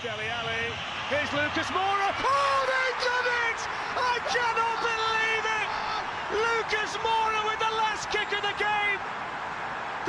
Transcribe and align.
Here's 0.00 0.16
Deli 0.16 0.30
Ali. 0.30 0.64
Here's 1.10 1.30
Lucas 1.32 1.68
Moura. 1.70 2.10
Oh, 2.18 2.60
they've 2.66 3.00
done 3.04 3.28
it! 3.46 3.60
I 3.94 4.16
cannot 4.26 4.78
believe 4.82 5.44
it! 5.44 5.68
Lucas 6.34 6.92
Moura 6.98 7.40
with 7.46 7.60
the 7.60 7.74
last 7.78 8.10
kick 8.10 8.26
of 8.32 8.42
the 8.42 8.56
game. 8.58 8.98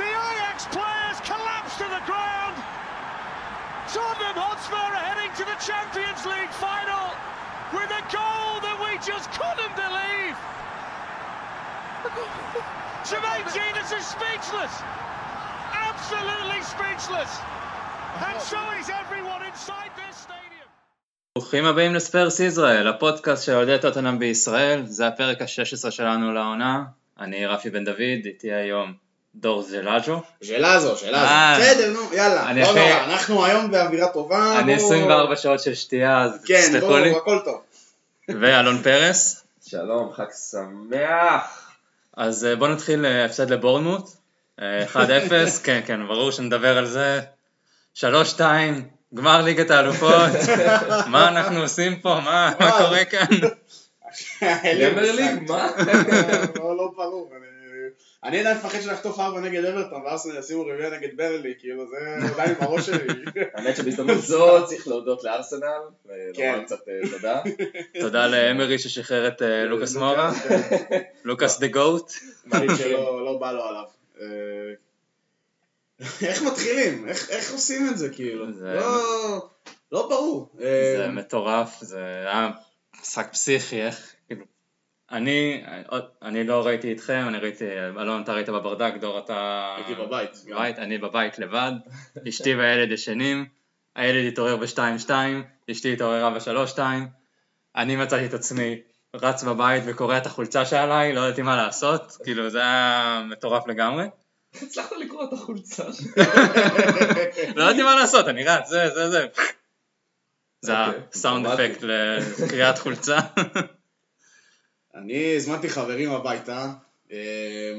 The 0.00 0.08
Ajax 0.10 0.66
players 0.74 1.18
collapse 1.22 1.76
to 1.78 1.86
the 1.86 2.02
ground. 2.08 2.56
Tottenham 3.92 4.34
Hotspur 4.34 4.74
are 4.74 5.06
heading 5.06 5.30
to 5.38 5.44
the 5.46 5.58
Champions 5.62 6.24
League 6.26 6.54
final 6.56 7.14
with 7.70 7.90
a 7.92 8.02
goal 8.10 8.58
that 8.64 8.76
we 8.80 8.98
just 9.04 9.30
couldn't 9.30 9.74
believe. 9.76 10.34
Jermaine 13.06 13.46
Genius 13.54 13.92
is 13.92 14.06
speechless. 14.06 14.82
Absolutely 15.70 16.62
speechless. 16.64 17.55
ברוכים 21.34 21.64
הבאים 21.64 21.94
לספרס 21.94 22.40
ישראל, 22.40 22.88
הפודקאסט 22.88 23.44
של 23.44 23.52
אוהדי 23.54 23.76
טוטנאם 23.80 24.18
בישראל, 24.18 24.82
זה 24.86 25.06
הפרק 25.06 25.42
ה-16 25.42 25.90
שלנו 25.90 26.32
לעונה, 26.32 26.82
אני 27.20 27.46
רפי 27.46 27.70
בן 27.70 27.84
דוד, 27.84 27.98
איתי 28.24 28.52
היום 28.52 28.92
דור 29.34 29.62
זלאז'ו. 29.62 30.20
ז'לאזו, 30.40 30.94
ז'לאזו. 30.96 31.16
אה. 31.26 31.58
בסדר, 31.60 31.92
נו, 31.92 32.14
יאללה. 32.14 32.52
לא 32.52 32.62
אחרי- 32.62 32.88
נורא, 32.90 33.04
אנחנו 33.04 33.44
היום 33.44 33.70
באווירה 33.70 34.08
טובה. 34.08 34.58
אני 34.60 34.76
בואו- 34.76 34.86
24 34.86 35.36
שעות 35.36 35.60
של 35.60 35.74
שתייה, 35.74 36.22
אז 36.22 36.44
כן, 36.46 36.60
תסלחו 36.68 36.96
לי. 36.96 37.10
בואו, 37.10 37.20
הכל 37.22 37.38
טוב. 37.44 37.60
ואלון 38.40 38.82
פרס. 38.82 39.44
שלום, 39.66 40.12
חג 40.12 40.24
שמח. 40.50 41.70
אז 42.16 42.44
אה, 42.44 42.56
בואו 42.56 42.70
נתחיל 42.72 43.06
אה, 43.06 43.24
הפסד 43.24 43.50
לבורנמוט, 43.50 44.08
אה, 44.62 44.84
1-0, 44.86 44.98
כן, 45.64 45.80
כן, 45.86 46.06
ברור 46.06 46.30
שנדבר 46.32 46.78
על 46.78 46.86
זה. 46.86 47.20
3-2, 47.96 48.40
גמר 49.14 49.42
ליגת 49.42 49.70
האלופות, 49.70 50.30
מה 51.12 51.28
אנחנו 51.28 51.60
עושים 51.60 52.00
פה, 52.00 52.20
מה. 52.24 52.52
קורה 52.78 53.04
כאן? 53.04 53.26
מושג. 53.30 54.98
ליג, 54.98 55.50
מה? 55.50 55.70
לא, 56.56 56.76
לא 56.76 56.90
ברור. 56.96 57.30
אני- 57.36 57.46
אני 58.24 58.40
עדיין 58.40 58.56
מפחד 58.56 58.80
שנחטוף 58.80 59.20
ארבע 59.20 59.40
נגד 59.40 59.64
אברטון, 59.64 60.02
ואז 60.02 60.30
ישימו 60.38 60.62
רביעי 60.62 60.90
נגד 60.90 61.16
ברלי, 61.16 61.54
כאילו 61.58 61.84
זה 61.88 61.96
עדיין 62.34 62.54
בראש 62.60 62.86
שלי. 62.86 62.98
האמת 63.54 63.76
שבהזדמנות 63.76 64.18
זו 64.22 64.66
צריך 64.66 64.88
להודות 64.88 65.24
לארסנל, 65.24 65.60
כן. 66.06 66.10
ולומר 66.48 66.64
קצת 66.64 66.78
אה, 66.88 67.10
תודה. 67.10 67.40
תודה 68.00 68.26
לאמרי 68.26 68.78
ששחרר 68.78 69.28
את 69.28 69.42
אה, 69.42 69.64
לוקאס 69.64 69.96
מורה, 69.96 70.32
לוקאס 71.24 71.58
דה 71.60 71.66
גוט. 71.66 72.12
דברים 72.46 72.70
שלא 72.76 73.24
לא 73.24 73.38
בא 73.40 73.52
לו 73.52 73.62
עליו. 73.64 73.84
אה, 76.00 76.06
איך 76.28 76.42
מתחילים? 76.42 77.08
איך 77.08 77.30
איך 77.30 77.52
עושים 77.52 77.88
את 77.88 77.98
זה, 77.98 78.08
כאילו? 78.08 78.52
זה- 78.52 78.74
לא- 78.74 79.48
לא 79.92 80.08
ברור. 80.08 80.56
אה, 80.60 80.94
זה 80.96 81.08
מטורף, 81.08 81.78
זה 81.80 81.98
היה 82.00 82.50
משחק 83.00 83.32
פסיכי, 83.32 83.82
איך, 83.82 84.14
כאילו, 84.26 84.44
אני, 85.10 85.64
אני 86.22 86.44
לא 86.46 86.66
ראיתי 86.66 86.92
אתכם, 86.92 87.24
אני 87.28 87.38
ראיתי, 87.38 87.64
אלון 87.80 88.22
אתה 88.22 88.32
ראית 88.32 88.48
בברדק, 88.48 88.92
דור 89.00 89.18
אתה... 89.18 89.74
הייתי 89.76 89.94
בבית. 89.94 90.30
בבית, 90.50 90.78
אני 90.78 90.98
בבית 90.98 91.38
לבד, 91.38 91.72
אשתי 92.28 92.54
והילד 92.54 92.90
ישנים, 92.92 93.46
הילד 93.96 94.32
התעורר 94.32 94.56
ב-2-2, 94.56 95.10
אשתי 95.70 95.92
התעוררה 95.92 96.30
ב-3-2, 96.30 96.78
אני 97.76 97.96
מצאתי 97.96 98.26
את 98.26 98.34
עצמי 98.34 98.80
רץ 99.14 99.42
בבית 99.44 99.82
וקורע 99.86 100.18
את 100.18 100.26
החולצה 100.26 100.64
שעליי, 100.66 101.12
לא 101.12 101.20
ידעתי 101.20 101.42
מה 101.42 101.56
לעשות, 101.56 102.16
כאילו 102.24 102.50
זה 102.50 102.58
היה 102.60 103.22
מטורף 103.30 103.66
לגמרי, 103.68 104.04
הצלחת 104.62 104.92
לקרוא 105.00 105.24
את 105.24 105.32
החולצה 105.32 105.92
שלי. 105.92 106.24
לא 107.56 107.64
ידעתי 107.64 107.82
מה 107.82 107.94
לעשות, 107.94 108.28
אני 108.28 108.44
רץ, 108.44 108.68
זה, 108.68 108.90
זה, 108.94 109.10
זה. 109.10 109.26
זה 110.60 110.86
אוקיי, 110.86 111.00
הסאונד. 111.14 111.46
אפקט 111.46 111.82
לקריאת 111.82 112.78
חולצה. 112.78 113.18
אני 114.94 115.36
הזמנתי 115.36 115.68
חברים 115.68 116.10
הביתה, 116.10 116.72
אה, 117.12 117.72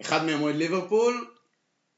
אחד 0.00 0.24
מהם 0.24 0.42
אוהד 0.42 0.56
ליברפול, 0.56 1.26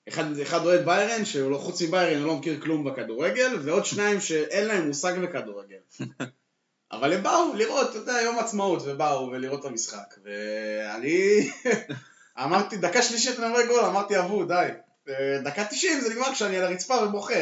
אחד, 0.08 0.38
אחד 0.38 0.64
אוהד 0.64 0.84
ביירן, 0.84 1.24
שהוא 1.24 1.50
לא, 1.50 1.56
חוץ 1.56 1.82
מביירן 1.82 2.18
הוא 2.18 2.26
לא 2.26 2.36
מכיר 2.36 2.60
כלום 2.60 2.84
בכדורגל, 2.84 3.56
ועוד 3.64 3.84
שניים 3.84 4.20
שאין 4.20 4.68
להם 4.68 4.86
מושג 4.86 5.18
בכדורגל. 5.18 5.76
אבל 6.92 7.12
הם 7.12 7.22
באו 7.22 7.54
לראות, 7.54 7.90
אתה 7.90 7.98
יודע, 7.98 8.20
יום 8.22 8.38
עצמאות, 8.38 8.82
ובאו 8.86 9.30
ולראות 9.32 9.60
את 9.60 9.64
המשחק. 9.64 10.14
ואני 10.24 11.50
אמרתי, 12.38 12.76
דקה 12.76 13.02
שלישית 13.02 13.40
אני 13.40 13.50
רואה 13.52 13.66
גול, 13.66 13.80
אמרתי, 13.80 14.18
אבו, 14.18 14.44
די. 14.44 14.68
אה, 15.08 15.38
דקה 15.44 15.64
90 15.64 16.00
זה 16.00 16.10
נגמר 16.10 16.32
כשאני 16.32 16.56
על 16.56 16.64
הרצפה 16.64 16.94
ובוכה. 17.04 17.34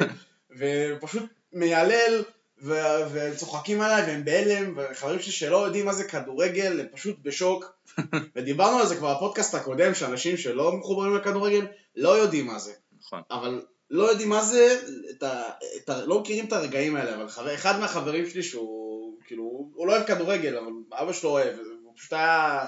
ופשוט 0.58 1.22
מיילל, 1.52 2.22
ו- 2.62 3.02
וצוחקים 3.12 3.80
עליי, 3.80 4.02
והם 4.02 4.24
בהלם, 4.24 4.74
וחברים 4.76 5.20
שלי 5.20 5.32
שלא 5.32 5.56
יודעים 5.66 5.86
מה 5.86 5.92
זה 5.92 6.04
כדורגל, 6.04 6.80
הם 6.80 6.86
פשוט 6.92 7.16
בשוק. 7.22 7.72
ודיברנו 8.36 8.78
על 8.78 8.86
זה 8.86 8.96
כבר 8.96 9.14
בפודקאסט 9.14 9.54
הקודם, 9.54 9.94
שאנשים 9.94 10.36
שלא 10.36 10.72
מחוברים 10.72 11.16
לכדורגל 11.16 11.66
לא 11.96 12.08
יודעים 12.08 12.46
מה 12.46 12.58
זה. 12.58 12.72
נכון. 13.00 13.22
אבל 13.30 13.62
לא 13.90 14.04
יודעים 14.10 14.28
מה 14.28 14.42
זה, 14.42 14.80
את 15.10 15.22
ה, 15.22 15.42
את 15.76 15.88
ה, 15.88 16.04
לא 16.04 16.20
מכירים 16.20 16.46
את 16.46 16.52
הרגעים 16.52 16.96
האלה, 16.96 17.14
אבל 17.16 17.28
חבר, 17.28 17.54
אחד 17.54 17.80
מהחברים 17.80 18.30
שלי 18.30 18.42
שהוא, 18.42 19.18
כאילו, 19.24 19.70
הוא 19.74 19.86
לא 19.86 19.92
אוהב 19.92 20.06
כדורגל, 20.06 20.56
אבל 20.56 20.72
אבא 20.92 21.12
שלו 21.12 21.30
אוהב, 21.30 21.54
הוא 21.84 21.92
פשוט 21.96 22.12
היה, 22.12 22.66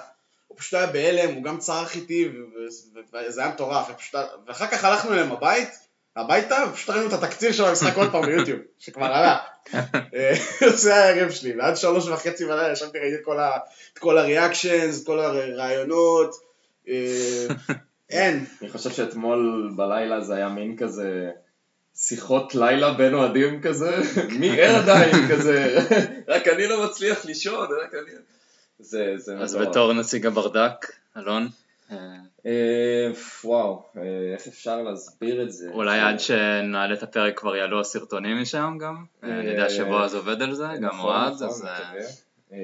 הוא 0.52 0.58
פשוט 0.58 0.74
היה 0.74 0.86
בהלם, 0.86 1.34
הוא 1.34 1.44
גם 1.44 1.58
צרח 1.58 1.96
איתי, 1.96 2.28
וזה 3.12 3.40
היה 3.40 3.50
מטורף, 3.50 3.90
ופשוט, 3.90 4.20
ואחר 4.46 4.66
כך 4.66 4.84
הלכנו 4.84 5.12
אליהם 5.12 5.32
הבית, 5.32 5.68
הביתה, 6.16 6.64
ופשוט 6.70 6.90
ראינו 6.90 7.08
את 7.08 7.12
התקציר 7.12 7.52
של 7.52 7.64
המשחק 7.64 7.96
עוד 7.96 8.10
פעם 8.12 8.26
ביוטיוב, 8.26 8.58
שכבר 8.78 9.04
עלה. 9.06 9.38
אה, 10.14 10.34
זה 10.82 10.94
היה 10.94 11.04
הערב 11.04 11.30
שלי, 11.30 11.58
ועד 11.58 11.76
שלוש 11.76 12.08
וחצי 12.08 12.44
בלילה 12.44 12.72
ישבתי 12.72 12.98
ראיתי 12.98 13.14
את 13.14 13.24
כל 13.24 13.40
ה- 13.40 13.58
את 13.92 13.98
כל 13.98 14.18
הריאקשנס, 14.18 15.02
את 15.02 15.06
כל 15.06 15.20
הרעיונות, 15.20 16.34
אה, 16.88 17.46
אין, 18.10 18.44
אני 18.62 18.70
חושב 18.70 18.90
שאתמול 18.90 19.72
בלילה 19.76 20.20
זה 20.20 20.34
היה 20.34 20.48
מין 20.48 20.76
כזה 20.76 21.30
שיחות 21.96 22.54
לילה 22.54 22.92
בין 22.92 23.14
אוהדים 23.14 23.62
כזה, 23.62 23.96
מי 24.28 24.60
ער 24.60 24.76
עדיין 24.76 25.28
כזה, 25.30 25.78
רק 26.28 26.48
אני 26.48 26.66
לא 26.66 26.84
מצליח 26.84 27.24
לישון, 27.24 27.68
רק 27.84 27.94
אני... 27.94 28.12
זה, 28.82 29.14
זה 29.16 29.38
אז 29.38 29.56
מטורף. 29.56 29.68
בתור 29.68 29.92
נציג 29.92 30.26
הברדק, 30.26 30.86
אלון, 31.16 31.48
אה, 31.92 31.96
אה, 32.46 33.10
וואו, 33.44 33.82
אה, 33.96 34.02
איך 34.34 34.46
אפשר 34.46 34.82
להסביר 34.82 35.42
את 35.42 35.52
זה? 35.52 35.70
אולי 35.72 36.00
עד 36.00 36.20
שנעלה 36.20 36.94
את 36.94 37.02
הפרק 37.02 37.38
כבר 37.38 37.56
יעלו 37.56 37.80
הסרטונים 37.80 38.42
משם 38.42 38.78
גם, 38.80 39.04
אה, 39.24 39.40
אני 39.40 39.50
יודע 39.50 39.70
שבועז 39.70 40.14
עובד 40.14 40.42
על 40.42 40.54
זה, 40.54 40.66
גם 40.76 40.84
נכון, 40.84 41.00
אוהד, 41.00 41.32
נכון, 41.32 41.48
אז 41.48 41.64
אה, 42.52 42.58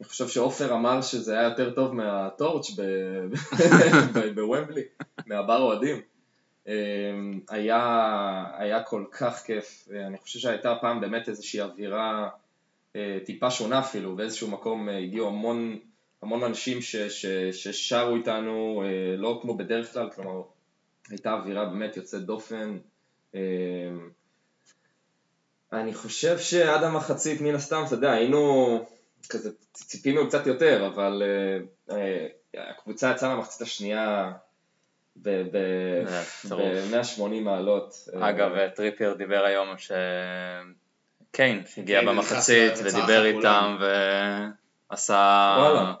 אני 0.00 0.08
חושב 0.08 0.28
שעופר 0.28 0.74
אמר 0.74 1.02
שזה 1.02 1.38
היה 1.38 1.42
יותר 1.42 1.70
טוב 1.70 1.94
מהטורץ' 1.94 2.70
בוומבלי, 4.34 4.82
מהבר 5.26 5.62
אוהדים. 5.62 6.00
היה, 7.48 8.44
היה 8.56 8.82
כל 8.82 9.04
כך 9.12 9.42
כיף, 9.42 9.88
אני 10.06 10.18
חושב 10.18 10.38
שהייתה 10.38 10.74
פעם 10.80 11.00
באמת 11.00 11.28
איזושהי 11.28 11.60
אווירה 11.60 12.28
טיפה 13.24 13.50
שונה 13.50 13.80
אפילו, 13.80 14.16
באיזשהו 14.16 14.50
מקום 14.50 14.88
אה, 14.88 14.98
הגיעו 14.98 15.28
המון, 15.28 15.78
המון 16.22 16.42
אנשים 16.42 16.82
ש, 16.82 16.96
ש, 16.96 17.26
ששרו 17.52 18.16
איתנו, 18.16 18.82
אה, 18.86 19.16
לא 19.16 19.38
כמו 19.42 19.56
בדרך 19.56 19.92
כלל, 19.92 20.10
כלומר 20.10 20.42
הייתה 21.10 21.32
אווירה 21.32 21.64
באמת 21.64 21.96
יוצאת 21.96 22.22
דופן. 22.22 22.78
אני 25.72 25.94
חושב 25.94 26.38
שעד 26.38 26.82
המחצית 26.82 27.40
מן 27.40 27.54
הסתם, 27.54 27.82
אתה 27.86 27.94
יודע, 27.94 28.12
היינו 28.12 28.84
כזה, 29.28 29.50
ציפינו 29.72 30.28
קצת 30.28 30.46
יותר, 30.46 30.86
אבל 30.86 31.22
הקבוצה 32.54 33.10
יצאה 33.10 33.34
למחצית 33.34 33.62
השנייה 33.62 34.32
זה 35.16 35.44
טירוף. 36.42 36.62
ב-180 37.18 37.40
מעלות. 37.40 37.94
אה, 38.14 38.30
אגב, 38.30 38.52
אה, 38.52 38.70
טריפייר 38.70 39.14
דיבר 39.14 39.44
היום 39.44 39.68
הגיע 39.68 39.90
קיין 41.32 41.62
נכנס 41.76 42.04
במחצית 42.06 42.72
וצרח 42.72 42.94
ודיבר 42.94 43.22
לכולם. 43.22 43.36
איתם 43.36 43.76
ועשה. 44.90 45.94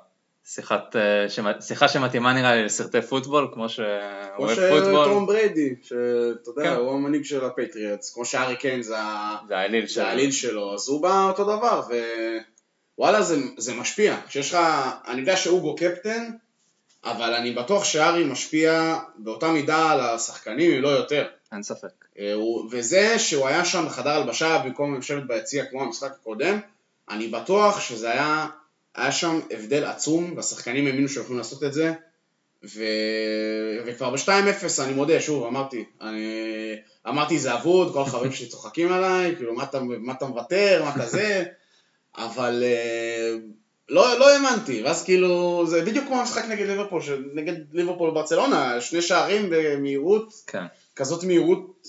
שיחת, 0.44 0.96
אה, 0.96 1.60
שיחה 1.60 1.88
שמתאימה 1.88 2.32
נראה 2.32 2.54
לי 2.54 2.64
לסרטי 2.64 3.02
פוטבול, 3.02 3.48
כמו 3.54 3.68
שהוא 3.68 3.86
כמו 4.36 4.44
אוהב 4.44 4.56
שטום 4.56 4.80
פוטבול, 4.80 5.26
בריידי, 5.26 5.74
שאתה 5.82 6.50
יודע, 6.50 6.62
כן. 6.62 6.76
הוא 6.76 6.92
המנהיג 6.92 7.24
של 7.24 7.44
הפטריאטס, 7.44 8.14
כמו 8.14 8.24
שארי 8.24 8.56
קיין 8.56 8.82
זה 8.82 8.94
זה 9.48 9.58
האליל 9.58 9.86
זה 9.86 9.94
שלו. 9.94 10.04
העליל 10.04 10.30
שלו, 10.30 10.74
אז 10.74 10.88
הוא 10.88 11.02
בא 11.02 11.28
אותו 11.28 11.44
דבר, 11.44 11.82
ווואלה 12.98 13.22
זה, 13.22 13.36
זה 13.56 13.74
משפיע, 13.74 14.16
כשיש 14.28 14.54
לך, 14.54 14.58
אני 15.06 15.20
יודע 15.20 15.36
שאוגו 15.36 15.76
קפטן, 15.76 16.30
אבל 17.04 17.34
אני 17.34 17.50
בטוח 17.50 17.84
שארי 17.84 18.24
משפיע 18.24 18.96
באותה 19.18 19.48
מידה 19.52 19.90
על 19.90 20.00
השחקנים, 20.00 20.72
אם 20.72 20.82
לא 20.82 20.88
יותר. 20.88 21.26
אין 21.52 21.62
ספק. 21.62 22.04
אה, 22.18 22.34
וזה 22.70 23.18
שהוא 23.18 23.46
היה 23.46 23.64
שם 23.64 23.86
בחדר 23.86 24.10
הלבשה 24.10 24.62
במקום 24.64 24.98
לשבת 24.98 25.22
ביציע 25.26 25.64
כמו 25.64 25.82
המשחק 25.82 26.10
הקודם, 26.10 26.58
אני 27.10 27.28
בטוח 27.28 27.80
שזה 27.80 28.12
היה, 28.12 28.46
היה 28.94 29.12
שם 29.12 29.40
הבדל 29.50 29.84
עצום, 29.84 30.32
והשחקנים 30.36 30.86
האמינו 30.86 31.08
שיכולים 31.08 31.38
לעשות 31.38 31.64
את 31.64 31.72
זה, 31.72 31.92
ו... 32.64 32.82
וכבר 33.86 34.10
ב-2-0, 34.10 34.82
אני 34.84 34.92
מודה, 34.92 35.20
שוב, 35.20 35.46
אמרתי, 35.46 35.84
אני... 36.00 36.26
אמרתי 37.08 37.38
זה 37.38 37.54
אבוד, 37.54 37.92
כל 37.92 38.02
החברים 38.02 38.32
שלי 38.32 38.46
צוחקים 38.46 38.92
עליי, 38.92 39.36
כאילו, 39.36 39.54
מה 39.54 39.64
אתה, 39.64 39.80
מה 39.80 40.12
אתה 40.12 40.26
מוותר, 40.26 40.82
מה 40.84 40.94
אתה 40.94 41.06
זה, 41.06 41.44
אבל 42.16 42.62
אה, 42.66 43.36
לא, 43.88 44.18
לא 44.18 44.30
האמנתי, 44.30 44.82
ואז 44.82 45.04
כאילו, 45.04 45.64
זה 45.66 45.84
בדיוק 45.84 46.06
כמו 46.06 46.20
המשחק 46.20 46.44
נגד 46.44 46.66
ליברפול, 46.66 47.02
נגד 47.34 47.54
ליברפול 47.72 48.10
וברצלונה, 48.10 48.80
שני 48.80 49.02
שערים 49.02 49.48
במהירות, 49.50 50.32
כן. 50.46 50.64
כזאת 50.96 51.24
מהירות, 51.24 51.86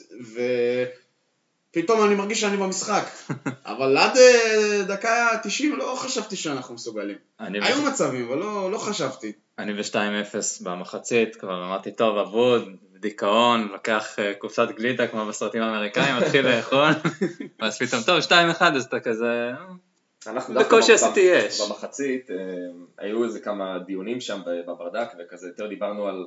ופתאום 1.72 2.06
אני 2.06 2.16
מרגיש 2.16 2.42
שאני 2.42 2.58
במשחק. 2.58 3.04
אבל 3.66 3.98
עד 3.98 4.18
אה, 4.18 4.84
דקה 4.88 5.28
90 5.44 5.76
לא 5.76 5.96
חשבתי 5.98 6.36
שאנחנו 6.36 6.76
מסוגלים. 6.76 7.18
היו 7.40 7.82
ב- 7.82 7.88
מצבים, 7.88 8.28
אבל 8.28 8.38
לא, 8.38 8.72
לא 8.72 8.78
חשבתי. 8.78 9.32
אני 9.60 9.74
ב-2-0 9.74 10.36
במחצית, 10.64 11.36
כבר 11.36 11.66
אמרתי, 11.66 11.92
טוב, 11.92 12.18
אבוד, 12.18 12.70
דיכאון, 13.00 13.68
לוקח 13.72 14.20
אה, 14.20 14.34
קופסת 14.34 14.68
גלידה 14.76 15.08
כמו 15.08 15.26
בסרטים 15.26 15.62
האמריקאים, 15.62 16.16
מתחיל 16.18 16.48
לאכול, 16.48 16.90
ואז 17.60 17.78
פתאום, 17.80 18.02
טוב, 18.04 18.20
2-1, 18.20 18.64
אז 18.64 18.86
אתה 18.86 19.00
כזה... 19.00 19.26
אה, 19.26 19.66
אנחנו 20.28 20.54
דווקא 20.54 20.68
בקושי 20.78 20.94
עשיתי 20.94 21.20
יש. 21.20 21.62
במחצית, 21.62 22.30
היו 22.98 23.24
איזה 23.24 23.40
כמה 23.40 23.80
דיונים 23.80 24.22
שם 24.22 24.42
בברדק, 24.68 25.08
וכזה 25.20 25.48
יותר 25.48 25.68
דיברנו 25.68 26.08
על 26.08 26.26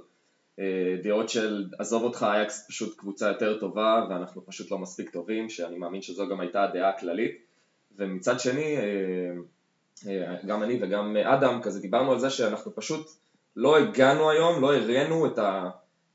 דעות 1.02 1.28
של 1.28 1.64
עזוב 1.78 2.02
אותך, 2.02 2.26
אייקס 2.28 2.66
פשוט 2.68 2.98
קבוצה 2.98 3.28
יותר 3.28 3.58
טובה, 3.58 4.06
ואנחנו 4.10 4.46
פשוט 4.46 4.70
לא 4.70 4.78
מספיק 4.78 5.10
טובים, 5.10 5.48
שאני 5.48 5.78
מאמין 5.78 6.02
שזו 6.02 6.28
גם 6.28 6.40
הייתה 6.40 6.64
הדעה 6.64 6.88
הכללית. 6.88 7.46
ומצד 7.98 8.40
שני, 8.40 8.76
אה, 8.76 8.82
אה, 10.08 10.36
גם 10.46 10.62
אני 10.62 10.78
וגם 10.80 11.16
אדם, 11.16 11.62
כזה 11.62 11.80
דיברנו 11.80 12.12
על 12.12 12.18
זה 12.18 12.30
שאנחנו 12.30 12.74
פשוט 12.74 13.10
לא 13.56 13.78
הגענו 13.78 14.30
היום, 14.30 14.62
לא 14.62 14.76
הראינו 14.76 15.26
את, 15.26 15.38
ה, 15.38 15.70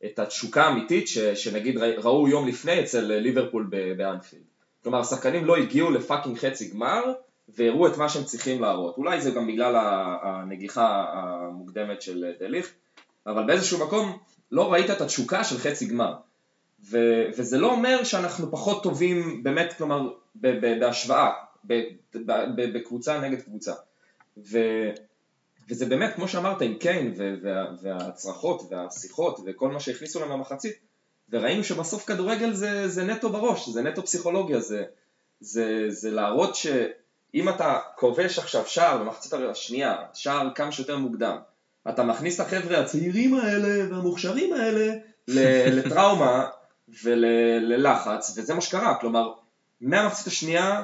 את 0.05 0.19
התשוקה 0.19 0.63
האמיתית 0.63 1.07
ש, 1.07 1.17
שנגיד 1.17 1.77
ראו 1.77 2.27
יום 2.27 2.47
לפני 2.47 2.79
אצל 2.79 3.01
ליברפול 3.01 3.69
באנפילד. 3.97 4.43
כלומר, 4.83 4.99
השחקנים 4.99 5.45
לא 5.45 5.57
הגיעו 5.57 5.91
לפאקינג 5.91 6.37
חצי 6.37 6.69
גמר, 6.69 7.13
והראו 7.49 7.87
את 7.87 7.97
מה 7.97 8.09
שהם 8.09 8.23
צריכים 8.23 8.61
להראות. 8.61 8.97
אולי 8.97 9.21
זה 9.21 9.31
גם 9.31 9.47
בגלל 9.47 9.75
הנגיחה 10.21 11.05
המוקדמת 11.13 12.01
של 12.01 12.31
דליך, 12.39 12.73
אבל 13.27 13.43
באיזשהו 13.43 13.85
מקום 13.85 14.17
לא 14.51 14.73
ראית 14.73 14.89
את 14.89 15.01
התשוקה 15.01 15.43
של 15.43 15.57
חצי 15.57 15.85
גמר. 15.85 16.13
ו- 16.89 17.25
וזה 17.37 17.57
לא 17.57 17.71
אומר 17.71 18.03
שאנחנו 18.03 18.51
פחות 18.51 18.83
טובים 18.83 19.43
באמת, 19.43 19.73
כלומר, 19.77 20.09
ב- 20.35 20.65
ב- 20.65 20.79
בהשוואה, 20.79 21.31
ב- 21.67 21.81
ב- 22.15 22.31
ב- 22.55 22.77
בקבוצה 22.77 23.19
נגד 23.19 23.41
קבוצה. 23.41 23.73
ו- 24.37 24.91
וזה 25.69 25.85
באמת, 25.85 26.15
כמו 26.15 26.27
שאמרת, 26.27 26.61
עם 26.61 26.77
קיין 26.77 27.13
ו- 27.17 27.33
וה- 27.41 27.65
והצרחות 27.81 28.61
והשיחות 28.69 29.39
וכל 29.45 29.71
מה 29.71 29.79
שהכניסו 29.79 30.19
לנו 30.19 30.33
למחצית, 30.33 30.73
וראינו 31.29 31.63
שבסוף 31.63 32.05
כדורגל 32.05 32.53
זה, 32.53 32.87
זה 32.87 33.03
נטו 33.03 33.29
בראש, 33.29 33.69
זה 33.69 33.81
נטו 33.81 34.03
פסיכולוגיה, 34.03 34.59
זה, 34.59 34.83
זה, 35.39 35.85
זה 35.87 36.11
להראות 36.11 36.55
שאם 36.55 37.49
אתה 37.49 37.79
כובש 37.95 38.39
עכשיו 38.39 38.67
שער 38.67 38.97
במחצית 38.97 39.33
השנייה, 39.33 39.95
שער 40.13 40.49
כמה 40.55 40.71
שיותר 40.71 40.97
מוקדם, 40.97 41.37
אתה 41.89 42.03
מכניס 42.03 42.41
את 42.41 42.45
החבר'ה 42.45 42.79
הצעירים 42.79 43.35
האלה 43.35 43.93
והמוכשרים 43.93 44.53
האלה 44.53 44.93
לטראומה 45.77 46.47
וללחץ, 47.03 48.37
וזה 48.37 48.53
מה 48.53 48.61
שקרה, 48.61 48.95
כלומר, 48.95 49.31
מהמחצית 49.81 50.27
השנייה, 50.27 50.83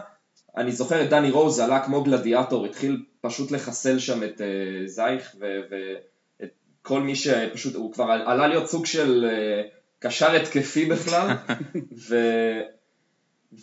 אני 0.57 0.71
זוכר 0.71 1.03
את 1.03 1.09
דני 1.09 1.31
רוז 1.31 1.59
עלה 1.59 1.85
כמו 1.85 2.03
גלדיאטור, 2.03 2.65
התחיל 2.65 3.03
פשוט 3.21 3.51
לחסל 3.51 3.99
שם 3.99 4.23
את 4.23 4.41
uh, 4.41 4.87
זייך 4.87 5.35
ואת 5.39 6.49
כל 6.81 7.01
מי 7.01 7.15
שפשוט, 7.15 7.75
הוא 7.75 7.93
כבר 7.93 8.03
עלה 8.03 8.47
להיות 8.47 8.69
סוג 8.69 8.85
של 8.85 9.25
uh, 9.29 9.73
קשר 9.99 10.35
התקפי 10.35 10.85
בכלל, 10.85 11.27
ו, 12.09 12.15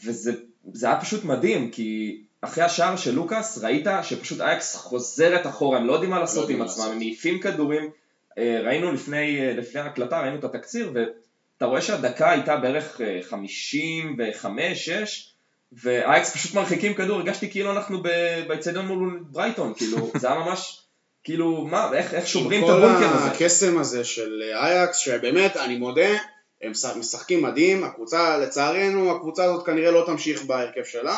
וזה 0.04 0.32
זה 0.72 0.86
היה 0.86 1.00
פשוט 1.00 1.24
מדהים, 1.24 1.70
כי 1.70 2.23
אחרי 2.44 2.64
השער 2.64 2.96
של 2.96 3.14
לוקאס 3.14 3.58
ראית 3.62 3.86
שפשוט 4.02 4.40
אייקס 4.40 4.76
חוזרת 4.76 5.46
אחורה, 5.46 5.78
הם 5.78 5.86
לא 5.86 5.92
יודעים 5.92 6.10
מה 6.10 6.18
לעשות 6.18 6.40
יודעים 6.40 6.58
עם 6.62 6.66
עצמם, 6.66 6.78
לעשות. 6.78 6.92
הם 6.92 6.98
מעיפים 6.98 7.40
כדורים, 7.40 7.90
אה, 8.38 8.60
ראינו 8.64 8.92
לפני, 8.92 9.40
אה, 9.40 9.52
לפני 9.52 9.80
ההקלטה, 9.80 10.20
ראינו 10.20 10.38
את 10.38 10.44
התקציר, 10.44 10.92
ואתה 10.94 11.66
רואה 11.66 11.80
שהדקה 11.80 12.30
הייתה 12.30 12.56
בערך 12.56 13.00
55-6, 13.30 15.28
ואייקס 15.72 16.32
פשוט 16.36 16.54
מרחיקים 16.54 16.94
כדור, 16.94 17.18
הרגשתי 17.18 17.50
כאילו 17.50 17.72
אנחנו 17.72 18.02
באצטדיון 18.48 18.86
מול 18.86 19.24
ברייטון, 19.30 19.72
כאילו, 19.76 20.10
זה 20.20 20.28
היה 20.30 20.38
ממש, 20.38 20.80
כאילו, 21.24 21.66
מה, 21.70 21.90
איך, 21.94 22.14
איך 22.14 22.28
שומרים 22.28 22.64
את 22.64 22.68
הבונקר 22.68 23.04
עם 23.04 23.16
הזה? 23.16 23.30
כל 23.30 23.36
הקסם 23.36 23.78
הזה 23.78 24.04
של 24.04 24.42
אייקס, 24.54 24.96
שבאמת, 24.96 25.56
אני 25.56 25.76
מודה, 25.76 26.08
הם 26.62 26.70
משח- 26.70 26.96
משחקים 26.96 27.42
מדהים, 27.42 27.84
הקבוצה, 27.84 28.38
לצערנו, 28.38 29.16
הקבוצה 29.16 29.44
הזאת 29.44 29.66
כנראה 29.66 29.90
לא 29.90 30.02
תמשיך 30.06 30.44
בהרכב 30.44 30.84
שלה, 30.84 31.16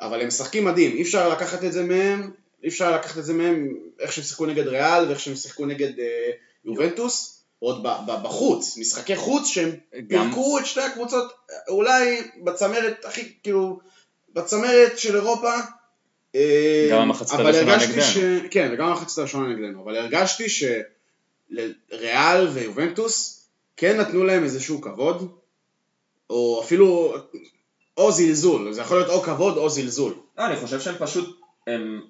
אבל 0.00 0.20
הם 0.20 0.28
משחקים 0.28 0.64
מדהים, 0.64 0.96
אי 0.96 1.02
אפשר 1.02 1.28
לקחת 1.28 1.64
את 1.64 1.72
זה 1.72 1.84
מהם, 1.84 2.30
אי 2.62 2.68
אפשר 2.68 2.94
לקחת 2.94 3.18
את 3.18 3.24
זה 3.24 3.32
מהם, 3.32 3.74
איך 4.00 4.12
שהם 4.12 4.24
שיחקו 4.24 4.46
נגד 4.46 4.66
ריאל 4.66 5.08
ואיך 5.08 5.20
שהם 5.20 5.36
שיחקו 5.36 5.66
נגד 5.66 5.98
אה, 6.00 6.30
יובנטוס, 6.64 7.42
עוד 7.58 7.82
ב- 7.82 7.96
ב- 8.06 8.22
בחוץ, 8.22 8.76
משחקי 8.78 9.16
חוץ 9.16 9.46
שהם 9.46 9.70
פירקו 10.08 10.58
את 10.58 10.66
שתי 10.66 10.80
הקבוצות, 10.80 11.32
אולי 11.68 12.22
בצמרת 12.44 13.04
הכי, 13.04 13.32
כאילו, 13.42 13.78
בצמרת 14.32 14.98
של 14.98 15.16
אירופה, 15.16 15.52
אה, 16.34 16.88
גם 16.90 17.00
המחצית 17.00 17.38
הראשונה 17.38 17.76
נגדנו. 17.76 18.02
ש... 18.02 18.18
כן, 18.50 18.70
וגם 18.72 18.86
המחצית 18.86 19.18
הראשונה 19.18 19.48
נגדנו, 19.48 19.82
אבל 19.82 19.96
הרגשתי 19.96 20.44
שלריאל 21.50 22.48
ויובנטוס 22.48 23.46
כן 23.76 24.00
נתנו 24.00 24.24
להם 24.24 24.44
איזשהו 24.44 24.80
כבוד, 24.80 25.32
או 26.30 26.60
אפילו, 26.64 27.14
או 27.98 28.12
זלזול, 28.12 28.72
זה 28.72 28.80
יכול 28.80 28.96
להיות 28.96 29.10
או 29.10 29.22
כבוד 29.22 29.56
או 29.56 29.68
זלזול. 29.68 30.14
לא, 30.38 30.46
אני 30.46 30.56
חושב 30.56 30.80
שהם 30.80 30.94
פשוט, 30.98 31.40
הם, 31.66 32.00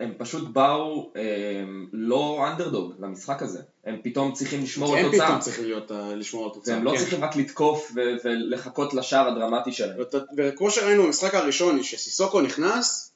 הם 0.00 0.12
פשוט 0.18 0.48
באו 0.48 1.12
הם, 1.14 1.88
לא 1.92 2.46
אנדרדוג 2.50 2.94
למשחק 2.98 3.42
הזה. 3.42 3.62
הם 3.84 3.96
פתאום 4.02 4.32
צריכים 4.32 4.62
לשמור 4.62 4.96
על 4.96 5.04
הם 5.04 5.10
תוצאה. 5.10 5.26
פתאום 5.26 5.40
צריכים 5.40 5.64
להיות, 5.64 5.92
אה, 5.92 6.14
לשמור 6.14 6.44
על 6.44 6.50
תוצאה. 6.54 6.74
והם 6.74 6.84
לא 6.84 6.90
כן. 6.90 6.96
צריכים 6.96 7.24
רק 7.24 7.36
לתקוף 7.36 7.92
ו- 7.94 8.16
ולחכות 8.24 8.94
לשער 8.94 9.28
הדרמטי 9.28 9.72
שלהם. 9.72 10.00
וכמו 10.36 10.70
שראינו 10.70 11.02
במשחק 11.02 11.34
הראשון, 11.34 11.82
שסיסוקו 11.82 12.40
נכנס, 12.40 13.12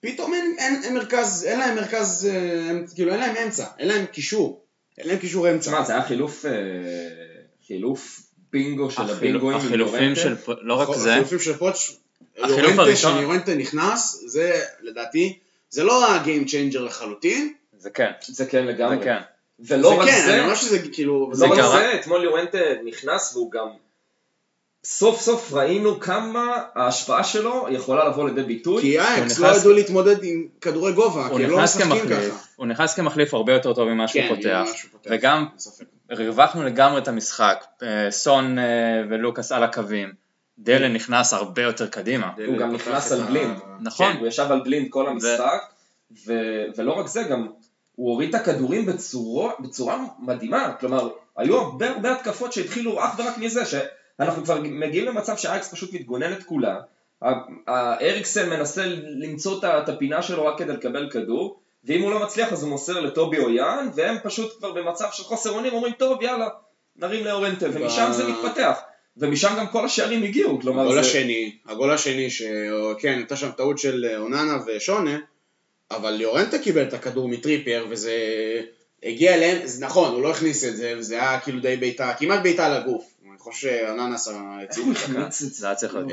פתאום 0.00 0.34
אין, 0.34 0.56
אין, 0.58 0.80
אין 0.84 0.94
מרכז, 0.94 1.44
אין 1.48 1.58
להם 1.58 1.76
מרכז, 1.76 2.28
אה, 2.30 2.70
הם, 2.70 2.84
כאילו 2.94 3.12
אין 3.12 3.20
להם 3.20 3.36
אמצע, 3.36 3.66
אין 3.78 3.88
להם 3.88 4.06
קישור, 4.06 4.64
אין 4.98 5.08
להם 5.08 5.18
קישור 5.18 5.50
אמצע. 5.50 5.70
תשמע, 5.70 5.84
זה 5.84 5.92
היה 5.92 6.02
חילוף, 6.02 6.46
אה, 6.46 6.50
חילוף 7.66 8.20
בינגו 8.54 8.90
של 8.90 9.02
הבינגואים. 9.02 9.56
החילופים. 9.58 10.16
של, 10.16 10.36
לא 10.62 10.74
רק 10.74 10.96
זה, 10.96 11.10
החילופים 11.10 11.38
של 11.38 11.54
פוטש, 11.54 11.92
החילוף 12.38 12.74
יורנטה, 12.74 12.96
שיורנטה 12.96 13.54
נכנס, 13.54 14.22
זה 14.26 14.60
לדעתי, 14.82 15.38
זה 15.70 15.84
לא 15.84 16.06
ה-game 16.06 16.48
changer 16.48 16.78
לחלוטין, 16.78 17.52
זה 17.78 17.90
כן, 17.90 18.10
זה 18.22 18.46
כן 18.46 18.66
לגמרי. 18.66 18.98
זה 18.98 19.04
כן. 19.04 19.18
ולא 19.60 19.88
זה 19.88 19.94
רק 19.94 20.08
כן, 20.08 20.22
זה, 20.26 20.34
אני 20.34 20.44
אומר 20.44 20.54
שזה 20.54 20.78
כאילו, 20.92 21.28
לא 21.30 21.36
זה 21.36 21.46
רק 21.46 21.58
קרה. 21.58 21.78
זה, 21.78 21.92
אתמול 22.00 22.24
יורנטה 22.24 22.58
נכנס 22.84 23.36
והוא 23.36 23.50
גם... 23.50 23.66
סוף 24.86 25.20
סוף 25.20 25.52
ראינו 25.52 26.00
כמה 26.00 26.62
ההשפעה 26.74 27.24
שלו 27.24 27.66
יכולה 27.70 28.08
לבוא 28.08 28.28
לידי 28.28 28.42
ביטוי. 28.42 28.82
כי 28.82 29.00
אייקס 29.00 29.38
הוא 29.38 29.46
לא 29.46 29.56
ידעו 29.56 29.72
להתמודד 29.72 30.24
עם 30.24 30.46
כדורי 30.60 30.92
גובה, 30.92 31.26
הוא 31.26 31.38
כי 31.38 31.44
הם 31.44 31.50
לא 31.50 31.62
משחקים 31.62 31.86
כמחליף, 31.86 32.30
ככה. 32.30 32.38
הוא 32.56 32.66
נכנס 32.66 32.94
כמחליף 32.94 33.34
הרבה 33.34 33.52
יותר 33.52 33.74
טוב 33.74 33.88
ממה 33.88 34.08
שהוא 34.08 34.22
כן, 34.22 34.34
פותח, 34.34 34.68
וגם. 35.06 35.46
הרווחנו 36.10 36.62
לגמרי 36.62 36.98
את 36.98 37.08
המשחק, 37.08 37.64
אה, 37.82 38.10
סון 38.10 38.58
אה, 38.58 38.64
ולוקאס 39.08 39.52
על 39.52 39.62
הקווים, 39.62 40.12
דלן 40.58 40.92
נכנס 40.92 41.32
הרבה 41.32 41.62
יותר 41.62 41.86
קדימה, 41.86 42.32
הוא 42.46 42.58
גם 42.58 42.72
נכנס 42.72 43.12
על 43.12 43.22
בלינד. 43.22 43.58
נכון, 43.80 44.12
כן, 44.12 44.18
הוא 44.18 44.26
ישב 44.26 44.46
על 44.50 44.60
בלינד 44.64 44.86
כל 44.90 45.08
המשחק, 45.08 45.60
ולא 46.76 46.92
רק 46.92 47.06
זה, 47.06 47.22
גם 47.22 47.48
הוא 47.94 48.10
הוריד 48.10 48.28
את 48.28 48.34
הכדורים 48.34 48.86
בצורה, 49.60 50.04
מדהימה, 50.18 50.74
כלומר, 50.80 51.10
היו 51.36 51.58
הרבה 51.58 51.90
הרבה 51.90 52.12
התקפות 52.12 52.52
שהתחילו 52.52 53.04
אך 53.04 53.18
ורק 53.18 53.38
מזה, 53.38 53.62
שאנחנו 53.66 54.44
כבר 54.44 54.60
מגיעים 54.60 55.06
למצב 55.06 55.36
שהאייקס 55.36 55.72
פשוט 55.72 55.92
מתגונן 55.92 56.32
את 56.32 56.42
כולה, 56.42 56.80
אריקסן 58.00 58.50
מנסה 58.50 58.84
למצוא 59.04 59.58
את 59.58 59.88
הפינה 59.88 60.22
שלו 60.22 60.46
רק 60.46 60.58
כדי 60.58 60.72
לקבל 60.72 61.10
כדור, 61.10 61.60
ואם 61.86 62.02
הוא 62.02 62.10
לא 62.10 62.22
מצליח 62.22 62.52
אז 62.52 62.62
הוא 62.62 62.70
מוסר 62.70 63.00
לטובי 63.00 63.38
או 63.38 63.50
יאן, 63.50 63.88
והם 63.94 64.16
פשוט 64.22 64.58
כבר 64.58 64.72
במצב 64.72 65.08
של 65.12 65.22
חוסר 65.22 65.50
אונים 65.50 65.72
אומרים 65.72 65.92
טוב 65.98 66.22
יאללה, 66.22 66.48
נרים 66.96 67.24
לאורנטה, 67.24 67.66
ומשם 67.72 68.10
זה 68.12 68.24
מתפתח, 68.28 68.78
ומשם 69.16 69.54
גם 69.58 69.66
כל 69.66 69.84
השערים 69.84 70.22
הגיעו, 70.22 70.60
כלומר 70.60 70.82
הגול 70.82 70.94
זה... 70.94 71.00
השני, 71.00 71.56
הגול 71.66 71.92
השני, 71.92 72.30
שכן, 72.30 73.12
הייתה 73.16 73.36
שם 73.36 73.50
טעות 73.56 73.78
של 73.78 74.14
אוננה 74.18 74.58
ושונה, 74.66 75.18
אבל 75.90 76.20
יורנטה 76.20 76.58
קיבל 76.58 76.82
את 76.82 76.94
הכדור 76.94 77.28
מטריפייר, 77.28 77.86
וזה 77.90 78.12
הגיע 79.02 79.34
אליהם, 79.34 79.66
זה 79.66 79.86
נכון, 79.86 80.14
הוא 80.14 80.22
לא 80.22 80.30
הכניס 80.30 80.64
את 80.64 80.76
זה, 80.76 80.94
וזה 80.98 81.14
היה 81.14 81.40
כאילו 81.40 81.60
די 81.60 81.76
בעיטה, 81.76 82.14
כמעט 82.18 82.42
בעיטה 82.42 82.78
לגוף. 82.78 83.14
אני 83.30 83.38
חושב 83.38 83.68
שאוננה 83.68 84.14
עשה 84.14 84.30
איך 84.30 84.78
הוא. 84.78 84.92
החמיץ 84.92 85.42
את 85.42 85.48
זה? 85.48 85.60
זה 85.60 85.66
היה 85.66 85.74
צריך 85.74 85.94
להיות. 85.94 86.10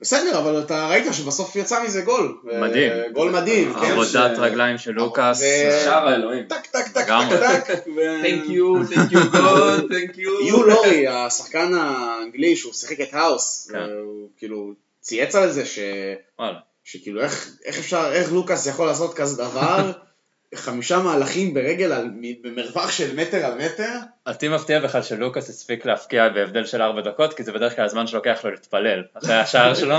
בסדר, 0.00 0.38
אבל 0.38 0.60
אתה 0.60 0.88
ראית 0.88 1.14
שבסוף 1.14 1.56
יצא 1.56 1.84
מזה 1.84 2.00
גול. 2.02 2.38
מדהים. 2.44 2.92
ו- 2.92 3.12
גול 3.12 3.30
מדהים, 3.30 3.74
כן? 3.74 3.92
עבודת 3.92 4.38
רגליים 4.38 4.78
של 4.78 4.90
לוקאס. 4.90 5.40
שער 5.84 6.08
האלוהים. 6.08 6.44
טק 6.48 6.66
טק 6.66 6.88
טק. 6.88 7.06
טק 7.06 7.64
טק. 7.66 7.84
Thank 7.86 8.48
you, 8.48 8.92
thank 8.94 9.12
you 9.12 9.34
God, 9.34 9.80
thank 9.90 10.16
you. 10.16 10.44
יו 10.48 10.62
לורי, 10.62 11.08
השחקן 11.08 11.74
האנגלי 11.74 12.56
שהוא 12.56 12.72
שיחק 12.72 13.00
את 13.00 13.14
האוס, 13.14 13.70
כן. 13.72 13.78
הוא 13.78 14.28
כאילו 14.38 14.72
צייץ 15.00 15.34
על 15.34 15.50
זה 15.52 15.66
ש... 15.66 15.78
וואלה. 16.38 16.58
שכאילו 16.84 17.20
איך 17.22 17.78
אפשר, 17.78 18.12
איך 18.12 18.32
לוקאס 18.32 18.66
יכול 18.66 18.86
לעשות 18.86 19.14
כזה 19.14 19.36
דבר, 19.36 19.90
חמישה 20.56 20.98
מהלכים 20.98 21.54
ברגל 21.54 21.92
על, 21.92 22.10
במרווח 22.42 22.90
של 22.90 23.16
מטר 23.16 23.46
על 23.46 23.58
מטר, 23.58 23.98
אותי 24.26 24.48
מפתיע 24.48 24.80
בכלל 24.80 25.02
שלוקאס 25.02 25.50
הספיק 25.50 25.86
להפקיע 25.86 26.28
בהבדל 26.28 26.66
של 26.66 26.82
ארבע 26.82 27.00
דקות, 27.00 27.34
כי 27.34 27.42
זה 27.42 27.52
בדרך 27.52 27.76
כלל 27.76 27.84
הזמן 27.84 28.06
שלוקח 28.06 28.40
לו 28.44 28.50
להתפלל 28.50 29.02
אחרי 29.14 29.34
השער 29.34 29.74
שלו, 29.74 29.96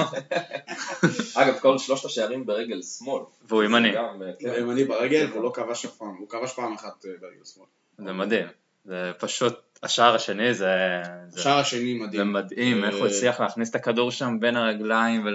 אגב, 1.35 1.59
כל 1.59 1.77
שלושת 1.77 2.05
השערים 2.05 2.45
ברגל 2.45 2.81
שמאל. 2.81 3.23
והוא 3.47 3.63
ימני. 3.63 3.97
אה, 3.97 4.03
כן. 4.39 4.49
הוא 4.49 4.57
ימני 4.57 4.83
ברגל 4.83 5.27
והוא 5.31 5.43
לא 5.43 5.51
כבש 5.53 5.85
אף 5.85 5.91
פעם, 5.97 6.15
הוא 6.19 6.29
כבש 6.29 6.53
פעם 6.53 6.73
אחת 6.73 7.05
אה, 7.05 7.11
ברגל 7.21 7.45
שמאל. 7.53 7.65
זה 7.97 8.13
מדהים. 8.13 8.47
זה 8.85 9.11
פשוט, 9.19 9.79
השער 9.83 10.15
השני 10.15 10.53
זה... 10.53 10.75
השער 11.35 11.59
השני 11.59 11.99
זה 11.99 12.05
מדהים. 12.05 12.33
מדהים, 12.33 12.83
איך 12.83 12.95
הוא 12.95 13.05
אה, 13.05 13.09
הצליח 13.09 13.39
להכניס 13.39 13.69
את 13.69 13.75
הכדור 13.75 14.11
שם 14.11 14.37
בין 14.39 14.55
הרגליים, 14.55 15.25
ו... 15.25 15.29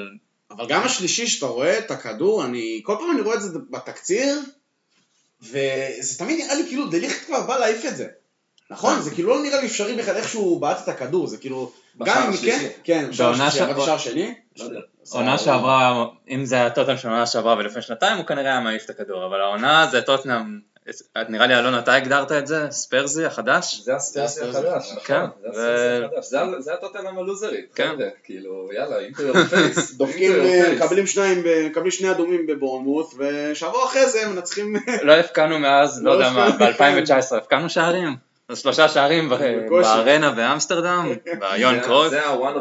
אבל 0.50 0.66
גם 0.68 0.82
השלישי 0.82 1.26
שאתה 1.26 1.46
רואה 1.46 1.78
את 1.78 1.90
הכדור, 1.90 2.44
אני, 2.44 2.80
כל 2.84 2.94
פעם 2.98 3.10
אני 3.10 3.20
רואה 3.20 3.34
את 3.34 3.42
זה 3.42 3.58
בתקציר, 3.70 4.38
וזה 5.42 6.18
תמיד 6.18 6.38
נראה 6.38 6.54
לי 6.54 6.66
כאילו 6.68 6.86
דליכט 6.86 7.26
כבר 7.26 7.46
בא 7.46 7.58
להעיף 7.58 7.84
את 7.86 7.96
זה. 7.96 8.06
נכון? 8.70 9.02
זה 9.02 9.10
כאילו 9.10 9.28
לא 9.28 9.42
נראה 9.42 9.60
לי 9.60 9.66
אפשרי 9.66 9.94
בכלל 9.94 10.16
איך 10.16 10.28
שהוא 10.28 10.60
בעט 10.60 10.82
את 10.82 10.88
הכדור, 10.88 11.26
זה 11.26 11.36
כאילו... 11.36 11.72
גם 11.98 12.32
אם. 12.32 12.36
כן, 12.36 12.68
כן, 12.84 13.10
בשער 13.10 13.98
שני? 13.98 14.34
לא. 14.58 14.80
עונה 15.10 15.38
שעברה, 15.38 16.06
אם 16.28 16.44
זה 16.44 16.54
היה 16.54 16.70
טוטנאם 16.70 16.96
של 16.96 17.08
עונה 17.08 17.26
שעברה 17.26 17.54
ולפני 17.54 17.82
שנתיים, 17.82 18.16
הוא 18.16 18.26
כנראה 18.26 18.50
היה 18.50 18.60
מעיף 18.60 18.84
את 18.84 18.90
הכדור, 18.90 19.26
אבל 19.26 19.40
העונה 19.40 19.88
זה 19.90 20.02
טוטנאם, 20.02 20.60
נראה 21.28 21.46
לי 21.46 21.58
אלון 21.58 21.78
אתה 21.78 21.94
הגדרת 21.94 22.32
את 22.32 22.46
זה? 22.46 22.66
ספרזי 22.70 23.24
החדש? 23.24 23.80
זה 23.84 23.94
הספרסי 23.96 24.40
זה 24.40 24.48
החדש, 24.58 24.92
כן, 25.04 25.14
נכון, 25.24 25.30
זה 25.42 25.48
הספרסי 25.48 26.02
ו- 26.02 26.04
החדש, 26.06 26.26
זה 26.30 26.40
ה- 26.40 26.60
זה 26.60 26.74
הטוטנאם 26.74 27.18
הלוזרית, 27.18 27.74
כן. 27.74 27.94
כאילו, 28.24 28.68
יאללה, 28.72 28.96
into 29.08 29.20
your 29.20 29.36
אה. 30.30 30.74
מקבלים 30.76 31.06
שניים, 31.06 31.42
ב- 31.44 31.66
מקבלים 31.70 31.90
שני 31.90 32.10
אדומים 32.10 32.46
בבורנמוט, 32.46 33.14
ושבוע 33.18 33.84
אחרי 33.84 34.06
זה 34.10 34.26
מנצחים... 34.28 34.76
לא 35.02 35.12
הפקענו 35.12 35.58
מאז, 35.58 36.02
לא 36.04 36.10
יודע 36.10 36.30
מה, 36.30 36.46
הפקענו. 36.46 37.00
ב-2019 37.06 37.36
הפקענו 37.36 37.70
שערים? 37.70 38.16
אז 38.48 38.58
שלושה 38.58 38.88
שערים. 38.88 39.28
בארנה 39.70 40.30
באמסטרדם, 40.30 41.08
ביון 41.40 41.74
זה- 41.74 41.80
קרויף. 41.84 42.10
זה 42.10 42.26
ה-one 42.26 42.56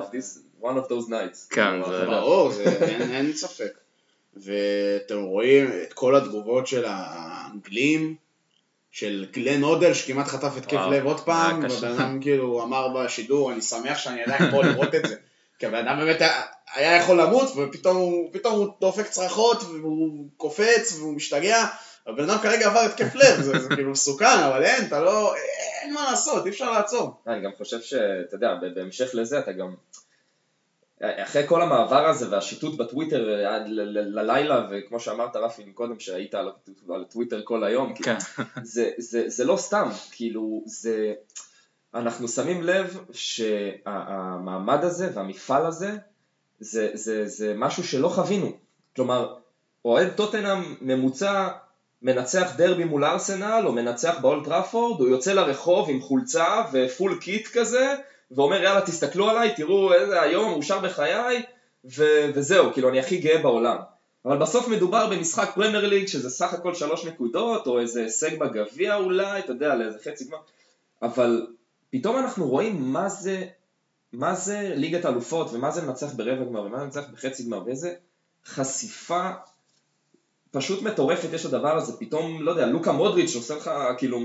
of 0.64 0.90
those 0.92 1.10
nights. 1.10 1.50
כן, 1.50 1.66
כאילו, 1.72 1.98
זה- 1.98 2.06
ברור, 2.06 2.52
אין 3.14 3.34
ספק. 3.34 3.72
ואתם 4.44 5.22
רואים 5.24 5.72
את 5.84 5.94
כל 5.94 6.16
התגובות 6.16 6.68
של 6.68 6.86
האנגלים, 6.88 8.16
של 8.92 9.26
גלן 9.32 9.62
הודל 9.64 9.94
שכמעט 9.94 10.28
חטף 10.28 10.58
התקף 10.58 10.74
לב 10.92 11.06
עוד 11.06 11.20
פעם. 11.20 11.62
והבן 11.82 12.02
אדם 12.02 12.22
כאילו 12.22 12.64
אמר 12.64 12.88
בשידור, 12.96 13.52
אני 13.52 13.62
שמח 13.62 13.98
שאני 13.98 14.24
עדיין 14.24 14.52
פה 14.52 14.64
לראות 14.64 14.96
את 14.96 15.06
זה. 15.08 15.16
כי 15.60 15.66
הבן 15.66 15.88
אדם 15.88 15.98
באמת 16.00 16.22
היה- 16.22 16.42
היה 16.76 16.96
יכול 16.96 17.22
למות, 17.22 17.50
ופתאום 17.58 17.98
הוא- 17.98 18.30
פתאום 18.34 18.54
הוא 18.56 18.68
דופק 18.82 19.08
צרחות, 19.08 19.64
והוא 19.64 20.28
קופץ, 20.38 20.96
והוא 20.98 21.14
משתגע. 21.16 21.66
הבן 22.08 22.30
אדם 22.30 22.38
כרגע 22.42 22.68
עבר 22.68 22.80
התקף 22.80 23.16
לב, 23.16 23.42
זה 23.42 23.60
זה 23.60 23.70
כאילו 23.76 23.92
מסוכן, 23.92 24.26
אבל 24.48 24.64
אין, 24.64 24.86
אתה 24.88 25.02
לא, 25.02 25.36
אין 25.82 25.94
מה 25.94 26.12
לעשות, 26.12 26.46
אי 26.46 26.52
אפשר 26.52 26.72
לעצור. 26.72 27.12
אני 27.28 27.42
גם 27.44 27.52
חושב 27.58 27.82
שאתה 27.82 28.36
יודע, 28.36 28.48
בהמשך 28.76 29.10
לזה 29.14 29.40
אתה 29.40 29.52
גם, 29.52 29.74
אחרי 31.04 31.48
כל 31.48 31.62
המעבר 31.62 32.06
הזה 32.06 32.32
והשיטוט 32.32 32.78
בטוויטר 32.78 33.46
עד 33.46 33.64
ללילה, 33.94 34.68
וכמו 34.72 35.00
שאמרת 35.00 35.36
רפי 35.36 35.72
קודם 35.74 36.00
שהיית 36.00 36.36
על 36.36 36.52
על 36.90 37.02
הטוויטר 37.02 37.42
כל 37.44 37.64
היום, 37.64 37.94
כאילו, 37.94 38.06
כן, 38.06 38.44
זה, 38.64 38.90
זה, 38.98 39.24
זה 39.28 39.46
לא 39.46 39.58
סתם, 39.58 39.90
כאילו, 40.12 40.64
זה, 40.66 41.14
אנחנו 41.94 42.28
שמים 42.28 42.64
לב 42.64 43.00
שהמעמד 43.12 44.84
הזה 44.84 45.10
והמפעל 45.14 45.66
הזה, 45.66 45.92
זה, 46.60 46.90
זה, 46.94 47.28
זה 47.28 47.54
משהו 47.58 47.84
שלא 47.84 48.08
חווינו. 48.08 48.52
כלומר, 48.96 49.36
אוהד 49.86 50.10
טוטנאם 50.16 50.76
ממוצע 50.82 51.48
מנצח 52.02 52.52
דרבי 52.58 52.84
מול 52.84 53.06
ארסנל, 53.06 53.64
או 53.66 53.72
מנצח 53.72 54.20
באולט 54.22 54.46
טראפורד, 54.46 55.02
הוא 55.02 55.10
יוצא 55.10 55.34
לרחוב 55.34 55.90
עם 55.90 56.02
חולצה 56.02 56.64
ו 56.74 56.82
full 56.82 57.18
kit 57.22 57.48
כזה, 57.48 57.96
ואומר 58.32 58.64
יאללה 58.64 58.82
תסתכלו 58.82 59.30
עליי, 59.30 59.56
תראו 59.56 59.94
איזה 59.94 60.22
היום, 60.22 60.52
מאושר 60.52 60.80
בחיי, 60.80 61.44
ו- 61.98 62.30
וזהו, 62.36 62.74
כאילו 62.74 62.90
אני 62.90 63.00
הכי 63.00 63.18
גאה 63.18 63.38
בעולם. 63.38 63.78
אבל 64.26 64.38
בסוף 64.38 64.68
מדובר 64.68 65.10
במשחק 65.10 65.52
פרמייר 65.56 65.88
ליג 65.88 66.08
שזה 66.08 66.30
סך 66.30 66.54
הכל 66.54 66.76
שלוש 66.76 67.06
נקודות, 67.06 67.68
או 67.68 67.80
איזה 67.80 68.02
הישג 68.02 68.40
בגביע 68.40 68.96
אולי, 68.96 69.40
אתה 69.40 69.52
יודע, 69.52 69.76
לאיזה 69.76 69.98
חצי 70.04 70.26
גמר, 70.26 70.38
אבל 71.02 71.48
פתאום 71.90 72.18
אנחנו 72.18 72.48
רואים 72.48 72.94
מה 72.94 73.10
זה, 73.10 73.46
מה 74.14 74.36
זה 74.36 74.74
ליגת 74.76 75.06
אלופות, 75.06 75.54
ומה 75.54 75.72
זה 75.72 75.82
לנצח 75.82 76.14
ברבע 76.14 76.46
גמר, 76.46 76.62
ומה 76.62 76.78
זה 76.78 76.84
לנצח 76.84 77.10
בחצי 77.14 77.44
גמר, 77.44 77.62
ואיזה 77.66 77.94
חשיפה 78.46 79.30
פשוט 80.52 80.82
מטורפת 80.82 81.34
יש 81.34 81.46
לדבר 81.46 81.78
הזה, 81.78 81.98
פתאום, 82.00 82.42
לא 82.42 82.52
יודע, 82.52 82.66
לוקה 82.66 82.92
מודריץ' 82.92 83.36
עושה 83.36 83.56
לך, 83.56 83.72
כאילו, 83.98 84.20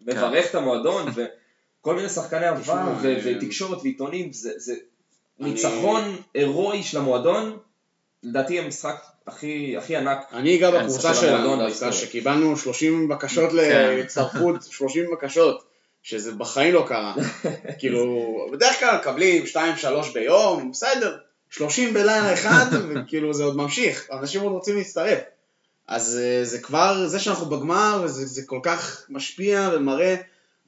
מברך 0.00 0.50
את 0.50 0.54
המועדון, 0.54 1.06
וכל 1.88 1.96
מיני 1.96 2.08
שחקני 2.08 2.46
עבר, 2.46 2.60
תשמע, 2.62 2.94
ו- 3.02 3.06
אה, 3.06 3.16
ותקשורת 3.24 3.78
ועיתונים, 3.82 4.32
זה, 4.32 4.50
זה 4.56 4.74
אני- 5.40 5.50
ניצחון 5.50 6.02
הירואי 6.34 6.82
של 6.82 6.98
המועדון, 6.98 7.56
לדעתי 8.22 8.58
המשחק 8.58 8.94
הכי, 9.26 9.74
הכי 9.76 9.96
ענק. 9.96 10.18
אני 10.32 10.56
אגע 10.56 10.70
בקבוצה 10.70 11.14
שלנו 11.14 11.36
המועדון 11.36 11.68
דווקא. 11.68 11.92
שקיבלנו 11.92 12.56
30 12.56 13.08
בקשות 13.08 13.50
כן. 13.50 13.56
להצטרפות, 13.56 14.62
30 14.70 15.04
בקשות, 15.12 15.64
שזה 16.02 16.32
בחיים 16.32 16.74
לא 16.74 16.84
קרה. 16.88 17.14
כאילו, 17.78 18.24
בדרך 18.52 18.80
כלל 18.80 18.96
מקבלים 19.00 19.44
2-3 19.46 19.56
ביום, 20.14 20.70
בסדר, 20.70 21.16
30 21.50 21.94
בלילה 21.94 22.34
אחד, 22.34 22.66
וכאילו 22.94 23.34
זה 23.34 23.44
עוד 23.44 23.56
ממשיך, 23.56 24.06
אנשים 24.12 24.40
עוד 24.40 24.52
רוצים 24.52 24.76
להצטרף. 24.76 25.18
אז 25.86 26.20
אה, 26.22 26.44
זה 26.44 26.58
כבר, 26.60 27.06
זה 27.06 27.18
שאנחנו 27.20 27.46
בגמר, 27.46 28.00
וזה 28.04 28.26
זה 28.26 28.42
כל 28.46 28.60
כך 28.62 29.06
משפיע 29.08 29.70
ומראה, 29.74 30.14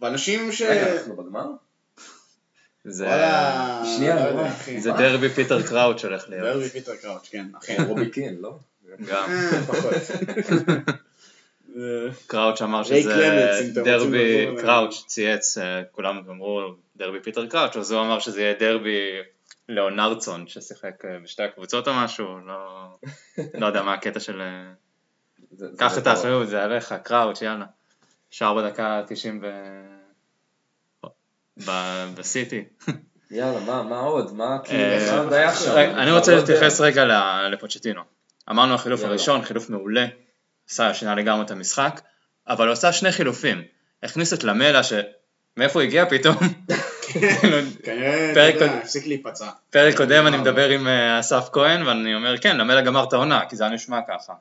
ואנשים 0.00 0.52
ש... 0.52 0.62
רגע, 0.62 0.96
אנחנו 0.96 1.16
בגמר? 1.16 1.46
זה 2.84 3.04
וואלה, 3.04 3.82
שנייה, 3.96 4.30
לא. 4.30 4.42
זה 4.78 4.92
דרבי 4.92 5.28
פיטר 5.28 5.62
קראוץ' 5.62 6.04
הולך 6.04 6.28
להיות, 6.28 6.44
דרבי 6.44 6.68
פיטר 6.68 6.96
קראוץ', 6.96 7.28
כן, 7.30 7.46
אחי. 7.58 7.82
רובי 7.88 8.10
קין, 8.10 8.36
לא? 8.40 8.58
גם. 9.08 9.30
אה, 11.76 12.08
קראוץ' 12.26 12.62
אמר 12.62 12.82
שזה 12.82 13.72
דרבי. 13.74 14.46
קראוץ' 14.60 15.04
צייץ, 15.06 15.58
אה, 15.58 15.82
כולם 15.92 16.22
אמרו 16.30 16.60
דרבי 16.96 17.20
פיטר 17.22 17.46
קראוץ', 17.46 17.76
אז 17.76 17.92
הוא 17.92 18.00
אמר 18.00 18.18
שזה 18.18 18.42
יהיה 18.42 18.54
דרבי 18.54 18.98
ליאונרדסון 19.68 20.48
ששיחק 20.48 21.04
אה, 21.04 21.18
בשתי 21.24 21.42
הקבוצות 21.42 21.88
או 21.88 21.92
משהו, 21.94 22.38
לא, 22.46 22.88
לא 23.60 23.66
יודע 23.66 23.82
מה 23.82 23.94
הקטע 23.94 24.20
של... 24.20 24.42
קח 25.76 25.98
את. 25.98 26.06
האחריות, 26.06 26.48
זה 26.48 26.62
עליך, 26.62 26.94
קראוץ', 27.02 27.42
יאללה. 27.42 27.66
שער 28.30 28.54
בדקה 28.54 29.02
90 29.08 29.40
ב... 29.40 29.46
ב- 31.66 32.08
בסיטי. 32.14 32.64
יאללה, 33.30 33.60
מה, 33.60 33.82
מה 33.82 33.98
עוד? 34.00 34.34
מה, 34.34 34.58
כאילו, 34.64 34.82
אה, 34.84 35.12
מה 35.12 35.18
עוד 35.22 35.32
היה 35.32 35.54
שם? 35.54 35.70
רגע, 35.74 35.92
אני 36.02 36.10
רוצה. 36.12 36.36
להתייחס 36.36 36.80
רגע 36.80 37.04
ל- 37.04 37.48
לפוצ'טינו. 37.52 38.00
אמרנו 38.50 38.74
החילוף. 38.74 39.04
הראשון, 39.04 39.42
חילוף 39.42 39.70
מעולה, 39.70 40.06
עשה 40.70 40.94
שינה 40.94 41.14
לגמרי 41.14 41.44
את 41.44 41.50
המשחק, 41.50 42.00
אבל 42.48 42.66
הוא 42.66 42.72
עשה 42.72 42.92
שני 42.92 43.12
חילופים. 43.12 43.62
הכניס 44.02 44.32
את 44.32 44.44
למלה, 44.44 44.80
שמאיפה 44.82 45.72
הוא 45.80 45.82
הגיע 45.82 46.04
פתאום? 46.10 46.36
כנראה, 47.84 48.30
פרק 48.34 48.54
יודע, 48.54 48.68
קוד- 48.68 48.78
הפסיק 48.82 49.06
להיפצע. 49.06 49.48
פרק 49.70 49.96
קודם 49.96 50.26
אני. 50.26 50.36
מדבר 50.36 50.68
עם 50.68 50.88
אה, 50.88 51.20
אסף 51.20 51.48
כהן, 51.52 51.86
ואני 51.86 52.14
אומר, 52.14 52.38
כן, 52.38 52.56
למלה 52.56 52.80
גמר 52.80 53.04
את 53.04 53.12
העונה, 53.12 53.40
כי 53.48 53.56
זה 53.56 53.64
היה 53.64 53.72
נשמע 53.72 53.98
ככה. 54.08 54.32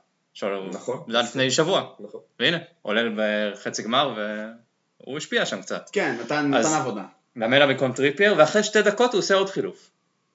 עכשיו, 0.44 0.64
נכון. 0.74 1.04
זה 1.08 1.18
היה 1.18 1.24
לפני 1.28 1.52
שבוע, 1.52 1.84
נכון. 2.00 2.22
והנה, 2.40 2.58
עולה 2.82 3.02
בחצי 3.16 3.84
גמר, 3.84 4.14
והוא 4.16 5.18
השפיע 5.18 5.46
שם 5.46 5.62
קצת. 5.62 5.90
כן, 5.92 6.16
נתן 6.22 6.54
אז- 6.54 6.66
נתן 6.66 6.76
עבודה. 6.76 7.04
למלה 7.36 7.68
במקום 7.68 7.92
טריפייר, 7.94 8.36
ואחרי 8.38 8.64
שתי 8.64 8.82
דקות 8.82 9.14
הוא 9.14 9.20
עושה 9.20 9.36
עוד 9.36 9.50
חילוף. 9.50 9.90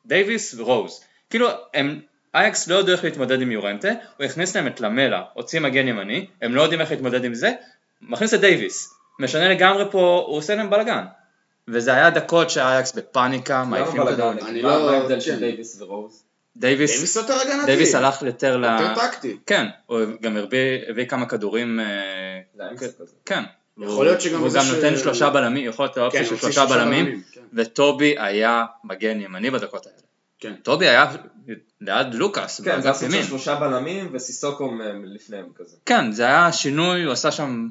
דייוויס 0.07 0.55
ורוז. 0.55 1.01
כאילו, 1.31 1.49
הם, 1.75 2.01
אייקס 2.35 2.69
לא 2.69 2.81
ידעו 2.81 2.93
איך 2.93 3.05
להתמודד 3.05 3.41
עם 3.41 3.53
יורנטה, 3.53 3.89
הוא 4.17 4.27
הכניס 4.27 4.57
להם 4.57 4.67
את 4.67 4.81
למלה, 4.81 5.23
הוציא 5.35 5.61
מגן 5.61 5.89
ימני, 5.89 6.27
הם 6.43 6.55
לא 6.55 6.63
יודעים 6.63 6.81
איך 6.81 6.91
להתמודד 6.91 7.25
עם 7.25 7.35
זה, 7.35 7.53
מכניס 8.03 8.35
את 8.35 8.41
דייוויס. 8.41 8.95
משנה 9.21 9.49
לגמרי 9.49 9.85
פה, 9.91 10.25
הוא 10.27 10.37
עושה 10.37 10.55
להם 10.55 10.71
בלאגן. 10.71 11.05
וזה 11.69 11.95
היה 11.95 12.11
דקות 12.11 12.51
שאייקס 12.51 12.93
בפאניקה, 12.93 13.55
למה 13.61 13.65
מעיפים? 13.71 14.07
כדור. 14.07 14.33
אני 14.33 14.63
מה 14.63 14.69
לא- 14.69 14.87
מה 14.87 14.93
ההבדל 14.93 15.15
כן. 15.15 15.21
של 15.21 15.39
דייוויס 15.39 15.81
ורוז? 15.83 16.23
דייוויס, 16.57 16.91
דייוויס 16.91 17.17
יותר 17.17 17.35
הגנתי. 17.35 17.67
דייוויס 17.67 17.95
הלך 17.95 18.23
יותר 18.23 18.57
ל... 18.57 18.65
יותר 18.65 18.95
טקטי. 18.95 19.37
כן, 19.47 19.67
הוא 19.87 20.01
גם 20.21 20.37
הביא, 20.37 20.59
הביא 20.89 21.05
כמה 21.05 21.27
כדורים, 21.27 21.81
אה. 21.81 22.67
כן. 23.27 23.43
יכול 23.83 24.05
להיות 24.07 24.21
שגם 24.21 24.41
הוא 24.41 24.49
גם 24.55 24.65
ש- 24.65 24.71
נותן 24.71 24.97
שלושה 24.97 25.31
בלמים, 25.31 25.69
יכול 25.69 25.85
להיות 25.85 25.95
כן, 25.95 26.01
האופציה 26.01 26.25
של 26.25 26.37
שלושה 26.37 26.67
בלמים, 26.67 27.23
כן. 27.33 27.41
וטובי 27.53 28.15
היה 28.19 28.65
מגן 28.85 29.21
ימני 29.21 29.51
בדקות 29.51 29.87
האלה. 29.87 29.99
כן. 30.41 30.55
טובי 30.63 30.89
היה 30.89 31.13
ליד 31.81 32.15
לוקאס, 32.15 32.61
כן, 32.61 32.81
זה 32.81 33.07
ימין. 33.07 33.23
שלושה 33.25 33.55
בלמים 33.55 34.09
וסיסוקו 34.13 34.71
לפניהם 35.05 35.47
כזה. 35.57 35.77
כן, 35.87 36.13
זה 36.13 36.25
היה 36.25 36.53
שינוי, 36.53 37.05
הוא 37.05 37.13
עשה 37.13 37.31
שם 37.31 37.69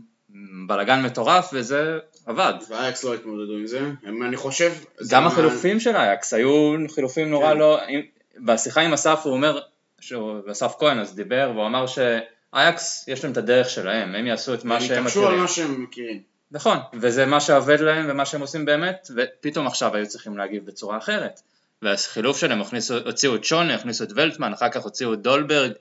בלאגן 0.67 1.01
מטורף, 1.03 1.49
וזה 1.53 1.97
עבד. 2.25 2.53
ואייקס 2.69 3.03
לא 3.03 3.13
התמודדו 3.13 3.53
עם 3.53 3.67
זה. 3.67 3.79
אני 4.27 4.37
חושב... 4.37 4.71
גם 5.09 5.27
החילופים 5.27 5.79
של 5.79 5.95
אייקס 5.95 6.33
היו 6.33 6.75
חילופים 6.95 7.29
נורא 7.29 7.51
כן. 7.53 7.57
לא... 7.57 7.79
בשיחה 8.39 8.81
עם 8.81 8.93
אסף 8.93 9.21
הוא 9.23 9.33
אומר, 9.33 9.59
אסף 10.51 10.75
כהן 10.79 10.99
אז 10.99 11.15
דיבר, 11.15 11.51
והוא 11.53 11.65
אמר 11.65 11.85
שאייקס 11.87 13.05
יש 13.07 13.23
להם 13.23 13.31
את 13.31 13.37
הדרך 13.37 13.69
שלהם, 13.69 14.15
הם 14.15 14.27
יעשו 14.27 14.53
את 14.53 14.63
מה 14.63 14.75
הם 14.75 14.81
שהם 14.81 15.01
התעקשו 15.01 15.19
על 15.19 15.25
מכירים. 15.25 15.41
מה 15.41 15.47
שהם 15.47 15.83
מכירים. 15.83 16.21
נכון, 16.51 16.77
וזה 16.93 17.25
מה 17.25 17.39
שעובד 17.39 17.79
להם 17.79 18.05
ומה 18.09 18.25
שהם 18.25 18.41
עושים 18.41 18.65
באמת, 18.65 19.07
ופתאום 19.15 19.67
עכשיו 19.67 19.95
היו 19.95 20.07
צריכים 20.07 20.37
להגיב 20.37 20.65
בצורה 20.65 20.97
אחרת. 20.97 21.41
והחילוף 21.81 22.37
שלהם, 22.37 22.61
הכניסו, 22.61 22.97
הוציאו 23.05 23.35
את 23.35 23.43
שוני, 23.43 23.73
הכניסו 23.73 24.03
את 24.03 24.09
ולטמן, 24.15 24.53
אחר 24.53 24.69
כך 24.69 24.81
הוציאו 24.81 25.13
את 25.13 25.21
דולברג, 25.21 25.71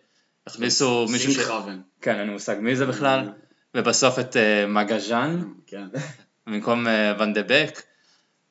הכניסו 0.46 1.06
מישהו 1.10 1.32
ש... 1.32 1.34
סינגחאבן. 1.34 1.80
כן, 2.00 2.18
אין 2.18 2.26
לי 2.26 2.32
מושג 2.32 2.56
מי 2.60 2.76
זה 2.76 2.86
בכלל, 2.86 3.32
ובסוף 3.76 4.18
את 4.18 4.36
uh, 4.36 4.68
מגז'אן, 4.68 5.42
כן. 5.66 5.84
במקום 6.46 6.86
uh, 6.86 6.88
אה, 6.88 7.14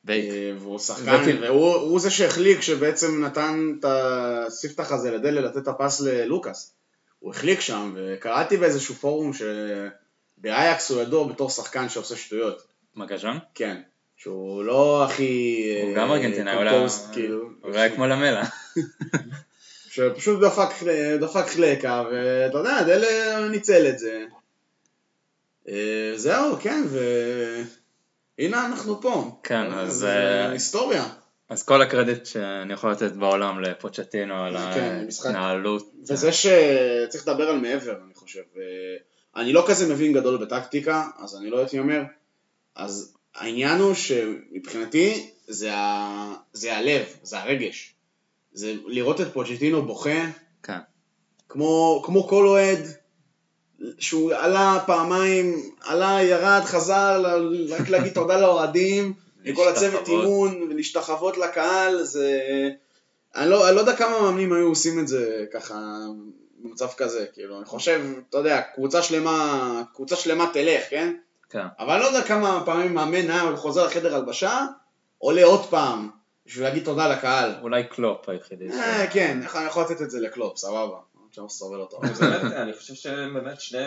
והוא 0.04 0.78
שחקן, 0.78 1.42
והוא 1.42 1.74
הוא 1.74 2.00
זה 2.00 2.10
שהחליק 2.10 2.60
שבעצם 2.60 3.24
נתן 3.24 3.72
את 3.80 3.84
הספתח 3.88 4.92
הזה 4.92 5.10
לדלה 5.10 5.40
לתת 5.40 5.56
את 5.56 5.68
הפס 5.68 6.00
ללוקאס. 6.00 6.74
הוא 7.18 7.30
החליק 7.30 7.60
שם, 7.60 7.94
וקראתי 7.96 8.56
באיזשהו 8.56 8.94
פורום 8.94 9.30
שבאייקס 10.38 10.90
הוא 10.90 11.02
ידוע 11.02 11.28
בתור 11.28 11.50
שחקן 11.50 11.88
שעושה 11.88 12.16
שטויות. 12.16 12.62
מגז'אן? 12.96 13.38
כן. 13.54 13.80
שהוא 14.16 14.64
לא 14.64 15.04
הכי... 15.04 15.62
הוא 15.82 15.90
אה, 15.90 15.96
גם 15.96 16.10
ארגנטינאי, 16.10 16.54
הוא 16.54 16.62
composed, 16.64 16.68
היה- 17.04 17.12
כאילו. 17.12 17.48
הוא 17.60 17.74
היה 17.74 17.94
כמו 17.94 18.06
למלה. 18.06 18.42
שפשוט 19.92 20.40
דפק, 20.40 20.68
דפק 21.20 21.46
חלקה, 21.46 22.04
ואתה 22.12 22.58
יודע, 22.58 22.82
דלה 22.82 23.48
ניצל 23.48 23.86
את 23.88 23.98
זה. 23.98 24.24
אה, 25.68 26.12
זהו, 26.16 26.56
כן, 26.60 26.82
והנה 28.38 28.66
אנחנו 28.66 29.00
פה. 29.00 29.40
כן, 29.42 29.72
אז, 29.72 29.92
זה 29.92 30.08
אה, 30.08 30.50
היסטוריה. 30.50 31.04
אז 31.48 31.62
כל 31.62 31.82
הקרדיט 31.82 32.26
שאני 32.26 32.72
יכול 32.72 32.92
לתת 32.92 33.12
בעולם 33.12 33.60
לפוצ'טינו 33.60 34.44
על 34.44 34.56
כן. 34.56 35.06
ההתנהלות. 35.24 35.92
וזה 36.08 36.32
שצריך 36.32 37.28
לדבר 37.28 37.48
על 37.48 37.58
מעבר, 37.58 37.96
אני 38.04 38.14
חושב. 38.14 38.42
אה, 38.56 38.62
אני 39.42 39.52
לא 39.52 39.64
כזה 39.68 39.94
מבין 39.94 40.12
גדול 40.12 40.36
בטקטיקה, 40.44 41.08
אז 41.18 41.36
אני 41.36 41.50
לא 41.50 41.58
הייתי 41.58 41.78
אומר. 41.78 42.02
אז 42.76 43.14
העניין 43.34 43.80
הוא 43.80 43.94
שמבחינתי 43.94 45.30
זה, 45.48 45.74
ה... 45.74 46.34
זה 46.52 46.76
הלב, 46.76 47.04
זה 47.22 47.38
הרגש. 47.38 47.94
זה 48.52 48.74
לראות 48.86 49.20
את 49.20 49.26
פוצ'טינו 49.32 49.86
בוכה, 49.86 50.26
כן. 50.62 50.78
כמו, 51.48 52.02
כמו 52.04 52.28
כל 52.28 52.46
אוהד, 52.46 52.78
שהוא 53.98 54.32
עלה 54.32 54.78
פעמיים, 54.86 55.70
עלה, 55.80 56.22
ירד, 56.22 56.60
חזר, 56.64 57.42
רק 57.68 57.88
להגיד 57.88 58.12
תודה 58.12 58.40
לאוהדים, 58.40 59.12
לכל 59.44 59.68
הצוות. 59.68 60.08
אימון, 60.08 60.62
ולהשתחוות 60.62 61.38
לקהל, 61.38 62.02
זה... 62.02 62.40
אני 63.36 63.50
לא, 63.50 63.68
אני 63.68 63.76
לא 63.76 63.80
יודע 63.80 63.96
כמה 63.96 64.20
מאמנים 64.20 64.52
היו 64.52 64.68
עושים 64.68 64.98
את 64.98 65.08
זה 65.08 65.44
ככה, 65.52 65.74
במצב 66.58 66.88
כזה, 66.96 67.26
כאילו, 67.32 67.58
אני 67.58 67.64
חושב, 67.64 68.00
אתה 68.30 68.38
יודע, 68.38 68.60
קבוצה 68.74 69.02
שלמה, 69.02 69.82
קבוצה 69.94 70.16
שלמה 70.16 70.50
תלך, 70.52 70.82
כן? 70.90 71.14
כן. 71.50 71.66
אבל 71.78 71.92
אני 71.92 72.00
לא 72.00 72.06
יודע 72.06 72.22
כמה 72.22 72.62
פעמים 72.66 72.94
מאמן 72.94 73.30
היה 73.30 73.56
חוזר 73.56 73.86
לחדר 73.86 74.14
הלבשה, 74.14 74.66
עולה 75.18 75.44
עוד 75.44 75.66
פעם, 75.66 76.10
בשביל 76.46 76.64
להגיד 76.64 76.84
תודה 76.84 77.08
לקהל. 77.08 77.54
אולי 77.62 77.84
קלופ 77.84 78.28
היחידי. 78.28 78.68
אה, 78.70 79.06
כן, 79.12 79.40
אני 79.56 79.66
יכול 79.66 79.82
לתת 79.82 80.02
את 80.02 80.10
זה 80.10 80.20
לקלופ, 80.20 80.58
סבבה. 80.58 80.96
עכשיו 81.32 81.48
סובל 81.48 81.80
אותו. 81.80 82.00
אני 82.62 82.72
חושב 82.72 82.94
שהם 82.94 83.34
באמת 83.34 83.60
שני, 83.60 83.78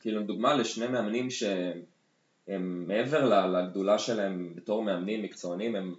כאילו 0.00 0.22
דוגמה 0.22 0.54
לשני 0.54 0.86
מאמנים 0.86 1.30
שהם 1.30 2.88
מעבר 2.88 3.46
לגדולה 3.46 3.98
שלהם 3.98 4.52
בתור 4.56 4.82
מאמנים 4.82 5.22
מקצוענים, 5.22 5.76
הם, 5.76 5.94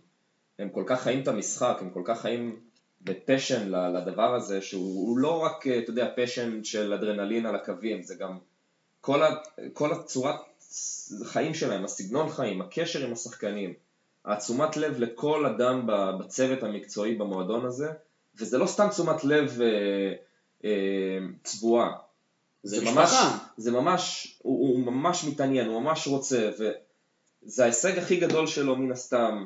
הם 0.60 0.70
כל 0.70 0.84
כך 0.88 1.02
חיים 1.02 1.22
את 1.22 1.28
המשחק, 1.28 1.78
הם 1.82 1.90
כל 1.90 2.02
כך 2.06 2.22
חיים 2.22 2.60
בפשן 3.02 3.70
לדבר 3.70 4.36
הזה, 4.36 4.62
שהוא 4.62 5.08
הוא 5.08 5.18
לא 5.18 5.40
רק, 5.40 5.68
אתה 5.68 5.90
יודע, 5.90 6.08
פשן 6.16 6.64
של 6.64 6.94
אדרנלין 6.94 7.46
על 7.46 7.56
הקווים, 7.56 8.02
זה 8.04 8.16
גם 8.16 8.38
כל, 9.02 9.24
ה, 9.24 9.30
כל 9.74 9.92
הצורת 9.92 10.36
חיים 11.24 11.54
שלהם, 11.54 11.86
הסגנון 11.86 12.30
חיים, 12.30 12.62
הקשר 12.62 13.06
עם 13.06 13.14
השחקנים, 13.14 13.74
התשומת 14.26 14.78
לב 14.78 15.00
לכל 15.00 15.46
אדם 15.46 15.88
בצוות 16.20 16.64
המקצועי 16.64 17.16
במועדון 17.16 17.66
הזה, 17.66 17.92
וזה 18.36 18.58
לא 18.58 18.66
סתם 18.66 18.88
תשומת 18.90 19.24
לב 19.24 19.62
אה, 19.62 19.68
אה, 19.68 20.14
צבועה. 21.44 21.92
זה 22.64 22.82
ממש, 22.82 22.98
משפחה. 22.98 23.38
זה 23.58 23.72
ממש, 23.72 24.36
הוא, 24.42 24.68
הוא 24.68 24.80
ממש 24.80 25.24
מתעניין, 25.24 25.68
הוא 25.68 25.82
ממש 25.82 26.08
רוצה, 26.08 26.50
וזה 26.58 27.64
ההישג 27.64 27.98
הכי 27.98 28.16
גדול 28.16 28.48
שלו 28.48 28.76
מן 28.76 28.92
הסתם, 28.92 29.46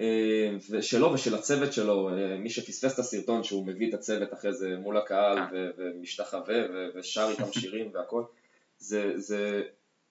אה, 0.00 0.50
ושלו 0.70 1.12
ושל 1.12 1.34
הצוות 1.34 1.72
שלו, 1.72 2.08
אה, 2.08 2.36
מי 2.38 2.50
שפספס 2.50 2.94
את 2.94 2.98
הסרטון 2.98 3.42
שהוא 3.42 3.66
מביא 3.66 3.88
את 3.88 3.94
הצוות 3.94 4.32
אחרי 4.32 4.52
זה 4.54 4.76
מול 4.78 4.96
הקהל 4.96 5.38
ו- 5.52 5.70
ומשתחווה 5.78 6.58
ו- 6.72 6.88
ושר 6.94 7.28
איתם 7.30 7.52
שירים 7.60 7.90
והכל, 7.94 8.22
זה, 8.78 9.12
זה, 9.16 9.62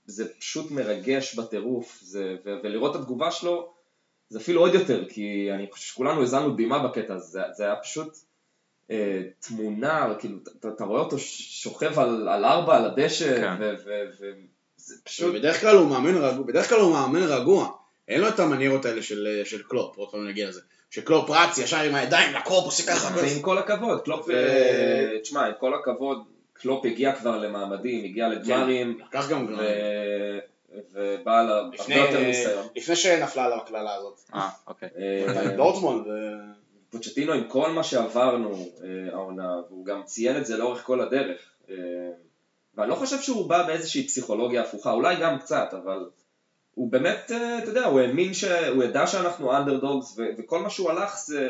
זה 0.05 0.33
פשוט 0.33 0.71
מרגש 0.71 1.35
בטירוף, 1.35 1.99
זה, 2.01 2.35
ו- 2.45 2.55
ולראות 2.63 2.95
את 2.95 3.01
התגובה 3.01 3.31
שלו 3.31 3.73
זה 4.29 4.39
אפילו 4.39 4.61
עוד 4.61 4.73
יותר, 4.73 5.09
כי 5.09 5.51
אני 5.51 5.67
חושב 5.71 5.85
שכולנו 5.85 6.23
הזלנו 6.23 6.55
דמעה 6.55 6.87
בקטע 6.87 7.13
הזה, 7.13 7.25
זה, 7.25 7.41
זה 7.55 7.63
היה 7.63 7.75
פשוט 7.75 8.07
אה, 8.07 8.17
תמונה, 9.39 10.13
כאילו, 10.19 10.37
אתה, 10.59 10.67
אתה 10.67 10.83
רואה 10.83 11.01
אותו 11.01 11.19
שוכב 11.19 11.99
על, 11.99 12.27
על 12.29 12.45
ארבע 12.45 12.77
על 12.77 12.85
הדשא, 12.85 13.37
כן. 13.37 13.55
וזה 13.85 14.95
פשוט, 15.03 15.35
בדרך 15.35 15.61
כלל 15.61 15.75
הוא 15.75 15.89
מאמן 15.89 16.15
רגוע, 16.15 16.45
בדרך 16.45 16.69
כלל 16.69 16.79
הוא 16.79 16.93
מאמן 16.93 17.23
רגוע. 17.23 17.69
אין 18.07 18.21
לו 18.21 18.27
את 18.27 18.39
המניירות 18.39 18.85
האלה 18.85 19.01
של, 19.01 19.41
של 19.45 19.63
קלופ, 19.63 19.97
עוד 19.97 20.11
פעם 20.11 20.27
נגיע 20.27 20.49
לזה. 20.49 20.61
שקלופ 20.89 21.29
רץ 21.29 21.57
ישר 21.57 21.77
עם 21.77 21.95
הידיים 21.95 22.33
לקרופ, 22.33 22.65
עושה 22.65 22.83
ככה. 22.83 23.15
ועם 23.15 23.41
כל 23.41 23.57
הכבוד, 23.57 24.01
קלופ, 24.01 24.27
ו- 24.27 24.31
אה, 24.31 25.19
תשמע, 25.21 25.45
עם 25.45 25.53
כל 25.59 25.73
הכבוד, 25.73 26.23
קלופ 26.53 26.85
הגיע 26.85 27.15
כבר 27.15 27.37
למעמדים, 27.37 28.05
הגיע 28.05 28.27
לגמרים, 28.27 28.99
לקח 29.07 29.29
גם. 29.29 29.45
ו- 29.57 30.39
ובא 30.93 31.43
לה 31.43 31.55
הרבה 31.55 31.75
לפני, 31.75 31.95
יותר 31.95 32.19
ניסיון. 32.19 32.67
לפני 32.75 32.95
שנפלה 32.95 33.45
עליו 33.45 33.57
הקללה 33.57 33.95
הזאת. 33.95 34.19
אה, 34.33 34.49
אוקיי. 34.67 34.89
אה, 34.97 35.55
דורטמונד, 35.57 36.07
ו... 36.07 36.11
פוצ'טינו 36.93 37.33
עם 37.33 37.43
כל 37.47 37.71
מה 37.71 37.83
שעברנו 37.83 38.69
אה, 38.83 39.13
העונה, 39.13 39.61
והוא 39.69 39.85
גם 39.85 40.03
ציין 40.03 40.37
את 40.37 40.45
זה 40.45 40.57
לאורך 40.57 40.83
כל 40.83 41.01
הדרך. 41.01 41.41
אה, 41.69 41.75
ואני 42.75 42.89
לא 42.89 42.95
חושב 42.95 43.21
שהוא 43.21 43.49
בא 43.49 43.67
באיזושהי 43.67 44.07
פסיכולוגיה 44.07 44.61
הפוכה, 44.61 44.91
אולי 44.91 45.15
גם 45.15 45.39
קצת, 45.39 45.73
אבל 45.83 46.09
הוא 46.73 46.91
באמת, 46.91 47.31
אה, 47.31 47.57
אתה 47.57 47.69
יודע, 47.69 47.85
הוא 47.85 47.99
האמין, 47.99 48.33
ש... 48.33 48.43
הוא 48.43 48.83
ידע 48.83 49.07
שאנחנו 49.07 49.57
אנדרדוגס, 49.57 50.13
ו- 50.17 50.29
וכל 50.37 50.59
מה 50.59 50.69
שהוא 50.69 50.89
הלך 50.89 51.17
זה, 51.25 51.49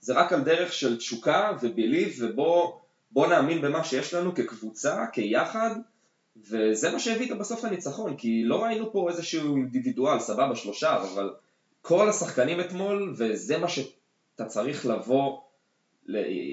זה 0.00 0.14
רק 0.14 0.32
על 0.32 0.40
דרך 0.40 0.72
של 0.72 0.96
תשוקה 0.96 1.52
וביליב, 1.62 2.16
ובוא 2.20 2.72
בוא 3.10 3.26
נאמין 3.26 3.60
במה 3.60 3.84
שיש 3.84 4.14
לנו 4.14 4.34
כקבוצה, 4.34 5.04
כיחד, 5.12 5.70
וזה 6.50 6.90
מה 6.90 6.98
שהביא 6.98 7.24
איתו 7.24 7.38
בסוף 7.38 7.64
לניצחון, 7.64 8.16
כי 8.16 8.44
לא 8.44 8.64
ראינו 8.64 8.92
פה 8.92 9.08
איזשהו 9.10 9.56
אינדיבידואל, 9.56 10.20
סבבה, 10.20 10.56
שלושה, 10.56 10.96
אבל 10.96 11.30
כל 11.82 12.08
השחקנים 12.08 12.60
אתמול, 12.60 13.14
וזה 13.16 13.58
מה 13.58 13.68
שאתה 14.38 14.48
צריך 14.48 14.86
לבוא 14.86 15.40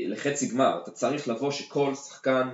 לחצי 0.08 0.48
גמר, 0.48 0.80
אתה 0.84 0.92
צריך 0.92 1.28
לבוא 1.28 1.52
שכל 1.52 1.96
שחקן 1.96 2.50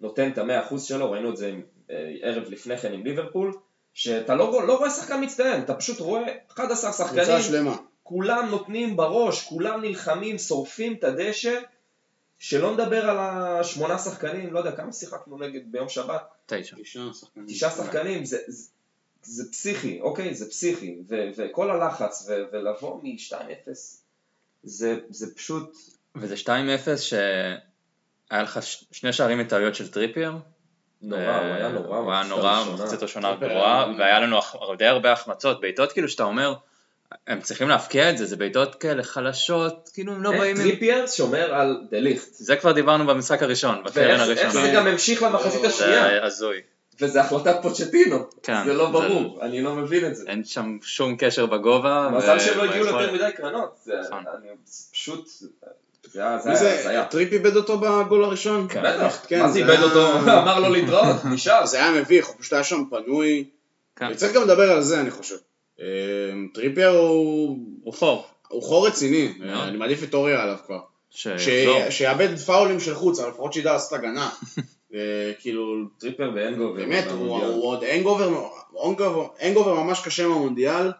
נותן 0.00 0.30
את 0.30 0.38
המאה 0.38 0.66
אחוז 0.66 0.84
שלו, 0.84 1.10
ראינו 1.10 1.30
את 1.30 1.36
זה 1.36 1.52
אה, 1.90 2.14
ערב 2.22 2.44
לפני 2.48 2.78
כן 2.78 2.92
עם 2.92 3.04
ליברפול, 3.04 3.52
שאתה 3.94 4.34
לא, 4.34 4.66
לא 4.66 4.78
רואה 4.78 4.90
שחקן 4.90 5.24
מצטיין, 5.24 5.62
אתה 5.62 5.74
פשוט 5.74 6.00
רואה 6.00 6.22
11 6.52 6.92
קבוצה 6.92 7.24
שחקנים, 7.24 7.42
שלמה. 7.42 7.76
כולם 8.02 8.48
נותנים 8.50 8.96
בראש, 8.96 9.48
כולם 9.48 9.80
נלחמים, 9.80 10.38
שורפים 10.38 10.92
את 10.92 11.04
הדשא, 11.04 11.60
שלא 12.38 12.74
נדבר 12.74 13.10
על 13.10 13.18
השמונה 13.18 13.98
שחקנים, 13.98 14.52
לא 14.52 14.58
יודע, 14.58 14.72
כמה 14.72 14.92
שיחקנו 14.92 15.38
נגד 15.38 15.60
ביום 15.72 15.88
שבת? 15.88 16.22
תשע. 16.46 16.76
תשעה 16.82 17.12
שחקנים. 17.12 17.46
תשעה 17.46 17.70
שחקנים, 17.70 18.24
זה, 18.24 18.38
זה, 18.46 18.68
זה 19.22 19.50
פסיכי, 19.50 20.00
אוקיי? 20.00 20.34
זה 20.34 20.50
פסיכי, 20.50 20.98
ו, 21.08 21.14
וכל 21.36 21.70
הלחץ, 21.70 22.28
ו, 22.28 22.42
ולבוא 22.52 23.00
מ-2-0, 23.02 23.99
זה, 24.62 24.98
זה 25.10 25.34
פשוט, 25.36 25.76
וזה 26.16 26.34
2-0 26.36 26.48
שהיה 26.96 27.56
לך 28.42 28.62
ש- 28.62 28.84
שני 28.92 29.12
שערים 29.12 29.38
מטעויות 29.38 29.74
של 29.74 29.88
טריפייר. 29.90 30.32
נורא, 31.02 31.20
הוא 31.22 31.54
היה 31.54 31.68
נורא. 31.68 31.96
הוא 31.98 32.12
היה 32.12 32.22
נורא, 32.24 32.50
הראשונה. 32.50 32.84
הראשונה 33.00 33.28
טריפייר 33.30 33.50
גרועה, 33.52 33.84
היה- 33.84 33.94
והיה 33.98 34.20
לנו 34.20 34.38
די 34.78 34.86
הרבה 34.86 35.12
החמצות, 35.12 35.60
בעיטות 35.60 35.92
כאילו 35.92 36.08
שאתה 36.08 36.22
אומר, 36.22 36.54
הם 37.26 37.40
צריכים 37.40 37.68
להבקיע 37.68 38.10
את 38.10 38.18
זה, 38.18 38.26
זה 38.26 38.36
בעיטות 38.36 38.74
כאלה 38.74 39.02
חלשות, 39.02 39.90
כאילו 39.94 40.12
הם 40.12 40.22
לא 40.22 40.32
איך 40.32 40.40
באים. 40.40 40.56
טריפייר 40.56 41.06
שומר 41.06 41.54
על 41.54 41.80
דה 41.90 41.98
ליכט. 41.98 42.28
זה 42.32 42.56
כבר 42.56 42.72
דיברנו 42.72 43.06
במשחק 43.06 43.42
הראשון, 43.42 43.82
ורטונגן 43.84 44.04
ואיך 44.08 44.20
הראשון. 44.20 44.44
איך 44.46 44.52
זה 44.52 44.72
גם 44.74 44.86
המשיך 44.86 45.22
למחצית 45.22 45.64
השנייה, 45.64 46.02
זה 46.08 46.24
הזוי. 46.24 46.60
וזה 47.00 47.20
החלטת 47.20 47.56
פוצ'טינו, 47.62 48.18
כן, 48.42 48.64
זה 48.66 48.72
לא 48.74 48.86
זה- 48.86 48.92
ברור, 48.92 49.38
אני 49.42 49.60
לא 49.62 49.74
מבין 49.74 50.06
את 50.06 50.16
זה. 50.16 50.24
אין 50.28 50.44
שם 50.44 50.78
שום 50.82 51.16
קשר 51.18 51.46
בגובה. 51.46 52.08
מזל 52.16 52.36
ו- 52.36 52.40
שהם 52.40 52.58
לא 52.58 52.64
הגיעו 52.64 52.84
ליותר 52.84 53.12
מדי 53.12 53.30
קרנות, 53.36 53.76
זה 53.84 53.92
נכון. 54.06 54.24
אני- 54.38 54.48
זה 54.64 54.84
פשוט, 54.92 55.28
זה 56.12 56.20
היה, 56.26 56.38
זה 56.38 56.50
מי 56.50 56.56
זה? 56.56 56.80
זה. 56.82 57.02
טריפ 57.10 57.32
איבד 57.32 57.56
אותו 57.56 57.78
בגול 57.78 58.24
הראשון? 58.24 58.66
כן. 58.68 58.82
בטח, 58.82 59.24
כן, 59.28 59.40
מה 59.42 59.48
זה 59.48 59.52
זה 59.52 59.58
איבד 59.58 59.82
אותו? 59.82 60.12
אמר 60.42 60.60
לו 60.60 60.68
להתראות, 60.70 61.24
נשאר. 61.34 61.66
זה 61.66 61.76
היה 61.82 62.00
מביך, 62.00 62.26
הוא 62.26 62.36
פשוט 62.38 62.52
היה 62.52 62.64
שם 62.64 62.82
פנוי. 62.90 63.44
כן. 63.96 64.08
וצריך 64.12 64.32
גם 64.32 64.42
לדבר 64.42 64.72
על 64.72 64.82
זה, 64.82 65.00
אני 65.00 65.10
חושב. 65.10 65.36
אה, 65.80 65.84
טריפייר 66.54 66.88
הוא... 66.90 67.58
הוא 67.82 67.94
חור. 67.94 68.26
הוא 68.48 68.62
חור 68.62 68.86
רציני. 68.86 69.32
אני 69.42 69.76
מעדיף 69.76 70.02
את 70.02 70.14
אוריה 70.14 70.42
עליו 70.42 70.56
כבר. 70.66 70.78
שיאבד 71.90 72.36
פאולים 72.46 72.80
של 72.80 72.94
חוץ, 72.94 73.18
אבל 73.20 73.28
לפחות 73.28 73.52
שידע 73.52 73.72
לעשות 73.72 73.92
הגנה. 73.92 74.30
כאילו, 75.40 75.76
טריפייר 75.98 76.30
ואנגובר. 76.34 76.72
באמת, 76.72 77.04
הוא 77.10 77.36
הוא 77.44 77.64
עוד 77.64 77.84
אנגובר, 77.84 78.28
hangover- 78.84 79.26
hangover 79.42 79.74
ממש 79.74 80.00
קשה 80.04 80.24
במונדיאל, 80.24 80.92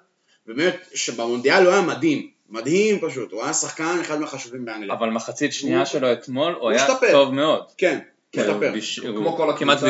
ובאמת, 0.47 0.77
שבמונדיאל 0.95 1.63
הוא 1.65 1.73
היה 1.73 1.83
מדהים, 1.83 2.31
מדהים 2.49 2.99
פשוט, 3.01 3.33
הוא 3.33 3.43
היה 3.45 3.53
שחקן 3.53 3.99
אחד 4.01 4.21
מהחשובים 4.21 4.65
באנגליה. 4.65 4.95
אבל 4.95 5.11
מחצית 5.11 5.53
שנייה 5.53 5.87
שלו 5.87 6.13
אתמול, 6.13 6.53
הוא 6.61 6.71
היה. 6.71 6.87
טוב 7.13 7.35
מאוד. 7.35 7.63
כן, 7.79 7.99
כן, 8.33 8.47
ביש- 8.73 9.01
כמו 9.01 9.37
כל 9.37 9.51
הקבוצה. 9.51 9.87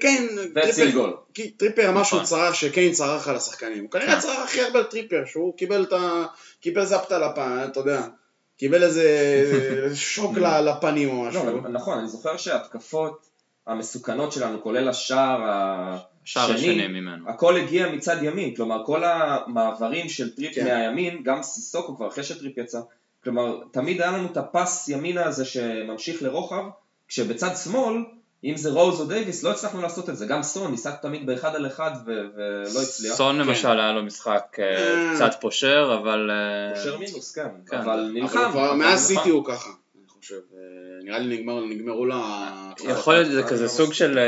כן, 0.00 0.26
טריפייר- 1.56 1.88
אמר 1.88 2.02
שהוא 2.02 2.16
נכון. 2.16 2.26
צרח, 2.26 2.54
שקיין 2.54 2.92
צרח 2.92 3.28
על 3.28 3.36
השחקנים, 3.36 3.82
הוא 3.82 3.90
כנראה 3.90 4.14
כן. 4.14 4.20
צרח 4.20 4.38
הכי 4.44 4.60
הרבה 4.60 4.78
על 4.78 4.84
טריפייר, 4.84 5.22
שהוא 5.26 5.56
קיבל 5.56 5.82
את 5.82 5.92
ה... 5.92 6.24
קיבל 6.60 6.84
אתה 7.64 7.80
יודע, 7.80 8.02
קיבל 8.56 8.82
איזה 8.82 9.90
שוק 9.94 10.38
לפנים 10.38 11.10
או 11.10 11.24
לא, 11.24 11.28
משהו. 11.30 11.58
אבל 11.58 11.70
נכון, 11.70 11.98
אני 11.98 12.08
זוכר 12.08 12.36
שההתקפות 12.36 13.26
המסוכנות 13.66 14.32
שלנו, 14.32 14.62
כולל 14.62 14.88
השער 14.88 15.40
שער 16.24 16.52
השני 16.52 16.56
השני, 16.56 16.88
ממנו. 16.88 17.30
הכל 17.30 17.56
הגיע 17.56 17.92
מצד 17.92 18.22
ימין, 18.22 18.54
כלומר 18.54 18.84
כל 18.86 19.04
המעברים 19.04 20.08
של 20.08 20.34
טריפ 20.34 20.54
כן. 20.54 20.64
מהימין, 20.64 21.22
גם 21.22 21.42
סיסוקו 21.42 21.96
כבר 21.96 22.08
אחרי 22.08 22.24
שטריפ 22.24 22.58
יצא, 22.58 22.80
כלומר 23.24 23.60
תמיד 23.70 24.00
היה 24.00 24.10
לנו 24.10 24.28
את 24.32 24.36
הפס 24.36 24.88
ימינה 24.88 25.26
הזה 25.26 25.44
שממשיך 25.44 26.22
לרוחב, 26.22 26.64
כשבצד 27.08 27.56
שמאל, 27.64 27.94
אם 28.44 28.56
זה 28.56 28.70
רוז 28.70 29.00
או 29.00 29.04
דייוויס, 29.06 29.42
לא 29.42 29.50
הצלחנו 29.50 29.82
לעשות 29.82 30.08
את 30.10 30.16
זה, 30.16 30.26
גם 30.26 30.42
סון 30.42 30.70
ניסה 30.70 30.92
תמיד 30.92 31.26
באחד 31.26 31.54
על 31.54 31.66
אחד 31.66 31.90
ו- 32.06 32.10
ולא 32.36 32.82
הצליח. 32.82 33.14
סון 33.14 33.34
כן. 33.42 33.48
למשל 33.48 33.80
היה 33.80 33.92
לו 33.92 34.02
משחק 34.02 34.56
אה, 34.58 34.64
אה. 34.64 35.14
קצת 35.14 35.40
פושר, 35.40 35.98
אבל... 36.02 36.30
אה, 36.30 36.74
פושר 36.78 36.98
מינוס, 36.98 37.32
כן, 37.34 37.46
כן. 37.70 37.76
אבל 37.76 37.90
אבל 37.90 38.10
נלחם. 38.14 38.38
הוא 38.38 38.50
כבר 38.50 38.70
אבל 38.70 38.78
מאז. 38.78 39.00
סיטי 39.06 39.28
הוא 39.30 39.44
ככה, 39.44 39.70
אני 39.96 40.08
חושב. 40.08 40.34
אה, 40.34 40.58
נראה 41.04 41.18
לי 41.18 41.36
נגמר- 41.38 41.64
נגמרו 41.70 42.06
לה... 42.06 42.50
יכול 42.84 43.14
להיות 43.14 43.26
שזה 43.26 43.40
אני 43.40 43.48
כזה 43.48 43.68
סוג. 43.68 43.92
של 43.92 44.18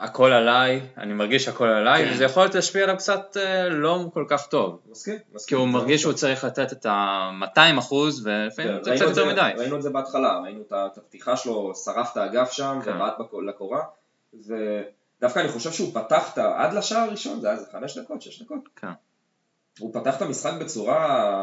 הכל 0.00 0.32
עליי, 0.32 0.80
אני 0.98 1.14
מרגיש 1.14 1.48
הכל 1.48 1.66
עליי, 1.68 2.04
כן. 2.04 2.10
וזה 2.14 2.24
יכול 2.24 2.42
להיות 2.42 2.54
להשפיע 2.54 2.82
עליו 2.84 2.96
קצת 2.96 3.36
אה, 3.36 3.68
לא 3.68 4.04
כל 4.14 4.24
כך 4.28 4.46
טוב. 4.46 4.78
מסכים, 4.90 5.18
כי 5.18 5.24
מסכים. 5.34 5.58
הוא 5.58 5.66
זה 5.66 5.72
מרגיש 5.72 6.00
נכון. 6.00 6.12
שהוא 6.12 6.18
צריך 6.20 6.44
לתת 6.44 6.72
את 6.72 6.86
ה-200 6.86 7.78
אחוז, 7.78 8.24
כן, 8.24 8.30
ולפעמים 8.30 8.84
זה 8.84 8.90
ראינו 8.90 9.04
קצת 9.06 9.14
זה- 9.14 9.20
יותר 9.20 9.32
מדי. 9.32 9.50
ראינו 9.58 9.76
את 9.76 9.82
זה 9.82 9.90
בהתחלה, 9.90 10.40
ראינו 10.44 10.60
את 10.62 10.98
הפתיחה 10.98 11.36
שלו, 11.36 11.72
שרף 11.74 12.12
את 12.12 12.16
האגף 12.16 12.52
שם, 12.52 12.78
כן. 12.84 12.90
ובעט 12.96 13.14
לקורה, 13.48 13.80
ודווקא 14.34 15.38
אני 15.40 15.48
חושב 15.48 15.72
שהוא 15.72 15.94
פתח 15.94 16.32
את. 16.32 16.38
עד 16.38 16.72
לשער 16.74 17.00
הראשון, 17.00 17.40
זה 17.40 17.46
היה 17.46 17.56
איזה 17.58 17.66
חמש 17.72 17.98
דקות, 17.98 18.22
שש 18.22 18.42
דקות. 18.42 18.60
כן. 18.76 18.86
הוא 19.78 19.94
פתח 19.94 20.16
את 20.16 20.22
המשחק 20.22 20.52
בצורה 20.60 21.36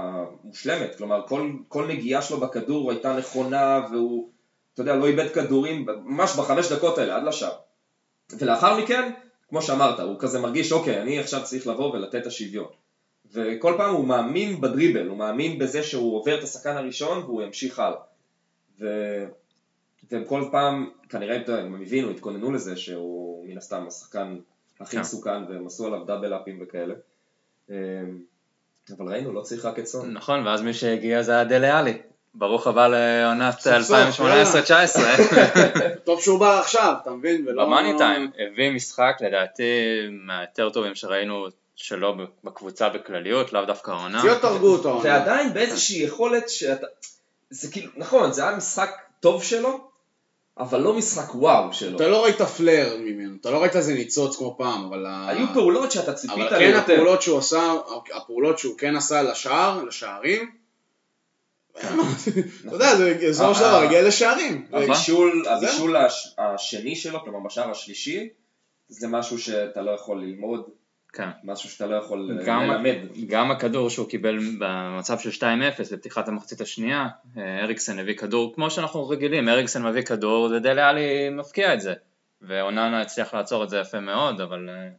מושלמת, 0.44 0.96
כלומר 0.98 1.28
כל, 1.28 1.52
כל 1.68 1.88
נגיעה 1.88 2.22
שלו 2.22 2.39
בכדור 2.39 2.91
הייתה 2.91 3.13
נכונה, 3.18 3.82
והוא, 3.91 4.30
אתה 4.74 4.82
יודע, 4.82 4.96
לא 4.96 5.06
איבד 5.08 5.30
כדורים, 5.34 5.86
ממש 6.04 6.36
בחמש 6.36 6.72
דקות 6.72 6.98
האלה, 6.98 7.15
עד 7.15 7.24
לשער. 7.24 7.52
ולאחר 8.32 8.80
מכן, 8.80 9.12
כמו 9.50 9.62
שאמרת, 9.62 10.00
הוא 10.00 10.16
כזה 10.20 10.40
מרגיש, 10.40 10.72
אוקיי, 10.72 11.02
אני 11.02 11.20
עכשיו 11.20 11.44
צריך 11.44 11.68
לבוא 11.68 11.94
ולתת 11.94 12.16
את 12.16 12.26
השוויון. 12.26 12.68
וכל 13.32 13.74
פעם 13.78 13.96
הוא 13.96 14.06
מאמין 14.06 14.62
בדריבל, 14.62 15.08
הוא 15.08 15.18
מאמין 15.18 15.60
בזה 15.60 15.84
שהוא 15.84 16.18
עובר 16.18 16.40
את 16.40 16.44
השחקן 16.44 16.78
הראשון 16.78 17.18
והוא 17.18 17.42
ימשיך 17.42 17.80
הלאה. 17.80 18.00
ו... 18.80 18.86
והם 20.12 20.26
כל 20.26 20.44
פעם, 20.52 20.90
כנראה 21.10 21.38
הם 21.48 21.82
הבינו, 21.82 22.10
התכוננו 22.10 22.52
לזה 22.52 22.78
שהוא 22.78 23.48
מן 23.48 23.58
הסתם 23.58 23.88
השחקן 23.88 24.38
הכי 24.80 24.96
כן. 24.96 25.02
מסוכן 25.02 25.44
והם 25.50 25.66
עשו 25.68 25.86
עליו 25.86 26.06
דאבל 26.06 26.36
אפים 26.36 26.60
וכאלה. 26.62 26.94
אמ, 27.70 27.76
אבל 28.98 29.08
ראינו, 29.12 29.34
לא 29.34 29.42
צריך 29.42 29.66
רק 29.66 29.80
את 29.80 29.88
סון. 29.88 30.14
נכון, 30.14 30.48
ואז 30.48 30.62
מי 30.62 30.74
שהגיע 30.74 31.22
זה 31.22 31.32
היה 31.32 31.44
דלה 31.44 31.80
עלי. 31.80 32.02
ברוך 32.38 32.67
הבא 32.67 32.88
לעונת 32.88 33.60
סוף 33.60 33.82
סוף, 33.82 34.19
2018-2019. 34.19 35.00
טוב 36.04 36.21
שהוא 36.21 36.39
בא 36.39 36.60
עכשיו, 36.60 36.93
אתה 37.04 37.12
מבין? 37.12 37.45
ולא- 37.48 37.65
במאני 37.65 37.98
טיים 37.98 38.32
הביא 38.39 38.71
משחק 38.71 39.13
לדעתי 39.21 39.63
מהיותר 40.12 40.69
טובים 40.69 40.95
שראינו 40.95 41.45
שלו 41.76 42.13
בקבוצה 42.43 42.89
בכלליות, 42.89 43.54
לאו 43.54 43.65
דווקא 43.65 43.91
העונה. 43.91 44.19
פציעות 44.19 44.43
הרגו 44.43 44.67
אותו. 44.67 44.89
העונה. 44.89 45.04
ועדיין 45.10 45.54
באיזושהי 45.54 46.04
יכולת 46.04 46.50
שאתה... 46.50 46.88
זה 47.50 47.71
כאילו, 47.71 47.91
נכון, 47.95 48.34
זה 48.34 48.48
היה 48.48 48.58
משחק 48.58 48.89
טוב 49.19 49.43
שלו, 49.43 49.80
אבל 50.58 50.80
לא 50.80 50.93
משחק 50.93 51.36
וואו 51.36 51.74
שלו. 51.74 51.95
אתה 51.95 52.08
לא 52.08 52.24
ראית 52.24 52.41
פלר 52.41 52.95
ממנו, 53.00 53.36
אתה 53.41 53.52
לא 53.52 53.62
ראית 53.62 53.76
איזה 53.76 53.93
ניצוץ 53.93 54.38
כמו 54.38 54.56
פעם, 54.58 54.86
אבל... 54.86 55.06
היו 55.28 55.48
פעולות 55.54 55.91
שאתה 55.91 56.13
ציפית 56.13 56.38
אבל 56.52 56.60
כן. 56.60 56.76
הפעולות 56.76 57.21
שהוא 57.21 57.38
עשה, 57.39 57.74
הפעולות 58.15 58.60
שהוא 58.60 58.78
כן 58.78 58.95
עשה 58.95 59.21
לשער, 59.21 59.84
לשערים, 59.84 60.52
אתה 61.78 62.76
יודע, 62.76 62.96
זה 62.96 63.18
בסופו 63.30 63.56
של 63.56 63.62
דבר 63.62 63.82
הגיע 63.82 64.02
לשערים. 64.08 64.66
נכון. 64.70 64.84
הבישול, 65.48 65.96
השני 66.38 66.96
שלו, 66.96 67.24
כלומר 67.24 67.40
בשער 67.40 67.72
השלישי, 67.72 68.30
זה 68.88 69.08
משהו 69.08 69.40
שאתה 69.40 69.82
לא 69.82 69.92
יכול 69.92 70.22
ללמוד, 70.22 70.70
כן. 71.14 71.30
משהו 71.44 71.70
שאתה 71.70 71.86
לא 71.86 71.96
יכול 71.96 72.40
אה, 72.40 72.46
גם, 72.46 72.62
ללמד. 72.62 72.96
גם 73.28 73.52
הכדור 73.52 73.90
שהוא 73.90 74.10
קיבל 74.10 74.38
במצב 74.60 75.20
של 75.20 75.30
2-0 75.30 75.44
בפתיחת 75.94 76.28
המחצית 76.28 76.62
השנייה, 76.62 77.08
אה, 77.38 77.64
אריקסן 77.64 78.00
הביא 78.00 78.16
כדור 78.16 78.56
כמו 78.56 78.72
שאנחנו 78.72 79.10
רגילים, 79.10 79.50
אריקסן 79.50 79.88
מביא 79.88 80.02
כדור, 80.02 80.50
זה 80.50 80.60
דלה 80.60 80.90
עלי 80.90 81.30
מפקיע 81.30 81.74
את 81.74 81.82
זה. 81.82 81.94
ואוננה 82.42 83.02
הצליח 83.02 83.34
לעצור 83.34 83.64
את 83.64 83.70
זה 83.70 83.80
יפה 83.80 84.00
מאוד, 84.00 84.42
אבל 84.42 84.70
אה, 84.70 84.90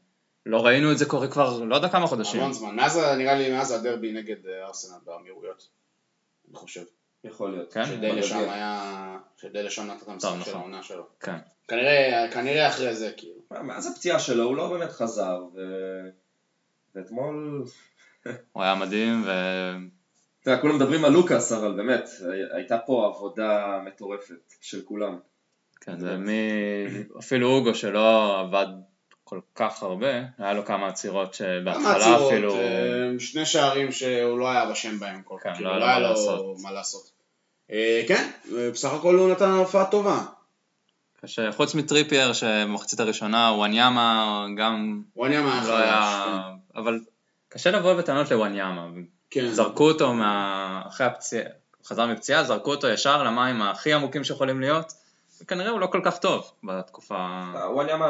לא 0.47 0.67
ראינו 0.67 0.93
את 0.93 0.99
זה 0.99 1.05
קורה 1.05 1.29
כבר 1.29 1.65
לא 1.65 1.75
יודע 1.75 1.89
כמה 1.89 2.07
חודשים. 2.07 2.41
המון 2.41 2.53
זמן. 2.53 2.77
מאז, 2.77 2.99
נראה 3.19 3.35
לי, 3.35 3.53
מאז 3.53 3.71
הדרבי 3.71 4.13
נגד 4.13 4.37
ארסנל 4.67 4.99
באמירויות. 5.07 5.69
אני 6.57 6.63
חושב. 6.63 6.85
יכול 7.25 7.51
להיות. 7.51 7.73
כן? 7.73 7.87
שדלה. 7.87 8.23
שם 8.23 8.39
היה... 8.39 9.19
שדלה 9.37 9.71
שם 9.71 9.83
נתן 9.83 10.03
את 10.03 10.09
המשחק 10.09 10.31
של 10.45 10.51
נכון. 10.51 10.55
העונה 10.55 10.83
שלו. 10.83 11.07
כן. 11.21 11.37
כנראה, 11.69 12.29
כנראה 12.33 12.69
אחרי 12.69 12.95
זה, 12.95 13.13
כאילו. 13.17 13.41
מאז 13.51 13.87
הפציעה 13.87 14.19
שלו 14.19 14.45
הוא 14.45 14.57
לא 14.57 14.69
באמת 14.69 14.91
חזר, 14.91 15.45
ו... 15.55 15.61
ואתמול... 16.95 17.65
הוא 18.53 18.63
היה 18.63 18.75
מדהים, 18.75 19.23
ו... 19.27 19.31
אתה 20.43 20.51
יודע, 20.51 20.63
כולם 20.63 20.77
מדברים 20.77 21.05
על 21.05 21.13
לוקאס, 21.13 21.53
אבל 21.53 21.73
באמת, 21.73 22.09
הייתה 22.53 22.79
פה 22.79 23.13
עבודה 23.15 23.81
מטורפת 23.85 24.55
של 24.61 24.83
כולם. 24.85 25.19
כן, 25.81 26.01
זה 26.01 26.17
מי... 26.17 26.53
אפילו 27.19 27.49
אוגו 27.49 27.75
שלא 27.75 28.41
עבד 28.41 28.67
כל 29.29 29.41
כך 29.55 29.83
הרבה, 29.83 30.23
היה 30.39 30.53
לו 30.53 30.65
כמה 30.65 30.89
עצירות 30.89 31.37
כמה 31.37 31.61
שבהתחלה 31.61 31.97
עצירות, 31.97 32.33
אפילו... 32.33 32.55
אה, 32.55 33.11
שני 33.19 33.47
שערים 33.47 33.93
שהוא 33.93 34.39
לא 34.39 34.51
היה 34.51 34.67
בשם 34.71 34.99
בהם 34.99 35.23
כל 35.25 35.37
כן, 35.43 35.51
כך. 35.51 35.57
כאילו, 35.57 35.71
לא 35.71 35.79
לא 35.79 35.85
היה 35.85 35.97
היה 35.97 36.01
לו 36.01 36.09
לעשות. 36.09 36.57
מה 36.63 36.73
לעשות. 36.73 37.11
אה, 37.71 38.03
כן, 38.09 38.31
בסך 38.73 38.93
הכל 38.93 39.15
הוא 39.15 39.31
נתן 39.31 39.51
הופעה 39.51 39.85
טובה. 39.85 40.23
קשה, 41.23 41.53
חוץ 41.53 41.75
מטריפייר 41.75 42.33
שבמחצית 42.33 43.01
הראשונה 43.01 43.53
וואניאמה 43.57 44.47
גם 44.57 45.03
וואניאמה 45.17 45.63
היה 45.63 45.69
לא. 45.69 45.77
היה... 45.77 46.43
אבל 46.77 47.01
קשה 47.49 47.71
לבוא 47.71 47.95
בטענות 47.95 48.31
לוואניאמה. 48.31 48.87
כן. 49.31 49.49
זרקו 49.51 49.89
אותו 49.89 50.15
מה... 50.15 50.83
אחרי 50.87 51.07
הפציעה, 51.07 51.45
חזר 51.87 52.07
מפציעה, 52.07 52.45
זרקו 52.45 52.71
אותו 52.71 52.89
ישר 52.89 53.23
למים 53.23 53.63
הכי 53.63 53.93
עמוקים 53.93 54.25
שיכולים 54.25 54.61
להיות, 54.61 54.93
וכנראה 55.41 55.71
הוא 55.71 55.81
לא 55.81 55.87
כל 55.87 56.01
כך 56.05 56.19
טוב 56.19 56.53
בתקופה... 56.65 57.45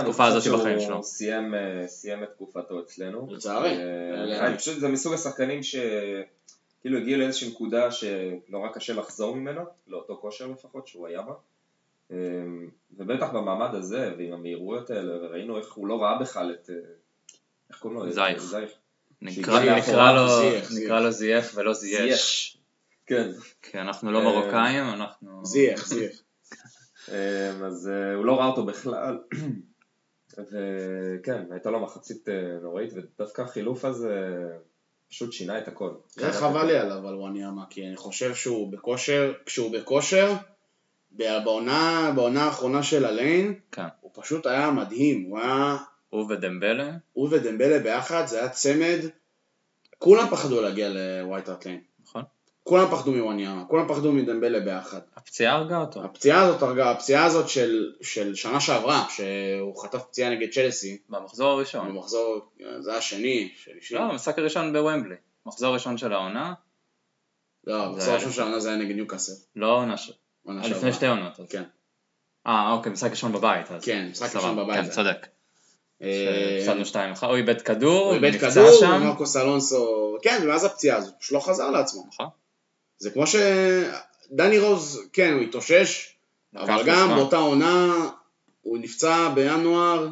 התקופה 0.01 0.25
הזאת 0.25 0.43
שבחיים 0.43 0.81
שהוא 0.81 0.89
שלו. 0.89 1.03
סיים, 1.03 1.55
אה, 1.55 1.85
סיים 1.87 2.23
את 2.23 2.29
תקופתו 2.31 2.81
אצלנו. 2.81 3.27
לצערי. 3.31 3.69
אה, 3.69 4.41
אה, 4.41 4.47
אני 4.47 4.59
חושב 4.59 4.73
שזה 4.73 4.89
מסוג 4.89 5.15
השחקנים 5.15 5.61
שכאילו 5.62 6.99
הגיעו 6.99 7.21
לאיזושהי 7.21 7.49
נקודה 7.49 7.91
שנורא 7.91 8.69
קשה 8.75 8.95
לחזור 8.95 9.37
ממנה, 9.37 9.65
לאותו 9.87 10.19
כושר 10.21 10.47
לפחות 10.47 10.87
שהוא 10.87 11.07
היה 11.07 11.23
בה. 11.23 11.33
אה, 12.11 12.17
ובטח 12.97 13.31
במעמד 13.31 13.75
הזה 13.75 14.15
ועם 14.19 14.33
המהירויות 14.33 14.91
האלה, 14.91 15.27
וראינו 15.27 15.59
איך 15.59 15.73
הוא 15.73 15.87
לא 15.87 16.03
ראה 16.03 16.19
בכלל 16.19 16.55
את... 16.55 16.71
אה, 16.71 16.75
איך 17.71 17.79
קוראים 17.79 17.99
לו? 17.99 18.12
זייך. 18.12 18.43
זייך. 18.43 18.71
נקרא, 19.23 19.61
לו, 20.12 20.29
זייח, 20.41 20.73
נקרא 20.73 21.01
לו 21.01 21.11
זייח 21.11 21.53
ולא 21.55 21.73
זייש. 21.73 22.59
כן. 23.07 23.31
כי 23.62 23.81
אנחנו 23.81 24.12
לא 24.12 24.19
אה, 24.19 24.25
מרוקאים, 24.25 24.85
אנחנו... 24.89 25.45
זייח, 25.45 25.87
זייח. 25.87 26.12
אמ, 27.09 27.64
אז 27.64 27.90
אה, 27.92 28.14
הוא 28.14 28.25
לא 28.25 28.38
ראה 28.38 28.47
אותו 28.47 28.66
בכלל, 28.66 29.19
וכן, 30.38 31.45
הייתה 31.51 31.71
לו 31.71 31.81
מחצית 31.81 32.29
אה, 32.29 32.59
נוראית, 32.62 32.90
ודווקא 32.95 33.42
החילוף 33.42 33.85
הזה 33.85 34.42
פשוט 35.09 35.33
שינה 35.33 35.59
את 35.59 35.69
הכל. 35.69 35.90
זה 36.09 36.33
חבל 36.33 36.66
לי 36.66 36.79
עליו 36.79 37.09
על 37.09 37.14
וואניאמה, 37.14 37.64
כי 37.71 37.87
אני 37.87 37.97
חושב 37.97 38.35
שהוא 38.35 38.73
בכושר, 38.73 39.33
כשהוא 39.47 39.73
בכושר, 39.73 40.35
בעונה, 41.11 42.12
בעונה 42.14 42.45
האחרונה 42.45 42.83
של 42.83 43.05
הליין, 43.05 43.55
כן. 43.73 43.83
הוא 44.01 44.11
פשוט 44.14 44.47
היה 44.47 44.71
מדהים, 44.71 45.27
הוא 45.31 45.38
היה, 45.38 45.77
הוא 46.09 46.33
ודמבלה, 46.33 46.90
הוא 47.12 47.29
ודמבלה 47.31 47.79
ביחד, 47.79 48.27
זה 48.27 48.38
היה 48.38 48.49
צמד, 48.49 48.99
כולם 49.99 50.27
פחדו 50.31 50.62
להגיע 50.62 50.88
לווייט 50.88 51.49
הארט 51.49 51.66
ליין. 51.66 51.81
כולם 52.67 52.91
פחדו 52.91 53.13
מוואניאמה, 53.13 53.65
כולם 53.69 53.89
פחדו 53.89 54.13
מדמבלה 54.13 54.61
ביחד. 54.61 54.99
הפציעה 55.17 55.55
הרגה 55.55 55.81
אותו. 55.81 56.05
הפציעה 56.05 56.43
הזאת 56.43 56.63
הרגה, 56.63 56.91
הפציעה 56.91 57.25
הזאת 57.25 57.49
של, 57.49 57.93
של 58.03 58.35
שנה 58.35 58.61
שעברה, 58.61 59.07
שהוא 59.09 59.83
חטף 59.83 60.03
פציעה 60.03 60.31
נגד 60.31 60.51
צ'לסי, 60.53 60.99
במחזור 61.09 61.51
הראשון. 61.51 61.89
במחזור, 61.89 62.51
זה 62.79 62.97
השני, 62.97 63.53
שלישי. 63.57 63.95
לא, 63.95 64.01
המשחק 64.01 64.39
הראשון 64.39 64.73
בוומבלי. 64.73 65.15
מחזור 65.47 65.75
ראשון 65.75 65.99
של 65.99 66.13
העונה, 66.13 66.55
לא, 67.67 67.85
המחזור 67.85 68.15
הראשון 68.15 68.33
של 68.33 68.43
העונה 68.43 68.61
זה 68.61 68.69
היה 68.69 68.79
נגד 68.79 68.95
ניוקאסל. 68.95 69.33
לא 69.57 69.67
העונה 69.67 69.97
ש... 69.97 70.13
לפני. 70.47 70.93
שתי 70.93 71.07
עונות. 71.07 71.41
אז. 71.41 71.47
כן. 71.49 71.63
אה, 72.47 72.73
אוקיי, 72.73 72.93
משחק 72.93 73.11
ראשון 73.11 73.33
בבית. 73.33 73.71
אז. 73.71 73.85
כן, 73.85 74.09
משחק 74.11 74.37
ראשון 74.37 74.57
בבית 74.57 74.85
כן. 74.85 74.91
צודק. 74.91 75.27
אה, 76.03 76.59
הפסדנו 76.59 77.15
2-1, 77.21 77.27
הוא 77.27 77.37
איבד 77.37 77.61
כדור, 77.61 78.07
הוא 78.07 78.15
איבד 78.15 78.41
כדור. 78.41 78.99
מרקוס 78.99 79.37
אלונסו, 79.37 80.17
כן, 80.23 80.41
ומאז 80.43 80.65
הפציעה 80.65 80.97
הזאת, 80.97 81.15
פשוט 81.21 81.33
לא 81.33 81.41
חזר 81.41 81.71
לעצמו. 81.71 82.05
נכון. 82.09 82.27
זה 82.99 83.11
כמו 83.11 83.25
שדני 83.27 84.59
רוז, 84.59 85.03
כן, 85.13 85.33
הוא 85.33 85.43
התאושש, 85.43 86.17
אבל 86.57 86.83
גם 86.87 87.07
זמן. 87.07 87.17
באותה 87.17 87.37
עונה, 87.37 88.09
הוא 88.63 88.79
נפצע 88.79 89.29
בינואר, 89.35 90.09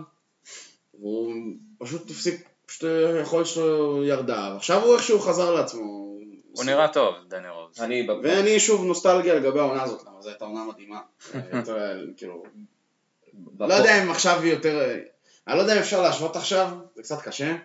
והוא 0.94 1.34
פשוט 1.78 2.10
הפסיק, 2.10 2.48
פשוט 2.66 2.84
היכולת 3.14 3.46
שלו 3.46 4.04
ירדה, 4.04 4.50
ועכשיו 4.54 4.82
הוא 4.84 4.94
איכשהו 4.94 5.20
חזר 5.20 5.50
לעצמו. 5.54 6.04
הוא 6.52 6.64
נראה 6.64 6.88
טוב, 6.88 7.14
דני 7.28 7.48
רוז. 7.48 7.80
אני, 7.80 8.06
ואני 8.22 8.60
שוב 8.60 8.84
נוסטלגיה 8.84 9.34
לגבי 9.34 9.58
העונה 9.58 9.82
הזאת, 9.82 10.04
למה 10.06 10.22
זו 10.22 10.28
הייתה 10.28 10.44
עונה 10.44 10.64
מדהימה. 10.64 11.00
יותר, 11.52 12.04
כאילו, 12.16 12.42
בפו- 13.34 13.66
לא 13.66 13.74
יודע 13.74 14.02
אם 14.02 14.10
עכשיו 14.10 14.40
היא 14.42 14.52
יותר, 14.52 14.94
אני 15.48 15.56
לא 15.56 15.62
יודע 15.62 15.74
אם 15.74 15.78
אפשר 15.78 16.02
להשוות 16.02 16.36
עכשיו, 16.36 16.68
זה 16.94 17.02
קצת 17.02 17.22
קשה, 17.22 17.56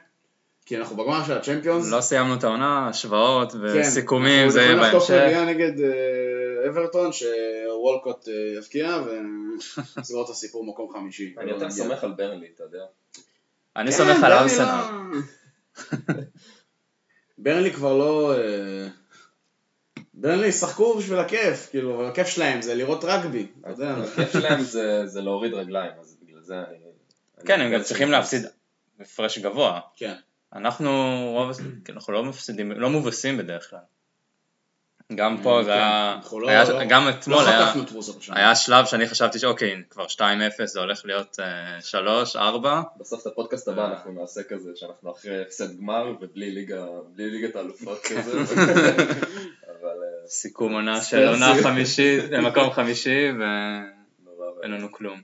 כי 0.69 0.77
אנחנו 0.77 0.95
בגמר 0.95 1.25
של 1.25 1.33
הצ'מפיונס. 1.33 1.91
לא 1.91 2.01
סיימנו 2.01 2.35
את 2.35 2.43
העונה, 2.43 2.87
השוואות 2.87 3.51
כן, 3.51 3.57
וסיכומים, 3.63 4.39
אנחנו 4.39 4.51
זה 4.51 4.61
יהיה 4.61 4.71
יכולים 4.71 4.85
לחטוף 4.85 5.09
בהמשך. 5.09 5.23
רביעייה 5.25 5.45
נגד 5.45 5.81
אה, 5.81 6.69
אברטון, 6.69 7.11
שוולקוט 7.13 8.27
אה, 8.27 8.57
יבקיע, 8.57 8.97
ונסגור 9.97 10.23
את 10.25 10.29
הסיפור 10.29 10.65
מקום 10.65 10.93
חמישי. 10.93 11.35
אני 11.37 11.51
יותר 11.51 11.69
סומך 11.69 12.03
על 12.03 12.11
ברנלי, 12.11 12.47
אתה 12.55 12.63
יודע. 12.63 12.83
אני 13.75 13.91
כן, 13.91 13.97
סומך 13.97 14.09
על 14.09 14.21
ברנלי 14.21 14.39
ארסנל. 14.39 14.81
לא- 15.91 16.13
ברנלי 17.43 17.73
כבר 17.73 17.97
לא... 17.97 18.33
אה, 18.37 18.87
ברנלי 20.13 20.47
ישחקו 20.47 20.97
בשביל 20.97 21.19
הכיף, 21.19 21.67
כאילו, 21.69 21.95
אבל 21.95 22.05
הכיף 22.05 22.27
שלהם 22.27 22.61
זה 22.61 22.75
לראות 22.75 23.03
רגבי, 23.03 23.47
אתה 23.61 23.69
יודע. 23.69 23.95
הכיף 23.97 24.33
שלהם 24.33 24.61
זה 24.61 25.01
זה 25.05 25.21
להוריד 25.21 25.53
רגליים, 25.53 25.91
אז 26.01 26.17
בגלל 26.23 26.41
זה. 26.41 26.55
כן, 27.45 27.61
הם 27.61 27.73
גם 27.73 27.83
צריכים 27.83 28.11
להפסיד 28.11 28.45
הפרש 28.99 29.39
גבוה. 29.39 29.79
כן. 29.95 30.13
אנחנו 30.53 30.89
רוב, 31.33 31.51
אנחנו 31.95 32.13
לא 32.13 32.23
מפסידים, 32.23 32.71
לא 32.71 32.89
מובסים 32.89 33.37
בדרך 33.37 33.69
כלל. 33.69 33.79
גם 35.15 35.37
פה 35.43 35.63
זה 35.63 35.69
כן, 35.69 35.75
היה, 35.77 36.19
לא- 36.31 36.49
היה- 36.49 36.85
גם 36.85 37.09
אתמול 37.09 37.37
לא 37.37 37.47
היה, 38.35 38.55
שלב 38.55 38.85
שאני 38.85 39.07
חשבתי 39.07 39.39
שאוקיי, 39.39 39.83
כבר 39.89 40.05
2-0 40.07 40.19
זה 40.65 40.79
הולך 40.79 41.01
להיות 41.05 41.37
אה, 41.39 41.81
3, 41.81 42.35
4, 42.35 42.81
בסוף 42.99 43.21
את 43.21 43.27
הפודקאסט 43.27 43.67
הבא 43.67 43.87
אנחנו 43.91 44.11
נעשה 44.11 44.43
כזה, 44.43 44.69
שאנחנו 44.75 45.11
אחרי 45.11 45.41
הפסד 45.41 45.77
גמר 45.77 46.13
ובלי 46.21 46.51
ליגה, 46.51 46.85
בלי 47.15 47.29
ליגת 47.29 47.55
האלופות 47.55 48.01
כזה. 48.03 48.39
אה, 49.67 49.73
סיכום 50.27 50.73
עונה 50.73 51.01
של. 51.01 51.27
עונה 51.27 51.53
חמישית, 51.63 52.23
מקום 52.31 52.71
חמישי 52.71 53.27
ואין. 53.39 54.71
לנו 54.71 54.91
כלום. 54.91 55.21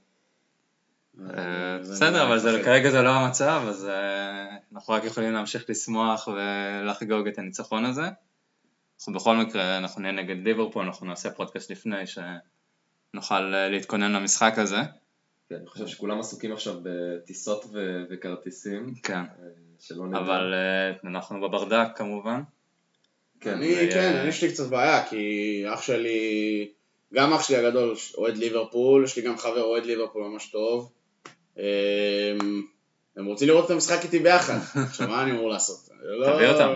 אה, 1.37 1.77
בסדר, 1.79 2.27
אבל. 2.27 2.63
כרגע 2.63 2.91
זה 2.91 3.01
לא 3.01 3.09
המצב, 3.09 3.63
אז 3.67 3.85
אה, 3.85 4.45
אנחנו 4.73 4.93
רק 4.93 5.03
יכולים 5.03 5.33
להמשיך 5.33 5.69
לשמוח 5.69 6.27
ולחגוג 6.27 7.27
את 7.27 7.37
הניצחון 7.37 7.85
הזה. 7.85 8.09
אנחנו 8.99 9.13
בכל 9.13 9.35
מקרה, 9.35 9.77
אנחנו 9.77 10.01
נהיה 10.01 10.13
נגד 10.13 10.35
ליברפול, 10.43 10.85
אנחנו 10.85 11.07
נעשה 11.07 11.31
פודקאסט 11.31 11.71
לפני 11.71 12.03
שנוכל 12.07 13.53
אה, 13.53 13.69
להתכונן 13.69 14.11
למשחק 14.11 14.53
הזה. 14.57 14.77
כן, 15.49 15.55
אני 15.55 15.67
חושב 15.67 15.87
שכולם 15.87 16.19
עסוקים 16.19 16.53
עכשיו 16.53 16.75
בטיסות 16.83 17.65
ו- 17.73 18.03
וכרטיסים. 18.09 18.93
כן. 19.03 19.21
שלא 19.79 20.07
נדע. 20.07 20.17
אבל 20.17 20.53
אנחנו 21.03 21.41
בברדק 21.41 21.87
כמובן. 21.95 22.41
כן, 23.41 23.53
אני, 23.53 23.75
זה- 23.75 23.89
כן, 23.93 24.15
אני 24.15 24.27
יש 24.27 24.43
לי 24.43 24.49
קצת 24.49 24.67
בעיה, 24.69 25.05
כי 25.05 25.63
אח 25.73 25.81
שלי, 25.81 26.69
גם 27.13 27.33
אח 27.33 27.43
שלי 27.43 27.55
הגדול 27.57 27.95
אוהד 28.17 28.37
ליברפול, 28.37 29.03
יש 29.03 29.15
לי 29.17 29.21
גם 29.23 29.37
חבר 29.37 29.63
אוהד 29.63 29.85
ליברפול 29.85 30.23
ממש 30.27 30.51
טוב. 30.51 30.91
אמ, 31.57 31.63
הם 33.17 33.25
רוצים 33.25 33.47
לראות 33.47 33.65
את 33.65 33.71
המשחק 33.71 34.03
איתי 34.03 34.19
ביחד. 34.19 34.57
עכשיו, 34.75 35.07
מה 35.07 35.23
אני 35.23 35.31
אמור 35.31 35.49
לעשות? 35.49 35.89
לא- 36.01 36.35
תביא 36.35 36.47
אותם. 36.47 36.73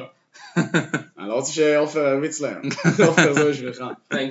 אני 1.18 1.30
לא 1.30 1.34
רוצה 1.34 1.52
שעופר 1.52 2.00
ירביץ 2.00 2.42
להם. 2.42 2.62
עופר 3.08 3.34
זה 3.34 3.50
בשבילך. 3.50 3.84
אה, 4.12 4.24
אם 4.24 4.30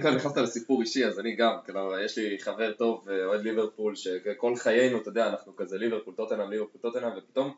כבר 0.00 0.10
נכנסת, 0.14 0.36
לסיפור 0.36 0.80
אישי, 0.80 1.06
אז 1.06 1.18
אני 1.20 1.36
גם, 1.36 1.52
כלומר, 1.66 2.00
יש 2.04 2.18
לי 2.18 2.38
חבר 2.40 2.72
טוב, 2.72 3.08
אה, 3.10 3.24
אוהד 3.24 3.40
ליברפול, 3.40 3.94
שכל 3.96 4.56
חיינו, 4.56 4.98
אתה 4.98 5.08
יודע, 5.08 5.28
אנחנו 5.28 5.56
כזה 5.56 5.78
ליברפול, 5.78 6.14
טוטנאם, 6.16 6.50
ליברפול, 6.50 6.80
טוטנאם, 6.80 7.10
ופתאום, 7.18 7.54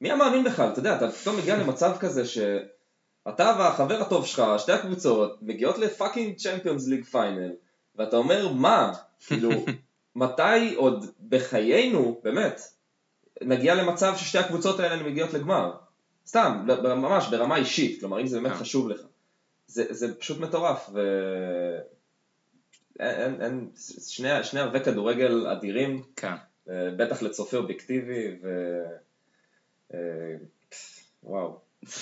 מי 0.00 0.08
היה 0.08 0.16
מאמין 0.16 0.44
בכלל, 0.44 0.68
אתה 0.68 0.78
יודע, 0.78 0.96
אתה 0.96 1.10
פתאום 1.10 1.36
מגיע 1.36 1.56
למצב 1.56 1.96
כזה 2.00 2.26
שאתה 2.26 3.56
והחבר 3.58 4.00
הטוב 4.00 4.26
שלך, 4.26 4.42
שתי 4.58 4.72
הקבוצות, 4.72 5.38
מגיעות 5.42 5.78
ל 5.78 5.85
fucking 5.85 6.36
Champions 6.36 6.88
League 6.88 7.04
final, 7.04 7.50
ואתה 7.96 8.16
אומר, 8.16 8.52
מה, 8.52 8.92
כאילו, 9.26 9.50
מתי 10.16 10.74
עוד 10.76 11.06
בחיינו, 11.28 12.20
באמת, 12.24 12.60
נגיע 13.42 13.74
למצב 13.74 14.14
ששתי 14.16 14.38
הקבוצות 14.38 14.80
האלה 14.80 15.02
מגיעות 15.02 15.32
לגמר? 15.32 15.72
סתם, 16.26 16.66
ממש 16.84 17.28
ברמה 17.28 17.56
אישית, 17.56 18.00
כלומר, 18.00 18.20
אם 18.20 18.26
זה 18.26 18.40
באמת 18.40 18.52
כן. 18.52 18.58
חשוב 18.58 18.88
לך. 18.88 19.00
זה, 19.66 19.84
זה 19.90 20.14
פשוט 20.14 20.40
מטורף, 20.40 20.90
ו... 20.92 21.00
אין, 23.00 23.42
אין, 23.42 23.70
שני, 24.08 24.44
שני 24.44 24.60
ערבי 24.60 24.80
כדורגל 24.80 25.46
אדירים, 25.46 26.02
כן. 26.16 26.34
אה, 26.70 26.90
בטח 26.96 27.22
לצופה 27.22 27.56
אובייקטיבי, 27.56 28.38
ו... 28.42 28.48
אה, 29.94 29.98
וואו, 31.22 31.60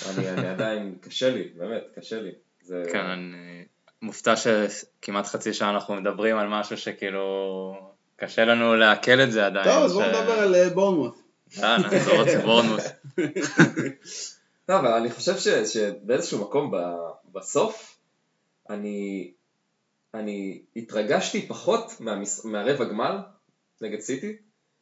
אני, 0.09 0.29
אני 0.29 0.47
עדיין, 0.47 0.95
קשה 1.01 1.29
לי, 1.29 1.43
באמת, 1.57 1.83
קשה 1.95 2.21
לי. 2.21 2.31
זה... 2.61 2.83
כן, 2.91 3.05
אני 3.05 3.65
מופתע 4.01 4.33
שכמעט 4.35 5.25
חצי 5.25 5.53
שעה 5.53 5.69
אנחנו 5.69 5.95
מדברים 5.95 6.37
על 6.37 6.47
משהו 6.47 6.77
שכאילו 6.77 7.92
קשה 8.17 8.45
לנו 8.45 8.75
לעכל 8.75 9.21
את 9.21 9.31
זה 9.31 9.45
עדיין. 9.45 9.65
טוב, 9.65 9.83
אז 9.83 9.93
בואו 9.93 10.07
נדבר 10.07 10.39
על 10.39 10.55
אה, 10.55 10.69
בורנמוט. 10.69 11.17
אה, 11.63 11.77
נחזור 11.77 12.23
לבורנמוט. 12.23 12.81
לא, 14.69 14.79
אבל 14.79 14.87
אני 14.91 15.11
חושב 15.11 15.37
ש, 15.37 15.47
שבאיזשהו 15.47 16.41
מקום 16.41 16.71
ב, 16.71 16.77
בסוף, 17.33 17.97
אני, 18.69 19.31
אני 20.13 20.59
התרגשתי 20.75 21.47
פחות 21.47 21.93
מהמס, 21.99 22.45
מהרבע 22.45 22.85
גמר 22.85 23.17
נגד 23.81 23.99
סיטי, 23.99 24.35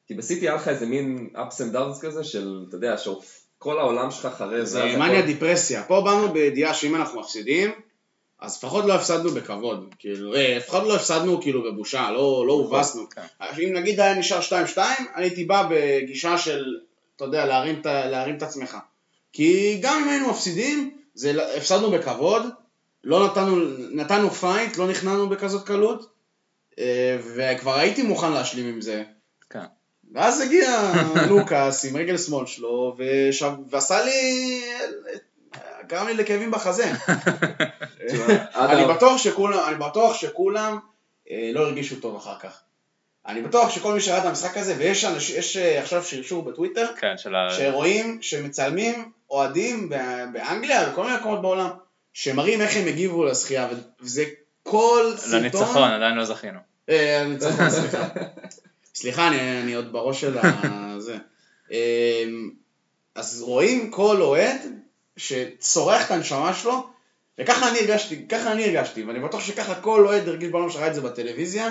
כי 0.07 0.13
בסיטי 0.13 0.47
היה 0.47 0.55
לך 0.55 0.67
איזה 0.67 0.85
מין 0.85 1.29
ups 1.35 1.37
and 1.61 1.75
downs 1.75 2.01
כזה 2.01 2.23
של, 2.23 2.65
אתה 2.67 2.75
יודע, 2.75 2.95
שכל 2.97 3.79
העולם 3.79 4.11
שלך 4.11 4.33
חרב. 4.37 4.63
זה 4.63 4.83
מניה 4.97 5.17
הכל- 5.19 5.25
דיפרסיה. 5.25 5.83
פה 5.83 6.01
באנו 6.05 6.33
בידיעה 6.33 6.73
שאם 6.73 6.95
אנחנו 6.95 7.19
מפסידים, 7.19 7.71
אז 8.41 8.57
לפחות 8.57 8.85
לא 8.85 8.93
הפסדנו 8.93 9.31
בכבוד. 9.31 9.95
כאילו, 9.99 10.35
אה, 10.35 10.57
לפחות 10.57 10.83
לא 10.83 10.95
הפסדנו 10.95 11.41
כאילו 11.41 11.63
בבושה, 11.63 12.11
לא 12.11 12.43
לא 12.47 12.53
הובסנו. 12.53 13.09
כן. 13.09 13.21
אם 13.59 13.73
נגיד 13.73 13.99
היה 13.99 14.15
נשאר 14.15 14.39
2-2, 14.41 14.77
אני 15.15 15.25
הייתי 15.25 15.45
בא 15.45 15.67
בגישה 15.71 16.37
של, 16.37 16.65
אתה 17.15 17.25
יודע, 17.25 17.45
להרים 17.45 17.81
להרים 17.85 18.37
את 18.37 18.43
עצמך. 18.43 18.77
כי 19.33 19.79
גם 19.81 20.03
אם 20.03 20.09
היינו 20.09 20.29
מפסידים, 20.29 20.97
זה, 21.13 21.33
לא- 21.33 21.55
הפסדנו 21.57 21.91
בכבוד, 21.91 22.43
לא 23.03 23.25
נתנו, 23.25 23.57
נתנו 23.91 24.31
fight, 24.31 24.77
לא 24.77 24.87
נכנענו 24.87 25.29
בכזאת 25.29 25.67
קלות, 25.67 26.09
אה, 26.79 27.17
וכבר 27.35 27.73
הייתי 27.75 28.03
מוכן 28.03 28.31
להשלים 28.31 28.65
עם 28.65 28.81
זה. 28.81 29.03
כן. 29.49 29.59
ואז 30.13 30.41
הגיע 30.41 30.93
לוקאס 31.29 31.85
עם 31.85 31.97
רגל 31.97 32.17
שמאל 32.17 32.45
שלו. 32.45 32.97
ועשה 33.69 34.05
לי... 34.05 34.61
גרם 35.91 36.07
לי 36.07 36.13
לכאבים 36.13 36.51
בחזה. 36.51 36.91
אני 38.55 38.85
בטוח 38.85 39.17
שכולם, 39.17 39.59
אני 39.67 39.75
בטוח 39.75 40.13
שכולם 40.13 40.79
אה, 41.31 41.51
לא 41.53 41.59
הרגישו 41.59 41.95
טוב 41.95 42.15
אחר 42.15 42.39
כך. 42.39 42.61
אני 43.27 43.41
בטוח 43.41 43.69
שכל 43.69 43.93
מי 43.93 44.01
שראה 44.01 44.17
את 44.17 44.25
המשחק 44.25 44.57
הזה, 44.57 44.75
ויש 44.77 45.05
אנש, 45.05 45.29
יש 45.29 45.57
אה, 45.57 45.81
עכשיו 45.81 46.03
שרשור 46.03 46.43
בטוויטר, 46.43 46.85
כן, 46.97 47.13
של 47.17 47.35
ה... 47.35 47.47
שרואים, 47.57 48.21
שמצלמים 48.21 49.11
אוהדים 49.29 49.89
באנגליה 50.33 50.87
ובכל 50.87 51.03
מיני 51.03 51.15
מקומות 51.15 51.41
בעולם, 51.41 51.69
שמראים 52.13 52.61
איך 52.61 52.77
הם 52.77 52.87
הגיבו 52.87 53.25
לזכייה, 53.25 53.67
וזה 54.01 54.25
כל 54.63 55.13
סרטון... 55.17 55.39
לניצחון, 55.39 55.91
עדיין 55.91 56.15
לא 56.15 56.25
זכינו. 56.25 56.59
אה, 56.89 57.23
ניצחון, 57.27 57.69
סליחה. 57.69 58.07
סליחה, 58.95 59.27
אני, 59.27 59.61
אני 59.61 59.73
עוד 59.73 59.91
בראש 59.93 60.21
של 60.21 60.37
הזה. 60.41 61.17
אה, 61.71 62.23
אז 63.15 63.41
רואים 63.41 63.91
כל 63.91 64.21
אוהד 64.21 64.61
שצורח 65.17 66.05
את 66.05 66.11
הנשמה 66.11 66.53
שלו, 66.53 66.87
וככה 67.39 67.69
אני 67.69 67.79
הרגשתי, 67.79 68.27
ככה 68.27 68.51
אני 68.51 68.65
הרגשתי, 68.65 69.03
ואני 69.03 69.19
בטוח 69.19 69.41
שככה 69.41 69.75
כל 69.75 70.05
אוהד 70.05 70.27
הרגיש 70.27 70.49
בעולם 70.49 70.69
שראה 70.69 70.87
את 70.87 70.95
זה 70.95 71.01
בטלוויזיה, 71.01 71.69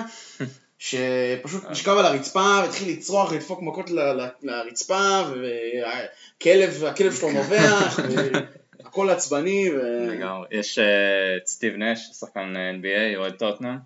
שפשוט 0.79 1.65
נשכב 1.69 1.91
על 1.97 2.05
הרצפה 2.05 2.59
והתחיל 2.61 2.89
לצרוח, 2.91 3.33
לדפוק 3.33 3.61
מכות 3.61 3.89
ל- 3.89 3.99
ל- 3.99 4.29
לרצפה, 4.43 5.21
והכלב, 5.31 6.83
הכלב 6.83 7.15
שלו 7.15 7.31
נובח, 7.31 7.99
הכל 8.85 9.09
עצבני, 9.09 9.69
ו... 9.69 10.07
לגמרי. 10.07 10.47
יש 10.51 10.79
אה, 10.79 11.37
את 11.37 11.47
סטיב 11.47 11.73
נש, 11.75 11.99
שחקן 12.19 12.53
אה, 12.57 12.71
NBA, 12.71 13.17
אוהד 13.17 13.33
טוטנאם, 13.33 13.77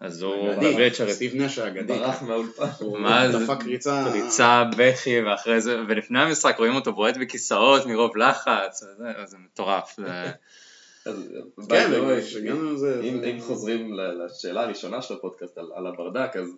אז 0.00 0.22
הוא 0.22 0.52
את 0.86 0.94
שרית. 0.94 1.14
סטיב 1.14 1.32
נש 1.34 1.58
האגדי. 1.58 1.98
ברח 1.98 2.22
מהאולפן. 2.22 2.66
הוא 2.78 2.98
מה 2.98 3.32
זה? 3.32 3.38
דפק 3.38 3.64
ריצה... 3.64 4.12
ריצה, 4.12 4.64
בכי, 4.76 5.20
ואחרי 5.22 5.60
זה, 5.60 5.80
ולפני 5.88 6.20
המשחק 6.22 6.54
רואים 6.58 6.74
אותו 6.74 6.92
בועט 6.92 7.16
בכיסאות 7.16 7.86
מרוב 7.86 8.16
לחץ, 8.16 8.84
זה 9.24 9.36
מטורף. 9.38 9.98
כן. 11.68 11.92
אם 13.24 13.40
חוזרים 13.40 13.94
ל- 13.94 14.24
לשאלה 14.24 14.62
הראשונה 14.62 15.02
של 15.02 15.14
הפודקאסט 15.14 15.58
על, 15.58 15.66
על 15.74 15.86
הברדק, 15.86 16.36
אז 16.36 16.48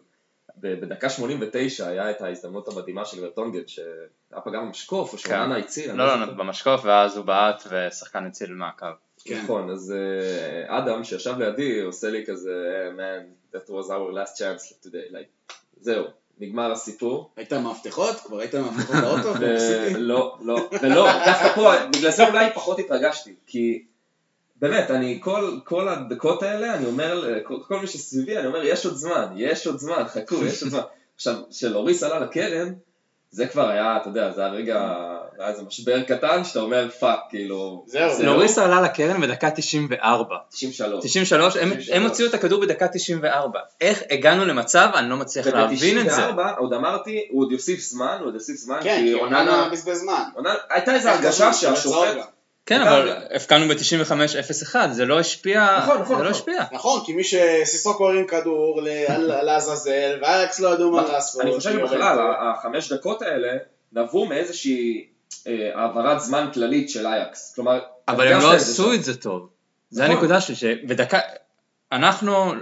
בדקה 0.57 1.09
89 1.11 1.89
היה 1.89 2.11
את 2.11 2.21
ההזדמנות 2.21 2.69
המדהימה 2.69 3.05
של 3.05 3.25
ורטונגן, 3.25 3.67
שהיה 3.67 4.41
פה 4.45 4.51
גם 4.51 4.69
משקוף, 4.71 5.13
או 5.13 5.19
כן. 5.19 5.29
שאוננה 5.29 5.57
הציל, 5.57 5.91
אני 5.91 5.99
לא, 5.99 6.07
זוכר. 6.09 6.25
לא, 6.25 6.33
במשקוף, 6.33 6.81
ואז 6.85 7.17
הוא 7.17 7.25
בעט 7.25 7.63
ושחקן 7.71 8.27
הציל 8.27 8.53
מהקו. 8.55 8.87
כן. 9.25 9.41
נכון, 9.43 9.71
אז 9.71 9.95
אה, 9.97 10.79
אדם 10.79 11.05
שישב 11.05 11.35
לידי 11.39 11.81
עושה 11.81 12.11
לי 12.11 12.27
כזה, 12.27 12.51
"Hey, 12.51 12.99
man, 12.99 13.57
that 13.57 13.69
was 13.71 13.87
our 13.89 14.15
last 14.15 14.39
chance 14.39 14.87
today, 14.87 15.13
like, 15.13 15.55
זהו, 15.81 16.05
נגמר 16.41 16.73
הסיפור. 16.73 17.31
היית 17.37 17.53
מפתחות? 17.53 18.17
כבר 18.21 18.41
היית 18.41 18.55
מפתחות 18.55 18.97
באוטו? 18.97 19.35
לא, 19.99 20.39
לא, 20.43 20.69
ולא, 20.83 21.07
דווקא 21.27 21.55
פה, 21.55 21.73
בגלל 21.97 22.11
זה 22.11 22.29
אולי 22.29 22.47
פחות 22.55 22.79
התרגשתי, 22.79 23.35
כי 23.47 23.85
באמת, 24.57 24.91
אני 24.91 25.19
כל, 25.23 25.59
כל 25.65 25.89
הדקות 25.89 26.43
האלה, 26.43 26.75
אני 26.75 26.87
אומר, 26.87 27.39
כל, 27.45 27.57
כל 27.69 27.81
מי 27.81 27.87
שסביבי, 27.87 28.39
אני 28.39 28.47
אומר, 28.47 28.65
יש 28.65 28.87
עוד 28.87 28.95
זמן, 28.95 29.27
יש 29.37 29.67
עוד 29.67 29.79
זמן, 29.79 30.05
חכו, 30.09 30.45
יש 30.45 30.63
עוד 30.63 30.71
זמן. 30.73 30.81
עכשיו, 31.15 31.35
כשלוריס 31.51 32.03
עלה 32.03 32.21
לקרן, 32.21 32.73
זה 33.31 33.47
כבר 33.47 33.69
היה, 33.69 33.97
אתה 33.97 34.09
יודע, 34.09 34.31
זה 34.31 34.47
הרגע, 34.47 34.95
היה 35.41 35.49
איזה 35.51 35.63
משבר 35.63 36.03
קטן, 36.03 36.45
שאתה 36.45 36.61
אומר, 36.61 36.89
fuck, 36.91 37.19
כאילו, 37.31 37.85
זהו. 37.87 38.23
לוריס 38.23 38.59
עלה 38.59 38.81
לקרן 38.81 39.21
בדקה 39.21 39.51
94. 39.51 40.37
93. 40.51 41.05
93, 41.05 41.57
הם- 41.57 41.69
93. 41.71 41.91
הם 41.97 42.03
הוציאו 42.03 42.29
את 42.29 42.35
הכדור 42.35 42.61
בדקה 42.61 42.89
94. 42.89 43.59
איך 43.81 44.03
הגענו 44.11 44.45
למצב, 44.45 44.89
אני 44.95 45.11
לא 45.11 45.17
מצליח 45.17 45.47
להבין 45.47 45.99
את 46.01 46.11
זה. 46.11 46.29
וב-94, 46.31 46.43
עוד 46.59 46.73
אמרתי, 46.73 47.27
הוא 47.31 47.43
עוד 47.43 47.53
יוסיף 47.53 47.81
זמן, 47.81 48.17
הוא 48.21 48.27
עוד 48.27 48.35
יוסיף 48.35 48.57
זמן, 48.57 48.79
כן, 48.83 49.01
כי 49.05 49.15
אוננה, 49.15 49.69
בזבז 49.73 49.99
זמן. 49.99 50.23
אוננה- 50.37 50.55
הייתה 50.71 50.95
איזו 50.95 51.09
הרגשה 51.09 51.53
שהשופט, 51.53 52.17
כן. 52.67 52.81
אבל 52.81 53.13
הפקענו 53.37 53.69
ב-95-0-1, 53.69 54.77
זה 54.93 55.05
לא 55.05 55.19
השפיע, 55.21 55.79
נכון, 55.83 56.01
נכון, 56.01 56.17
זה 56.19 56.23
לא 56.25 56.31
נכון. 56.31 56.41
השפיע. 56.41 56.65
נכון, 56.73 57.01
כי 57.07 57.13
מי 57.13 57.25
שסיסוקו 57.25 58.09
הרים 58.09 58.27
כדור 58.27 58.81
לעזאזל, 59.19 60.19
ואייקס 60.23 60.61
לא 60.61 60.69
ידעו 60.75 60.91
מה 60.91 61.03
לעשות. 61.13 61.41
אני 61.43 61.53
חושב 61.57 61.73
שבכלל, 61.73 62.19
החמש 62.41 62.93
דקות 62.93 63.23
האלה 63.23 63.49
נבעו 63.93 64.27
מאיזושהי 64.27 65.07
העברת 65.75 66.21
זמן 66.21 66.49
כללית 66.55 66.91
של 66.91 67.07
אייקס. 67.07 67.53
כלומר, 67.55 67.81
אבל 68.09 68.33
הם 68.33 68.41
לא 68.41 68.53
עשו. 68.53 68.95
את 68.95 69.05
זה 69.05 69.17
טוב. 69.17 69.49
זה 69.91 70.03
נכון. 70.03 70.15
הנקודה 70.15 70.41
שלי, 70.41 70.55
שבדקה, 70.55 71.19
אנחנו, 71.93 72.53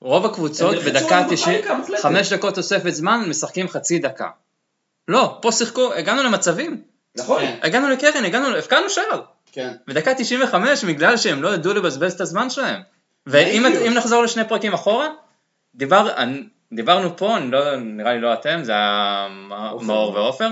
רוב 0.00 0.26
הקבוצות 0.26 0.76
בדקה 0.76 1.18
על 1.18 1.24
90, 1.30 1.58
בפאניקה 1.58 1.74
מוחלטת. 1.74 2.02
חמש 2.02 2.32
דקות 2.32 2.54
תוספת 2.54 2.90
זמן, 2.90 3.24
משחקים 3.28 3.68
חצי 3.68 3.98
דקה. 3.98 4.28
לא, 5.08 5.38
פה 5.42 5.52
שיחקו, 5.52 5.92
הגענו 5.94 6.22
למצבים, 6.22 6.82
נכון. 7.16 7.42
כן. 7.42 7.58
הגענו 7.62 7.90
לקרן, 7.90 8.24
הגענו, 8.24 8.56
הפקענו 8.56 8.90
שער. 8.90 9.20
כן. 9.52 9.72
בדקה 9.86 10.14
95 10.14 10.84
בגלל 10.84 11.16
שהם 11.16 11.42
לא 11.42 11.54
ידעו 11.54 11.74
לבזבז 11.74 12.12
את 12.12 12.20
הזמן 12.20 12.50
שלהם. 12.50 12.80
ואם 13.26 13.92
נחזור 13.96 14.22
לשני 14.22 14.48
פרקים 14.48 14.74
אחורה, 14.74 15.08
דיבר, 15.74 16.08
דיברנו 16.72 17.16
פה, 17.16 17.36
אני 17.36 17.50
לא, 17.50 17.76
נראה 17.76 18.12
לי 18.12 18.20
לא 18.20 18.32
אתם, 18.32 18.60
זה 18.62 18.72
היה. 18.72 19.26
מאור 19.80 20.14
ועופר, 20.14 20.48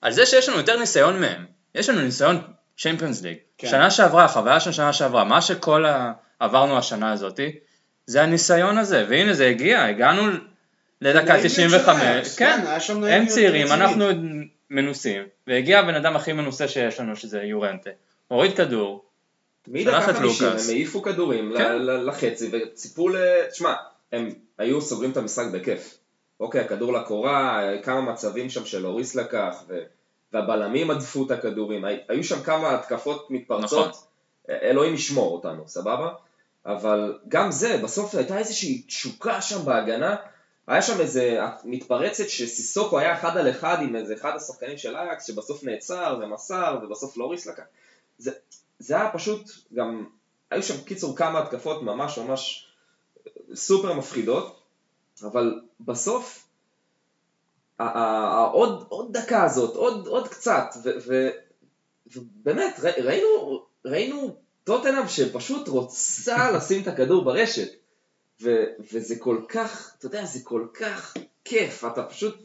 על 0.00 0.12
זה 0.12 0.26
שיש 0.26 0.48
לנו 0.48 0.58
יותר 0.58 0.78
ניסיון 0.78 1.20
מהם. 1.20 1.44
יש 1.74 1.88
לנו 1.88 2.00
ניסיון 2.00 2.40
צ'מפיונס 2.78 3.22
ליג. 3.22 3.36
כן. 3.58 3.68
שנה 3.68 3.90
שעברה, 3.90 4.24
החוויה 4.24 4.60
של 4.60 4.72
שנה 4.72 4.92
שעברה, 4.92 5.24
מה 5.24 5.42
שכל 5.42 5.84
ה... 5.84 6.12
עברנו 6.38 6.78
השנה 6.78 7.12
הזאתי, 7.12 7.52
זה 8.06 8.22
הניסיון 8.22 8.78
הזה, 8.78 9.06
והנה 9.08 9.34
זה 9.34 9.46
הגיע, 9.46 9.84
הגענו 9.84 10.22
לדקה 11.00 11.32
נאיביות 11.32 11.50
של 11.50 11.68
95, 11.68 12.02
אייקס, 12.02 12.38
כן, 12.38 12.60
שם 12.78 13.04
הם 13.04 13.26
צעירים. 13.26 13.66
אנחנו 13.66 14.04
מנוסים, 14.70 15.22
והגיע 15.46 15.78
הבן 15.78 15.94
אדם 15.94 16.16
הכי 16.16 16.32
מנוסה 16.32 16.68
שיש 16.68 17.00
לנו, 17.00 17.16
שזה 17.16 17.42
יורנטה. 17.42 17.90
הוריד 18.28 18.56
כדור, 18.56 19.04
שלח 19.82 20.08
את 20.08 20.14
50 20.14 20.16
הם 20.16 20.22
לוקאס. 20.22 20.68
העיפו 20.68 21.02
כדורים 21.02 21.54
כן. 21.58 21.76
לחצי 21.82 22.50
וציפו 22.52 23.08
ל... 23.08 23.16
תשמע, 23.50 23.74
הם 24.12 24.30
היו 24.58 24.80
סוגרים 24.80 25.10
את 25.10 25.16
המשחק 25.16 25.44
בכיף. 25.52 25.98
אוקיי, 26.40 26.60
הכדור 26.60 26.92
לקורה, 26.92 27.62
כמה 27.82 28.00
מצבים 28.00 28.50
שם 28.50 28.64
של 28.64 28.86
אוריס 28.86 29.14
לקח, 29.14 29.62
ו... 29.68 29.78
והבלמים 30.32 30.90
הדפו 30.90 31.26
את 31.26 31.30
הכדורים, 31.30 31.84
הי- 31.84 32.00
היו 32.08 32.24
שם 32.24 32.42
כמה 32.42 32.74
התקפות 32.74 33.30
מתפרצות, 33.30 33.88
נכון. 33.88 34.02
אלוהים 34.48 34.94
ישמור 34.94 35.32
אותנו, 35.34 35.68
סבבה? 35.68 36.12
אבל 36.66 37.18
גם 37.28 37.50
זה, 37.50 37.80
בסוף 37.82 38.14
הייתה 38.14 38.38
איזושהי 38.38 38.82
תשוקה 38.82 39.40
שם 39.40 39.64
בהגנה, 39.64 40.16
היה 40.66 40.82
שם 40.82 41.00
איזה 41.00 41.38
מתפרצת 41.64 42.28
שסיסוקו 42.28 42.98
היה 42.98 43.14
אחד 43.18 43.36
על 43.36 43.50
אחד 43.50 43.78
עם 43.82 43.96
איזה 43.96 44.14
אחד 44.14 44.36
השחקנים 44.36 44.78
של 44.78 44.96
אייקס, 44.96 45.26
שבסוף 45.26 45.64
נעצר 45.64 46.18
ומסר, 46.22 46.78
ובסוף 46.82 47.16
לוריס 47.16 47.46
לקח. 47.46 47.62
זה, 48.18 48.30
זה 48.78 48.96
היה 48.96 49.10
פשוט 49.12 49.50
גם, 49.74 50.04
היו 50.50 50.62
שם 50.62 50.84
קיצור 50.84 51.16
כמה 51.16 51.38
התקפות 51.38 51.82
ממש 51.82 52.18
ממש 52.18 52.68
סופר 53.54 53.92
מפחידות, 53.92 54.57
אבל 55.24 55.60
בסוף, 55.80 56.46
ה- 57.78 57.82
ה- 57.82 58.38
ה- 58.38 58.50
עוד, 58.52 58.86
עוד 58.88 59.16
דקה 59.16 59.44
הזאת, 59.44 59.76
עוד, 59.76 60.06
עוד 60.06 60.28
קצת, 60.28 60.74
ו, 60.84 60.90
ו, 61.06 61.28
ובאמת, 62.16 62.80
ראינו, 62.80 63.62
ראינו 63.84 64.36
טוטנאם 64.64 65.08
שפשוט 65.08 65.68
רוצה 65.68 66.50
לשים 66.56 66.82
את 66.82 66.88
הכדור 66.88 67.24
ברשת, 67.24 67.68
ו, 68.42 68.64
וזה 68.92 69.14
כל 69.18 69.40
כך, 69.48 69.92
אתה 69.98 70.06
יודע, 70.06 70.24
זה 70.24 70.38
כל 70.44 70.66
כך 70.74 71.14
כיף, 71.44 71.84
אתה 71.84 72.02
פשוט, 72.02 72.36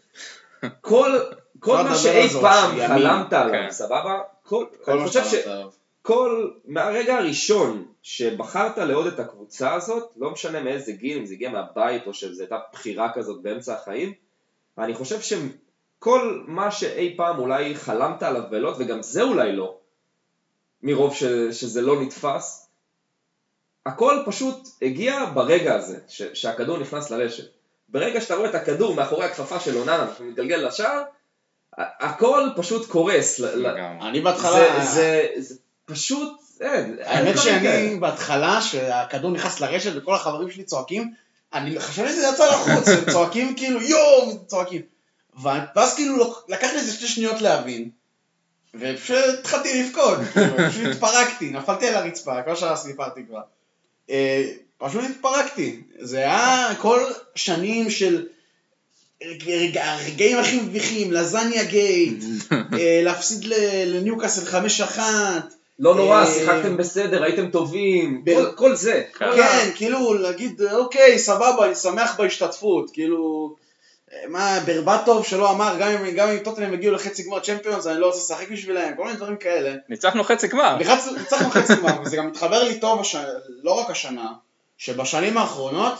כל, 0.81 1.19
כל 1.59 1.75
אפשר 1.81 1.89
מה 1.89 1.97
שאי 1.97 2.29
פעם. 2.41 2.77
חלמת 2.87 3.29
כן. 3.29 3.35
עליו, 3.35 3.71
סבבה? 3.71 4.19
כל, 4.43 4.65
כל 4.83 4.91
אני 4.91 5.07
חושב 5.07 5.23
ש... 5.25 5.33
עליו. 5.33 5.69
כל, 6.03 6.49
מהרגע 6.65 7.17
הראשון 7.17 7.85
שבחרת 8.01 8.77
לאהוד 8.77 9.07
את 9.07 9.19
הקבוצה 9.19 9.73
הזאת, 9.73 10.11
לא 10.17 10.31
משנה 10.31 10.63
מאיזה 10.63 10.91
גיל, 10.91 11.17
אם 11.17 11.25
זה 11.25 11.33
הגיע 11.33 11.49
מהבית 11.49 12.07
או 12.07 12.13
שזו 12.13 12.41
הייתה 12.41 12.57
בחירה 12.73 13.13
כזאת 13.13 13.41
באמצע 13.41 13.75
החיים, 13.75 14.13
אני 14.77 14.93
חושב 14.93 15.19
שכל 15.21 16.43
מה 16.47 16.71
שאי 16.71 17.13
פעם 17.17 17.39
אולי 17.39 17.75
חלמת 17.75 18.23
עליו 18.23 18.43
בלוט, 18.49 18.75
וגם 18.79 19.01
זה 19.01 19.21
אולי 19.21 19.55
לא, 19.55 19.77
מרוב 20.81 21.15
ש, 21.15 21.23
שזה 21.51 21.81
לא 21.81 22.01
נתפס, 22.01 22.69
הכל 23.85 24.23
פשוט 24.25 24.67
הגיע 24.81 25.25
ברגע 25.33 25.75
הזה, 25.75 25.99
ש, 26.07 26.21
שהכדור 26.21 26.77
נכנס 26.77 27.11
לרשת. 27.11 27.45
ברגע 27.89 28.21
שאתה 28.21 28.35
רואה 28.35 28.49
את 28.49 28.55
הכדור 28.55 28.95
מאחורי 28.95 29.25
הכפפה 29.25 29.59
של 29.59 29.77
אוננה 29.77 30.07
ומתגלגל 30.19 30.67
לשער, 30.67 31.03
הכל 31.77 32.49
פשוט 32.55 32.89
קורס. 32.89 33.41
אני 34.01 34.21
בהתחלה... 34.21 34.85
זה 34.85 35.55
פשוט, 35.85 36.41
אין, 36.61 36.95
אין 36.99 37.27
האמת. 37.27 37.41
שאני 37.43 37.95
בהתחלה, 37.99 38.61
שהכדור 38.61 39.31
נכנס 39.31 39.59
לרשת 39.59 39.91
וכל 39.95 40.15
החברים 40.15 40.51
שלי 40.51 40.63
צועקים, 40.63 41.13
אני 41.53 41.79
חשבתי 41.79 42.11
שזה 42.11 42.27
יצא 42.33 42.45
לחוץ, 42.51 42.87
הם 42.87 43.11
צועקים 43.11 43.55
כאילו 43.55 43.81
יואו, 43.81 44.45
צועקים. 44.47 44.81
ואז 45.43 45.95
כאילו 45.95 46.35
לקח 46.47 46.67
לי 46.73 46.79
איזה 46.79 46.93
שתי 46.93 47.07
שניות 47.07 47.41
להבין, 47.41 47.89
ופשוט 48.79 49.17
התחלתי 49.39 49.83
לבכות, 49.83 50.17
כאילו, 50.33 50.57
פשוט 50.69 50.85
התפרקתי, 50.91 51.49
נפלתי 51.49 51.87
על 51.87 51.95
הרצפה, 51.95 52.41
כל 52.43 52.55
שעה 52.55 52.75
סיפרתי 52.75 53.21
כבר. 53.27 53.41
אה, 54.09 54.43
פשוט 54.77 55.01
התפרקתי. 55.09 55.81
זה 55.99 56.17
היה 56.17 56.69
כל 56.81 56.99
שנים 57.35 57.89
של 57.91 58.25
רגע- 59.45 59.93
הרגעים 59.93 60.37
הכי 60.39 60.59
מביכים, 60.61 61.11
לזניה 61.11 61.63
גייט, 61.63 62.23
אה, 62.51 63.01
להפסיד 63.03 63.43
לניוקאסל 63.85 64.45
חמש 64.45 64.81
אחת, 64.81 65.53
לא 65.79 65.95
נורא, 65.95 66.19
אה, 66.21 66.25
שיחקתם 66.25 66.77
בסדר, 66.77 67.23
הייתם 67.23 67.49
טובים, 67.49 68.23
כל- 68.35 68.51
כל 68.55 68.75
זה. 68.75 69.03
כן. 69.19 69.25
כן, 69.35 69.69
כאילו 69.75 70.13
להגיד, 70.13 70.61
אוקיי, 70.61 71.19
סבבה, 71.19 71.65
אני 71.65 71.75
שמח 71.75 72.15
בהשתתפות, 72.17 72.89
כאילו, 72.93 73.55
מה, 74.27 74.59
ברבטוב 74.65 75.25
שלא 75.25 75.51
אמר, 75.51 75.75
גם 75.79 75.91
אם, 75.91 76.15
גם 76.15 76.29
אם 76.29 76.37
טוטנאם 76.37 76.73
הגיעו 76.73 76.95
לחצי 76.95 77.23
גמר 77.23 77.39
צ'מפיונס, 77.39 77.87
אני 77.87 77.99
לא 77.99 78.05
רוצה 78.05 78.17
לשחק 78.19 78.51
בשבילם, 78.51 78.95
כל 78.97 79.03
מיני 79.05 79.17
דברים 79.17 79.37
כאלה. 79.37 79.75
ניצחנו 79.89 80.23
חצי 80.23 80.47
גמר. 80.47 80.77
ניצחנו 81.17 81.49
חצי 81.49 81.75
גמר, 81.75 82.01
וזה 82.05 82.17
גם 82.17 82.27
מתחבר 82.27 82.63
לי 82.63 82.79
טוב, 82.79 82.99
הש... 83.01 83.15
לא 83.63 83.71
רק 83.79 83.89
השנה, 83.89 84.27
שבשנים 84.77 85.37
האחרונות, 85.37 85.93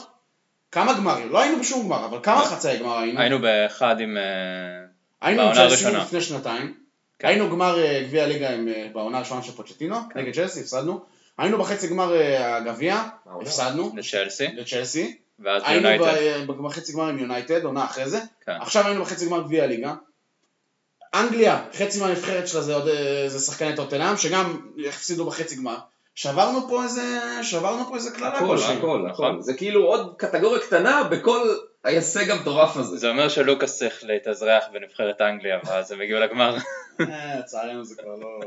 כמה 0.72 0.94
גמרים, 0.94 1.32
לא 1.32 1.42
היינו 1.42 1.60
בשום 1.60 1.86
גמר, 1.86 2.06
אבל 2.06 2.18
כמה 2.24 2.46
חצאי 2.46 2.78
גמר 2.78 2.98
היינו? 3.00 3.20
היינו 3.20 3.40
באחד 3.42 3.96
עם... 4.00 4.18
אה, 4.18 4.24
היינו 5.22 5.42
עם 5.42 5.48
בעונה 5.48 5.64
הראשונה. 5.64 6.00
לפני 6.00 6.22
שנתיים. 6.22 6.83
היינו 7.20 7.50
גמר 7.50 7.80
אה, 7.80 8.04
גביע 8.04 8.24
הליגה 8.24 8.50
אה, 8.50 8.88
בעונה 8.94 9.18
הראשונה 9.18 9.44
של 9.44 9.52
פוצ'טינו, 9.52 9.98
נגד 10.16 10.34
צ'לסי, 10.34 10.60
הפסדנו, 10.60 11.02
היינו 11.38 11.58
בחצי 11.58 11.88
גמר 11.88 12.16
אה, 12.16 12.56
הגביע, 12.56 13.04
העונה? 13.26 13.48
הפסדנו, 13.48 13.92
לצ'לסי, 13.96 14.48
לצ'לסי, 14.48 15.18
ואז 15.40 15.64
היינו 15.66 15.90
יונייטד. 15.90 16.48
ב- 16.48 16.68
בחצי 16.68 16.94
גמר 16.94 17.08
עם 17.08 17.20
יונייטד, 17.20 17.66
עונה 17.66 17.86
אחרי 17.86 18.10
זה, 18.10 18.20
כן. 18.46 18.52
עכשיו 18.62 18.86
היינו 18.88 19.02
בחצי 19.02 19.26
גמר 19.26 19.42
גביע 19.44 19.64
הליגה. 19.64 19.94
אנגליה, 21.14 21.66
חצי 21.74 22.00
מהנבחרת 22.00 22.48
שלה 22.48 22.62
זה 22.62 22.76
עוד 22.76 22.90
זה 23.28 23.40
שחקני 23.40 23.76
טוטנאם, 23.76 24.18
שגם 24.18 24.72
הפסידו 24.88 25.26
בחצי 25.26 25.56
גמר. 25.56 25.78
שברנו 26.16 26.68
פה 26.70 26.84
איזה, 26.84 27.20
שברנו 27.44 27.86
פה 27.90 27.96
איזה 27.96 28.12
קללה 28.12 28.28
הכל, 28.28 28.48
כלשהי. 28.48 28.78
הכל, 28.78 29.06
הכל. 29.12 29.36
זה 29.40 29.54
כאילו 29.54 29.86
עוד 29.86 30.14
קטגוריה 30.18 30.62
קטנה 30.62 31.04
בכל 31.04 31.56
ההישג 31.84 32.30
המטורף 32.30 32.78
הזה. 32.78 32.98
זה 32.98 33.10
אומר 33.10 33.30
שלוקאס 33.30 33.78
צריך 33.78 34.04
להתאזרח 34.04 34.64
בנבחרת 34.74 35.22
אנגליה, 35.22 35.60
ואז 35.66 35.92
הם 35.92 36.02
הגיעו 36.02 36.20
לגמר. 36.20 36.58
אה, 37.02 37.40
לצערנו 37.40 37.86
זה 37.86 37.96
כבר 37.96 38.16
לא... 38.16 38.40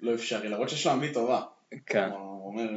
לא 0.00 0.14
אפשרי, 0.14 0.48
למרות 0.48 0.68
שיש 0.68 0.86
לו 0.86 0.92
אנגלית 0.92 1.14
טובה. 1.14 1.40
כן. 1.86 2.10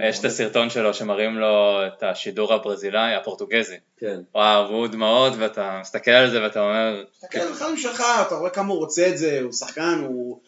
יש 0.03 0.19
את 0.19 0.25
הסרטון 0.25 0.69
שלו 0.69 0.93
שמראים 0.93 1.37
לו 1.37 1.79
את 1.87 2.03
השידור 2.03 2.53
הברזילאי, 2.53 3.15
הפורטוגזי. 3.15 3.77
כן. 3.97 4.21
וואו, 4.35 4.69
והוא 4.69 4.87
דמעות, 4.87 5.33
ואתה 5.37 5.77
מסתכל 5.81 6.11
על 6.11 6.29
זה 6.29 6.43
ואתה 6.43 6.61
אומר, 6.61 7.03
תסתכל 7.11 7.39
על 7.39 7.51
החיים 7.51 7.77
שלך, 7.77 8.03
אתה 8.27 8.35
רואה 8.35 8.49
כמה 8.49 8.73
הוא 8.73 8.77
רוצה 8.77 9.07
את 9.07 9.17
זה, 9.17 9.39
הוא 9.43 9.51
שחקן, 9.51 10.03
הוא... 10.07 10.39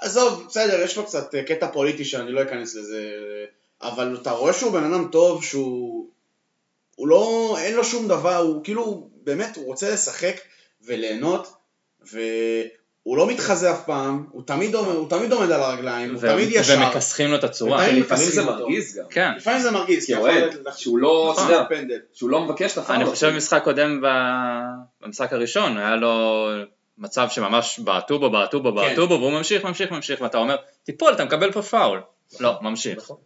עזוב, 0.00 0.44
בסדר, 0.48 0.80
יש 0.80 0.96
לו 0.96 1.06
קצת 1.06 1.34
אה, 1.34 1.42
קטע 1.42 1.68
פוליטי 1.72 2.04
שאני 2.04 2.32
לא 2.32 2.42
אכנס 2.42 2.74
לזה, 2.74 3.10
אבל 3.82 4.18
אתה 4.22 4.30
רואה 4.30 4.52
שהוא 4.52 4.72
בן 4.72 4.84
אדם 4.84 5.08
טוב, 5.12 5.44
שהוא... 5.44 6.06
הוא 6.96 7.08
לא... 7.08 7.56
אין 7.58 7.74
לו 7.74 7.84
שום 7.84 8.08
דבר, 8.08 8.36
הוא 8.36 8.64
כאילו, 8.64 9.08
באמת, 9.24 9.56
הוא 9.56 9.66
רוצה 9.66 9.90
לשחק 9.90 10.34
וליהנות, 10.86 11.54
והוא 12.12 13.16
לא 13.16 13.26
מתחזה 13.26 13.72
אף 13.72 13.84
פעם, 13.86 14.26
הוא 14.30 14.42
תמיד 14.46 14.74
עומד, 14.74 14.94
הוא 14.94 15.08
תמיד 15.08 15.32
עומד 15.32 15.50
על 15.50 15.62
הרגליים, 15.62 16.10
הוא 16.10 16.18
ו- 16.22 16.28
תמיד 16.28 16.48
ישר. 16.50 16.74
ומכסחים 16.78 17.30
לו 17.30 17.36
את 17.36 17.44
הצורה. 17.44 17.88
לפעמים 17.88 18.28
זה. 18.28 18.44
מרגיז 18.44 18.98
גם. 18.98 19.04
כן. 19.10 19.32
לפעמים 19.36 19.60
זה 19.60 19.70
מרגיז, 19.70 20.06
כי 20.06 20.12
יכול 20.12 20.30
אוהד, 20.30 20.52
שהוא 20.76 20.98
לא, 20.98 21.32
אתה 21.32 21.40
נכון, 21.40 21.52
יודע, 21.52 21.64
פנדל. 21.68 21.98
שהוא 22.12 22.30
לא 22.30 22.40
מבקש 22.40 22.78
את. 22.78 22.90
אני 22.90 23.06
חושב 23.06 23.28
במשחק 23.28 23.60
קודם 23.64 24.02
במשחק 25.02 25.32
הראשון, 25.32 25.78
היה 25.78 25.96
לו 25.96 26.48
מצב 26.98 27.28
שממש 27.30 27.78
בעטו 27.78 28.18
בו, 28.18 28.30
בעטו 28.30 28.62
בו, 28.62 28.72
בעטו 28.72 29.08
בו, 29.08 29.14
והוא 29.14 29.32
ממשיך, 29.32 29.64
ממשיך, 29.64 29.90
ממשיך, 29.90 30.20
ואתה 30.20 30.38
אומר, 30.38 30.56
תיפול, 30.84 31.12
אתה 31.12 31.24
מקבל 31.24 31.52
פה 31.52 31.62
פאול. 31.62 32.00
לא, 32.40 32.58
ממשיך. 32.62 32.98
נכון. 32.98 33.16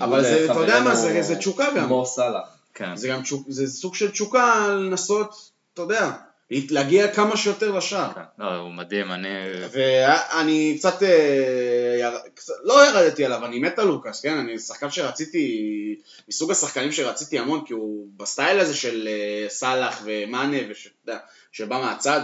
אבל 0.00 0.22
זה, 0.22 0.44
אתה 0.44 0.60
יודע 0.60 0.80
מה, 0.80 0.94
זה, 0.94 1.22
זה 1.22 1.36
תשוקה 1.36 1.68
גם. 1.76 1.88
מו 1.88 2.06
סאלח. 2.06 2.55
כן. 2.76 2.96
זה 2.96 3.08
גם 3.08 3.22
תשוק, 3.22 3.46
זה 3.48 3.66
סוג 3.66 3.94
של 3.94 4.10
תשוקה 4.10 4.68
לנסות, 4.68 5.50
אתה 5.74 5.82
יודע, 5.82 6.10
להגיע 6.50 7.14
כמה 7.14 7.36
שיותר 7.36 7.70
לשער. 7.70 8.12
כן. 8.14 8.20
לא, 8.38 8.56
הוא 8.56 8.70
מדהים, 8.70 9.12
אני... 9.12 9.28
ואני 9.72 10.76
קצת, 10.78 11.02
אה, 11.02 11.96
יר... 12.00 12.18
קצת, 12.34 12.52
לא 12.64 12.86
ירדתי 12.88 13.24
עליו, 13.24 13.44
אני 13.44 13.58
מת 13.58 13.78
על 13.78 13.86
לוקאס, 13.86 14.20
כן? 14.20 14.38
אני 14.38 14.58
שחקן 14.58 14.90
שרציתי, 14.90 15.46
מסוג 16.28 16.50
השחקנים 16.50 16.92
שרציתי 16.92 17.38
המון, 17.38 17.64
כי 17.66 17.72
הוא 17.72 18.06
בסטייל 18.16 18.60
הזה 18.60 18.74
של 18.74 19.08
אה, 19.08 19.48
סאלח 19.48 20.00
ומאנה, 20.04 20.56
וש- 20.70 20.88
שבא 21.52 21.78
מהצד, 21.80 22.20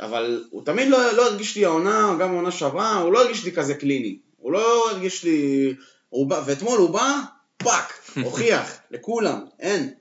אבל 0.00 0.44
הוא 0.50 0.64
תמיד 0.64 0.88
לא, 0.88 1.12
לא 1.12 1.26
הרגיש 1.26 1.56
לי 1.56 1.64
העונה, 1.64 2.16
גם 2.20 2.32
העונה 2.32 2.50
שעברה, 2.50 2.94
הוא 2.94 3.12
לא 3.12 3.22
הרגיש 3.22 3.44
לי 3.44 3.52
כזה 3.52 3.74
clinical. 3.74 4.18
הוא 4.36 4.52
לא 4.52 4.90
הרגיש 4.90 5.24
לי... 5.24 5.74
הוא 6.08 6.26
בא, 6.26 6.42
ואתמול 6.46 6.78
הוא 6.78 6.90
בא, 6.90 7.20
fuck, 7.68 7.92
הוכיח, 8.24 8.78
לכולם, 8.90 9.44
אין. 9.60 9.94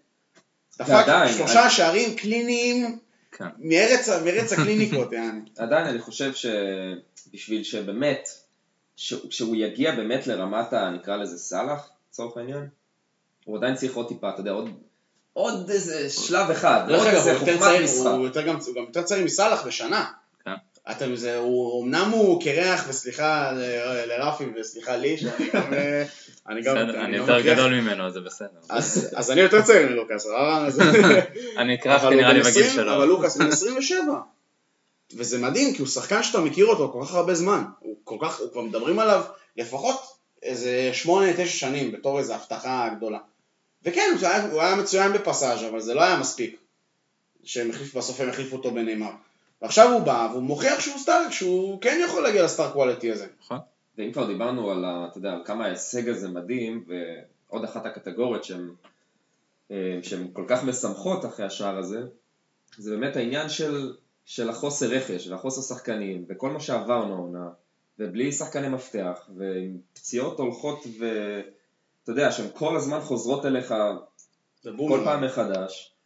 דפק 0.80 1.05
שלושה 1.38 1.70
שערים 1.70 2.15
קליניים 2.15 2.99
כן. 3.32 3.45
מארץ, 3.59 4.53
הקליניקות, 4.53 5.11
יעני. 5.13 5.39
עדיין 5.57 5.86
אני 5.86 5.99
חושב 5.99 6.32
שבשביל 6.34 7.63
שבאמת, 7.63 8.30
כשהוא 9.30 9.55
יגיע 9.55 9.95
באמת 9.95 10.28
לרמת 10.28 10.74
ה... 10.74 10.89
נקרא 10.89 11.18
לזה 11.18 11.38
סאלח, 11.38 11.89
לצורך 12.09 12.38
העניין, 12.38 12.68
הוא 13.45 13.57
עדיין 13.57 13.76
צריך 13.76 13.95
עוד 13.95 14.07
טיפה, 14.07 14.30
אתה 14.30 14.39
יודע, 14.39 14.51
עוד, 14.51 14.70
עוד 15.34 15.70
איזה 15.70 16.09
שלב 16.09 16.49
אחד, 16.51 16.91
עוד 16.91 17.07
איזה 17.07 17.39
חוכמת 17.39 17.82
משחק. 17.84 18.05
הוא 18.05 18.26
יותר 18.88 19.03
צעיר 19.03 19.26
מסאלח 19.26 19.68
בשנה. 19.68 20.11
אתם 20.92 21.16
זה, 21.16 21.38
הוא, 21.38 21.84
אמנם 21.84 22.10
הוא 22.10 22.42
קרח, 22.44 22.86
וסליחה 22.90 23.52
לרפי 24.06 24.44
וסליחה 24.56 24.96
לי, 24.96 25.18
שאני 25.18 25.50
גם, 25.54 25.74
אה, 25.74 26.04
אני 26.50 26.62
גם, 26.62 26.76
בסדר, 26.76 27.06
אני 27.06 27.18
יותר. 27.18 27.42
גדול 27.42 27.74
ממנו, 27.82 28.12
זה 28.12 28.20
בסדר. 28.20 28.60
אז, 28.70 29.32
אני 29.32 29.42
יותר 29.42 29.62
צעיר 29.62 29.90
מלוקאס, 29.90 30.24
סבבה? 30.24 30.68
אני 31.62 31.78
קרחתי 31.78 32.16
נראה 32.16 32.34
לי 32.34 32.40
בגיל 32.40 32.64
20, 32.64 32.70
שלו. 32.70 32.96
אבל 32.96 33.06
לוקאס 33.06 33.38
בן 33.38 33.48
27. 33.48 34.04
וזה 35.18 35.38
מדהים, 35.38 35.74
כי 35.74 35.80
הוא 35.80 35.88
שחקן 35.88 36.24
שאתה 36.24 36.40
מכיר 36.40 36.66
אותו 36.66 36.92
כל 36.92 37.06
כך 37.06 37.14
הרבה 37.14 37.36
זמן. 37.36 37.64
הוא 37.80 37.96
כל 38.04 38.18
כך, 38.22 38.42
כבר 38.52 38.62
מדברים 38.62 39.00
עליו 39.00 39.24
לפחות 39.58 40.18
איזה 40.44 40.92
8-9 41.04 41.08
שנים, 41.46 41.92
בתור 41.92 42.20
איזו 42.20 42.34
הבטחה 42.34 42.90
גדולה. 42.98 43.20
וכן, 43.84 44.16
הוא 44.20 44.28
היה, 44.28 44.46
הוא 44.52 44.62
היה 44.62 44.76
מצוין 44.76 45.14
בפסאז', 45.14 45.64
אבל 45.64 45.80
זה 45.80 45.94
לא 45.94 46.04
היה 46.04 46.20
מספיק. 46.20 46.60
שהם 47.44 47.70
החליפו, 47.70 48.00
בסוף 48.00 48.22
הם 48.22 48.30
החליפו 48.30 48.56
אותו 48.56 48.72
בנאמר. 48.72 49.12
ועכשיו 49.62 49.93
הוא 49.93 50.01
בא, 50.01 50.28
והוא 50.32 50.43
מוכיח 50.43 50.80
שהוא 50.80 50.97
סטאר, 50.97 51.30
שהוא 51.30 51.82
כן 51.82 51.99
יכול 52.05 52.24
להגיע 52.24 52.43
לסטאר 52.43 52.72
קואליטי 52.72 53.12
הזה. 53.12 53.28
ואם 53.97 54.12
כבר 54.12 54.28
דיברנו 54.28 54.72
על, 54.72 54.86
ה, 54.86 55.08
אתה 55.12 55.18
יודע, 55.18 55.32
על 55.32 55.41
כמה 55.45 55.66
ההישג 55.66 56.10
הזה 56.10 56.30
מדהים, 56.30 56.86
ועוד 56.88 57.64
אחת 57.64 57.86
הקטגוריות 57.86 58.43
שהן 58.43 58.70
אה, 59.72 59.99
שהן 60.03 60.28
כל 60.34 60.45
כך 60.47 60.64
משמחות 60.64 61.26
אחרי 61.26 61.45
השער 61.45 61.78
הזה, 61.78 62.01
זה 62.78 62.91
באמת 62.95 63.16
העניין 63.16 63.49
של, 63.49 63.95
של 64.26 64.49
החוסר 64.49 64.89
רכש 64.89 65.28
והחוסר 65.28 65.62
שחקנים 65.62 66.26
וכל 66.30 66.49
מה 66.49 66.60
שעברנו 66.60 67.14
העונה, 67.14 67.49
ובלי 67.99 68.32
שחקני 68.32 68.70
מפתח, 68.70 69.30
ועם 69.38 69.78
פציעות 69.93 70.39
הולכות 70.39 70.84
ואתה 70.99 72.12
יודע, 72.12 72.32
שהן 72.32 72.47
כל 72.53 72.78
הזמן 72.78 73.01
חוזרות 73.01 73.45
אליך 73.45 73.74
כל. 74.97 75.01
פעם 75.03 75.24
מחדש, 75.24 75.97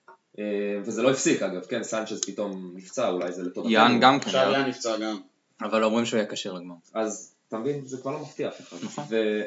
וזה 0.86 1.02
לא 1.02 1.12
הפסיק 1.12 1.42
אגב, 1.42 1.66
כן, 1.66 1.84
סנצ'ז 1.84 2.22
פתאום 2.22 2.72
נפצע, 2.76 3.10
אולי 3.10 3.32
זה 3.32 3.44
לטובתנו. 3.44 3.74
יאן 3.74 4.00
גם 4.02 4.20
כן, 4.20 4.26
עכשיו 4.28 4.42
היה. 4.42 4.60
יאן 4.60 4.68
נפצע 4.70 4.98
גם. 4.98 5.20
אבל 5.62 5.84
אומרים 5.84 6.06
שהוא 6.06 6.18
יהיה 6.18 6.30
כשיר 6.30 6.54
לגמר. 6.54 6.76
אז 6.94 7.34
אתה 7.48 7.58
מבין, 7.58 7.86
זה 7.86 7.98
כבר 7.98 8.12
לא 8.12 8.20
מפתיע 8.20 8.48
אף 8.48 8.62
אחד. 8.62 8.78
נכון. 8.84 9.04
ו... 9.10 9.42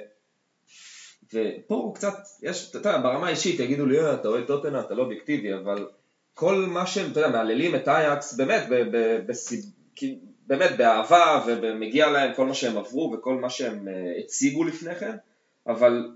ופה 1.33 1.75
הוא 1.75 1.95
קצת, 1.95 2.15
יש, 2.43 2.71
אתה 2.71 2.79
יודע, 2.79 2.99
ברמה 2.99 3.27
האישית 3.27 3.61
יגידו 3.61 3.87
לי, 3.87 4.01
"אה, 4.01 4.15
אתה 4.15 4.29
אוהד 4.29 4.45
טוטנה, 4.47 4.81
אתה 4.81 4.95
לא 4.95 5.03
אובייקטיבי, 5.03 5.55
אבל 5.55 5.89
כל 6.35 6.55
מה 6.55 6.87
שהם, 6.87 7.11
אתה 7.13 7.21
יודע, 7.21 7.31
מהללים 7.31 7.75
את 7.75 7.89
אייקס, 7.89 8.35
באמת, 8.35 8.63
באמת, 10.47 10.77
באהבה, 10.79 11.45
ומגיע 11.47 12.11
להם 12.11 12.35
כל 12.35 12.47
מה 12.47 12.55
שהם 12.55 12.77
עברו 12.77 13.15
וכל 13.15 13.35
מה 13.35 13.51
שהם 13.51 13.89
uh, 13.89 14.25
הציגו 14.25 14.65
לפני 14.65 14.95
כן, 14.95 15.17
אבל, 15.67 16.11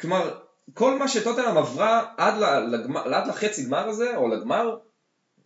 כלומר, 0.00 0.38
כל 0.74 0.98
מה 0.98 1.08
שטוטנאם 1.08 1.56
עברה 1.56 2.04
עד, 2.16 2.34
לגמר, 2.72 3.14
עד 3.14 3.26
לחצי 3.26 3.64
גמר 3.64 3.88
הזה, 3.88 4.16
או 4.16 4.28
לגמר, 4.28 4.76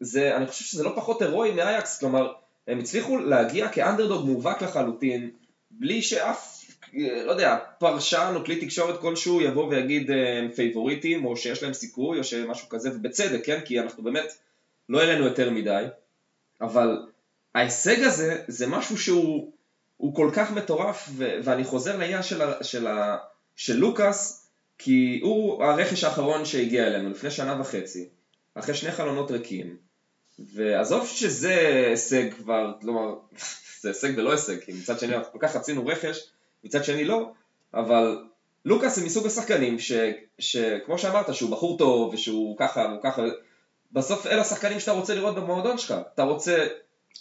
זה, 0.01 0.37
אני 0.37 0.47
חושב 0.47 0.65
שזה 0.65 0.85
לא 0.85 0.93
פחות 0.97 1.23
הירואי 1.23 1.51
מאייקס, 1.51 1.99
כלומר, 1.99 2.33
הם 2.69 2.79
הצליחו 2.79 3.19
להגיע 3.19 3.69
כאנדרדוג 3.69 4.27
מובהק 4.27 4.63
לחלוטין, 4.63 5.31
בלי 5.71 6.03
שאף, 6.03 6.65
אה, 6.95 7.25
לא 7.25 7.31
יודע, 7.31 7.59
פרשן 7.79 8.33
או 8.37 8.45
כלי 8.45 8.61
תקשורת 8.61 9.01
כלשהו 9.01 9.41
יבוא 9.41 9.69
ויגיד 9.69 10.11
אה, 10.11 10.39
הם 10.39 10.51
פייבוריטים, 10.51 11.25
או 11.25 11.37
שיש 11.37 11.63
להם 11.63 11.73
סיכוי, 11.73 12.19
או 12.19 12.25
שמשהו 12.25 12.69
כזה, 12.69 12.91
ובצדק, 12.95 13.41
כן? 13.45 13.61
כי 13.65 13.81
אנחנו 13.81 14.03
באמת 14.03 14.33
לא 14.89 15.01
העלינו 15.01 15.25
יותר 15.25 15.51
מדי, 15.51 15.85
אבל 16.61 17.07
ההישג 17.55 18.03
הזה, 18.03 18.43
זה 18.49 18.67
משהו 18.67 18.99
שהוא 18.99 19.53
הוא 19.97 20.15
כל 20.15 20.31
כך 20.35 20.51
מטורף, 20.51 21.09
ו- 21.17 21.39
ואני 21.45 21.65
חוזר 21.65 21.97
לעניין 21.97 22.23
של, 22.23 22.43
ה- 22.43 22.65
של, 22.65 22.87
ה- 22.87 23.17
של 23.57 23.77
לוקאס, 23.77 24.42
כי 24.85 25.21
הוא 25.23 25.65
הרכש 25.65 26.05
האחרון 26.05 26.45
שהגיע 26.45 26.87
אלינו 26.87 27.11
לפני 27.11 27.31
שנה 27.31 27.61
וחצי, 27.61 28.09
אחרי 28.55 28.75
שני 28.75 28.93
חלונות 28.93 29.31
ריקים, 29.31 29.77
ועזוב 30.55 31.07
שזה 31.07 31.87
הישג 31.91 32.35
כבר, 32.35 32.73
כלומר, 32.81 33.15
זה 33.81 33.89
הישג 33.89 34.13
ולא 34.17 34.31
הישג, 34.33 34.61
כי 34.61 34.73
מצד 34.73 34.99
שני 34.99 35.17
אנחנו 35.17 35.33
כל 35.33 35.39
כך 35.41 35.57
רצינו 35.57 35.87
רכש, 35.87 36.27
מצד 36.65 36.85
שני 36.85 37.05
לא, 37.05 37.31
אבל 37.75 38.25
לוקאס 38.65 38.97
זה 38.97 39.05
מסוג 39.05 39.27
השחקנים 39.27 39.79
ש, 39.79 39.93
שכמו 40.39 40.99
שאמרת, 40.99 41.35
שהוא 41.35 41.51
בחור 41.51 41.79
טוב 41.79 42.15
ושהוא 42.15 42.57
ככה 42.59 42.81
והוא 42.81 43.03
ככה, 43.03 43.23
בסוף 43.93 44.27
אלה 44.27 44.41
השחקנים 44.41 44.81
שאתה 44.81 44.93
רוצה 44.93 45.15
לראות 45.15 45.35
במועדון 45.35 45.79
שלך, 45.79 45.95
אתה 46.15 46.23
רוצה 46.23 46.67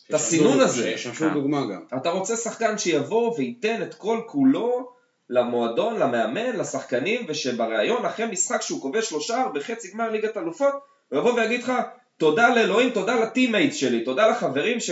את 0.07 0.14
הסינון 0.14 0.59
הזה, 0.59 0.84
שישמשו 0.84 1.26
כן. 1.26 1.34
דוגמה 1.34 1.62
גם. 1.66 1.82
אתה 1.97 2.09
רוצה 2.09 2.38
שחקן 2.38 2.78
שיבוא 2.78 3.34
וייתן 3.38 3.82
את 3.82 3.93
כל 3.93 4.22
כולו 4.28 5.01
למועדון, 5.32 6.00
למאמן, 6.00 6.56
לשחקנים, 6.56 7.26
ושבריאיון 7.28 8.06
אחרי 8.06 8.26
משחק 8.26 8.62
שהוא 8.62 8.82
כובש 8.82 9.10
שלושה 9.10 9.46
בחצי 9.54 9.92
גמר 9.92 10.10
ליגת 10.10 10.38
אלופות, 10.38 10.74
הוא 11.10 11.20
יבוא 11.20 11.34
ויגיד 11.34 11.64
לך 11.64 11.72
תודה 12.18 12.56
לאלוהים, 12.56 12.90
תודה 12.90 13.16
ל 13.16 13.22
teammates 13.22 13.76
שלי, 13.76 14.04
תודה 14.04 14.28
לחברים 14.28 14.80
ש, 14.80 14.92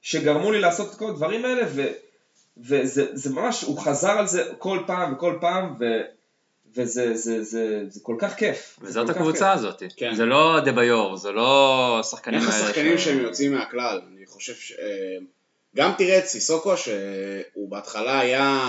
שגרמו 0.00 0.52
לי 0.52 0.60
לעשות 0.60 0.90
את 0.90 0.98
כל 0.98 1.08
הדברים 1.10 1.44
האלה, 1.44 1.62
ו, 1.74 1.86
וזה 2.58 3.06
זה 3.12 3.30
ממש, 3.34 3.62
הוא 3.62 3.78
חזר 3.78 4.10
על 4.18 4.26
זה 4.26 4.52
כל 4.58 4.78
פעם 4.86 5.12
וכל 5.14 5.38
פעם, 5.40 5.74
ו, 5.78 5.84
וזה 6.76 7.16
זה, 7.16 7.42
זה, 7.42 7.84
זה 7.88 8.00
כל 8.02 8.16
כך 8.18 8.34
כיף. 8.34 8.78
זה 8.82 8.88
וזאת 8.88 9.08
הקבוצה 9.10 9.52
הזאת. 9.52 9.82
כן. 9.96 10.14
זה 10.14 10.26
לא 10.26 10.60
דה 10.64 10.72
ביור, 10.72 11.16
זה 11.16 11.32
לא 11.32 11.96
השחקנים 12.00 12.40
איך 12.40 12.54
האלה. 12.54 12.64
השחקנים 12.64 12.98
ש- 12.98 13.04
שהם 13.04 13.20
יוצאים 13.20 13.54
מהכלל, 13.54 14.00
אני 14.12 14.26
חושב 14.26 14.54
ש... 14.54 14.72
גם 15.76 15.92
תראה 15.98 16.18
את 16.18 16.26
סיסוקו 16.26 16.76
שהוא 16.76 17.70
בהתחלה 17.70 18.20
היה, 18.20 18.68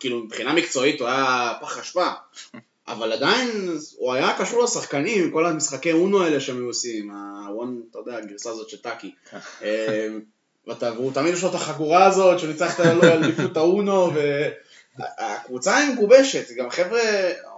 כאילו 0.00 0.18
מבחינה 0.24 0.52
מקצועית 0.52 1.00
הוא 1.00 1.08
היה 1.08 1.52
פח 1.60 1.78
אשפה, 1.78 2.06
אבל 2.88 3.12
עדיין 3.12 3.48
הוא 3.96 4.12
היה 4.12 4.36
קשור 4.38 4.64
לשחקנים, 4.64 5.24
עם 5.24 5.30
כל 5.30 5.46
המשחקי 5.46 5.92
אונו 5.92 6.22
האלה 6.24 6.40
שהם 6.40 6.56
היו 6.56 6.66
עושים, 6.66 7.10
הוואן, 7.46 7.80
אתה 7.90 7.98
יודע, 7.98 8.16
הגרסה 8.16 8.50
הזאת 8.50 8.68
של 8.68 8.76
טאקי. 8.76 9.14
ואתה- 10.66 10.92
והוא 10.92 11.12
תמיד 11.12 11.34
יש 11.34 11.42
לו 11.42 11.48
את 11.50 11.54
החגורה 11.54 12.06
הזאת, 12.06 12.38
שהוא 12.38 12.50
ניצח 12.50 12.80
את 12.80 12.86
האליפות 13.02 13.56
האונו, 13.56 14.10
והקבוצה 14.98 15.76
היא 15.76 15.94
מגובשת, 15.94 16.50
גם 16.56 16.70
חבר'ה, 16.70 17.00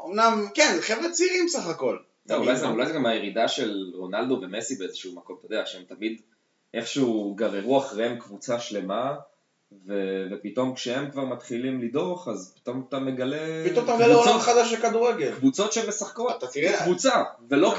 אמנם, 0.06 0.46
כן, 0.54 0.78
חבר'ה 0.80 1.10
צעירים 1.10 1.48
סך 1.48 1.66
הכל. 1.66 1.96
לא, 2.28 2.36
אולי 2.36 2.56
זה 2.86 2.92
גם 2.94 3.06
הירידה 3.06 3.48
של 3.48 3.92
רונלדו 3.94 4.38
ומסי 4.42 4.74
באיזשהו 4.74 5.14
מקום, 5.14 5.36
אתה 5.38 5.54
יודע, 5.54 5.66
שהם 5.66 5.82
תמיד 5.88 6.20
איכשהו 6.74 7.34
גררו 7.34 7.78
אחריהם 7.78 8.18
קבוצה 8.18 8.60
שלמה, 8.60 9.14
ו- 9.86 10.26
ופתאום 10.32 10.74
כשהם 10.74 11.10
כבר 11.10 11.24
מתחילים 11.24 11.80
לדוך, 11.82 12.28
אז 12.28 12.54
פתאום 12.56 12.84
אתה 12.88 12.98
מגלה 12.98 13.64
פתאום 13.70 13.84
אתה 13.84 13.94
מגלה 13.96 14.14
עולם 14.14 14.38
חדש 14.38 14.70
של 14.70 14.76
כדורגל. 14.76 15.34
קבוצות 15.34 15.72
שמשחקות 15.72 16.38
אתה 16.38 16.46
תראה- 16.46 16.78
כקבוצה, 16.78 17.22
ולא 17.48 17.74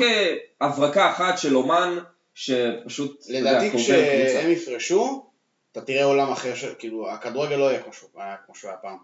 כהברקה 0.60 1.12
אחת 1.12 1.38
של 1.38 1.56
אומן 1.56 1.98
שפשוט, 2.34 3.24
לדעתי 3.30 3.70
כשהם 3.78 4.06
קבוצה. 4.06 4.50
יפרשו, 4.50 5.26
אתה 5.72 5.82
תראה 5.82 6.04
עולם 6.04 6.32
אחר, 6.32 6.56
ש- 6.56 6.66
כאילו, 6.80 7.10
הכדורגל 7.12 7.56
לא 7.56 7.64
יהיה 7.72 7.84
כמו 7.84 7.94
שהוא 7.94 8.10
היה- 8.16 8.36
כמו 8.46 8.56
שהוא 8.56 8.70
היה 8.70 8.78
פעם. 8.78 8.98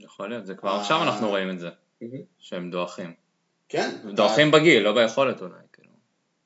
יכול 0.00 0.28
להיות, 0.28 0.46
זה 0.46 0.54
כבר 0.54 0.70
אה. 0.70 0.80
עכשיו 0.80 1.02
אנחנו 1.02 1.28
רואים 1.28 1.50
את 1.50 1.58
זה, 1.60 1.68
מהמם. 2.02 2.14
שהם 2.38 2.70
דועכים. 2.70 3.14
כן? 3.68 3.90
דועכים 4.14 4.50
בגיל, 4.50 4.82
לא 4.82 4.92
ביכולת 4.92 5.40
אולי. 5.42 5.52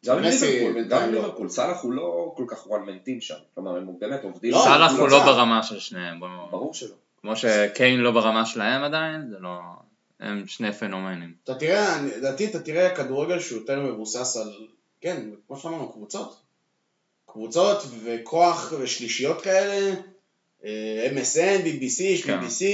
גם 0.07 0.19
ליברפול, 0.19 0.83
לא. 0.89 1.07
ליברפול, 1.07 1.49
סאלח 1.49 1.83
הוא 1.83 1.93
לא 1.93 2.33
כל 2.37 2.45
כך 2.49 2.67
man 2.67 3.07
team 3.09 3.21
שם, 3.21 3.35
כלומר 3.55 3.77
הם 3.77 3.87
באמת 3.99 4.25
עובדים. 4.25 4.53
לא, 4.53 4.63
סאלח 4.65 4.93
הוא 4.93 5.09
לא. 5.09 5.25
ברמה 5.25 5.63
של 5.63 5.79
שניהם, 5.79 6.21
ברור 6.21 6.75
שלא. 6.75 6.95
כמו 7.21 7.37
שקיין 7.37 8.01
לא 8.01 8.11
ברמה 8.11 8.47
שלהם 8.47 8.83
עדיין, 8.83 9.29
זה 9.31 9.37
לא... 9.41 9.59
הם 10.21 10.47
שני 10.47 10.73
פנומנים. 10.73 11.35
אתה 11.45 11.55
תראה, 11.55 12.03
לדעתי 12.03 12.47
אתה 12.47 12.61
תראה 12.61 12.95
כדורגל 12.95 13.41
שהוא 13.41 13.59
יותר 13.61 13.81
מבוסס 13.81 14.37
על, 14.37 14.53
כן, 15.01 15.31
כמו 15.47 15.57
שאמרנו, 15.57 15.93
קבוצות. 15.93 16.41
קבוצות 17.27 17.83
וכוח 18.05 18.73
ושלישיות 18.81 19.43
כאלה, 19.43 19.95
אה, 20.65 21.09
MSN, 21.13 21.65
BBC, 21.65 22.27
כן. 22.27 22.41
BBC, 22.41 22.65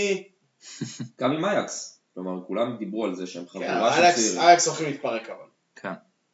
גם 1.21 1.33
עם 1.33 1.45
אייקס, 1.45 2.01
כלומר 2.15 2.45
כולם 2.47 2.77
דיברו 2.79 3.05
על 3.05 3.15
זה 3.15 3.27
שהם 3.27 3.45
כן, 3.45 3.49
חבורה 3.49 3.97
של 3.97 4.03
אייקס 4.03 4.21
צעירים. 4.21 4.41
אייקס 4.41 4.67
הולכים 4.67 4.87
להתפרק 4.87 5.31
אבל. 5.31 5.47
כן. 5.77 5.93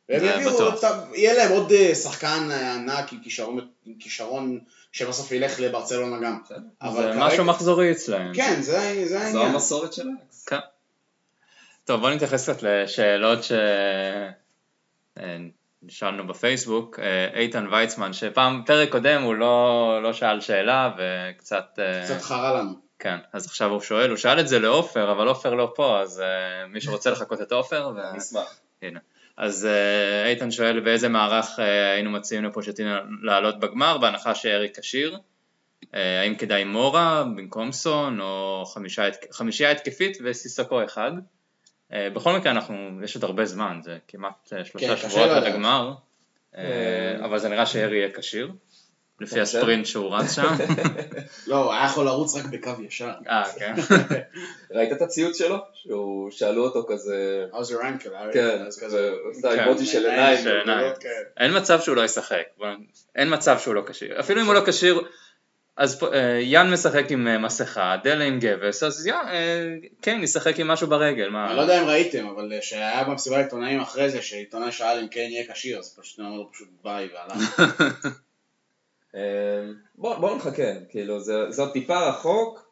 והם 0.09 0.21
זה 0.21 0.27
יביאו. 0.27 0.61
אותם- 0.67 0.99
יהיה 1.15 1.35
להם 1.35 1.51
עוד 1.53 1.73
אה, 1.73 1.95
שחקן 1.95 2.49
אה, 2.51 2.75
ענק 2.75 3.13
עם 3.13 3.19
כישרון, 3.23 3.59
עם 3.87 3.95
כישרון 4.01 4.59
שבסוף 4.93 5.33
ילך 5.33 5.61
לברצלונה 5.61 6.27
גם. 6.27 6.39
אבל 6.83 6.93
זה 7.03 7.03
כרגע- 7.03 7.27
משהו 7.27 7.45
מחזורי 7.45 7.93
אצלהם. 7.93 8.35
כן, 8.35 8.61
זה 8.63 8.79
זה 9.05 9.09
זו 9.09 9.17
העניין. 9.19 9.47
המסורת 9.55 9.93
של 9.93 10.09
אייקס. 10.21 10.45
כן. 10.49 10.57
טוב, 11.85 12.01
בוא 12.01 12.11
נתייחס 12.11 12.43
קצת 12.51 12.63
לשאלות 12.63 13.39
שנשאלנו 15.83 16.27
בפייסבוק. 16.27 16.99
אה, 16.99 17.41
איתן 17.41 17.67
ויצמן, 17.73 18.13
שפעם, 18.13 18.63
פרק 18.67 18.89
קודם 18.93 19.23
הוא 19.23 19.35
לא, 19.35 19.99
לא 20.03 20.13
שאל 20.13 20.41
שאלה 20.41 20.91
וקצת... 20.99 21.79
אה, 21.79 22.05
קצת 22.05 22.23
חרה 22.23 22.55
לנו. 22.55 22.73
כן, 22.99 23.17
אז 23.33 23.47
עכשיו 23.47 23.71
הוא 23.71 23.81
שואל, 23.81 24.09
הוא 24.11 24.17
שאל 24.17 24.41
את 24.41 24.49
זה 24.49 24.59
לעופר, 24.59 25.13
אבל 25.13 25.29
עופר 25.29 25.55
לא 25.55 25.73
פה, 25.77 26.01
אז 26.01 26.21
אה, 26.21 26.27
מי 26.67 26.81
שרוצה 26.81 27.11
לחכות 27.11 27.41
את 27.43 27.53
עופר, 27.53 27.91
ו... 27.97 28.17
נשמח. 28.17 28.61
הנה. 28.83 29.01
אז 29.39 29.67
אה, 29.67 30.29
איתן 30.29 30.51
שואל 30.51 30.81
באיזה 30.81 31.09
מערך 31.09 31.59
אה, 31.59 31.93
היינו 31.93 32.11
מציעים 32.11 32.45
לפושטינו 32.45 32.91
לעלות 33.23 33.61
בגמר, 33.61 33.99
בהנחה 33.99 34.35
שארי 34.35 34.69
כשיר. 34.81 35.19
אה, 35.95 36.21
האם 36.21 36.35
כדאי 36.35 36.65
מורה 36.65 37.25
במקום 37.25 37.73
סון, 37.73 38.21
או 38.21 38.65
חמישה, 38.75 39.09
חמישייה 39.31 39.71
התקפית 39.71 40.19
וסיסוקו 40.25 40.85
אחד. 40.85 41.13
בכל 41.93 42.37
מקרה, 42.37 42.53
אנחנו, 42.53 43.01
יש 43.05 43.15
עוד 43.15 43.25
הרבה 43.25 43.45
זמן, 43.45 43.81
זה 43.83 43.99
כמעט 44.09 44.53
שלושה 44.65 44.97
כן, 44.97 44.97
שבועות 44.97 45.31
עד. 45.31 45.43
הגמר. 45.43 45.95
אבל 47.25 47.39
זה 47.39 47.49
נראה 47.49 47.67
שארי 47.67 47.97
יהיה 47.97 48.09
כשיר, 48.15 48.53
לפי? 49.21 49.41
הספרינט 49.41 49.87
שהוא 49.87 50.17
רץ 50.17 50.33
שם. 50.33 50.55
לא, 51.47 51.57
הוא 51.57 51.73
היה 51.73 51.85
יכול 51.85 52.05
לרוץ 52.05 52.37
רק 52.37 52.45
בקו 52.45 52.71
ישר. 52.83 53.11
אה, 53.29 53.43
כן. 53.59 53.75
ראית 54.75 54.93
את 54.93 55.03
הציוץ 55.03 55.39
שלו? 55.39 55.57
שהוא 55.75 56.31
שאלו 56.31 56.65
אותו 56.65 56.87
כזה, 56.89 57.45
How's 57.53 57.71
your 57.71 57.83
ankle? 57.83 58.33
כן, 58.33 58.67
אז 58.67 58.85
כזה. 58.85 59.11
הוא 59.25 59.31
עשה 59.31 59.57
כן, 59.57 59.65
אימוג'י 59.65 59.87
של 59.87 60.07
עיניים. 60.07 60.47
אין 61.37 61.57
מצב 61.57 61.81
שהוא 61.81 61.97
לא 61.97 62.05
ישחק, 62.05 62.45
אין 63.17 63.35
מצב 63.35 63.59
שהוא 63.59 63.75
לא 63.75 63.83
כשיר, 63.87 64.21
אפילו 64.21 64.41
אם 64.41 64.47
הוא 64.47 64.55
לא 64.55 64.61
כשיר, 64.67 65.03
אז 65.79 66.03
אה, 66.13 66.41
יאן 66.43 66.73
משחק 66.73 67.11
עם 67.11 67.29
אה, 67.29 67.39
מסכה, 67.39 67.97
דלה 68.03 68.25
עם 68.25 68.39
גבס, 68.41 68.83
אז 68.83 69.07
יא, 69.07 69.15
אה, 69.15 69.75
כן, 70.03 70.21
ישחק 70.23 70.61
עם 70.61 70.69
משהו 70.69 70.89
ברגל, 70.89 71.29
מה... 71.29 71.47
אני 71.47 71.57
לא 71.57 71.63
יודע 71.63 71.83
אם 71.83 71.87
ראיתם, 71.87 72.27
אבל 72.27 72.53
שהיה 72.61 73.05
במסיבת 73.05 73.37
עיתונאים 73.37 73.81
אחרי 73.81 74.11
זה, 74.11 74.23
שעיתונאי 74.23 74.73
שאל 74.73 74.99
אם 74.99 75.09
קיין 75.09 75.31
יהיה 75.31 75.53
כשיר, 75.53 75.79
אז 75.79 75.97
פשוט 76.01 76.21
אמר 76.21 76.37
לו 76.37 76.53
פשוט 76.53 76.69
ביי 76.85 77.09
והלך. 77.15 77.61
אמ, 79.15 79.21
בוא 79.95 80.17
בוא 80.19 80.37
נחכה, 80.37 80.63
כאילו 80.89 81.21
זה 81.21 81.51
זה 81.51 81.63
עוד 81.63 81.73
טיפה 81.73 82.09
רחוק, 82.09 82.71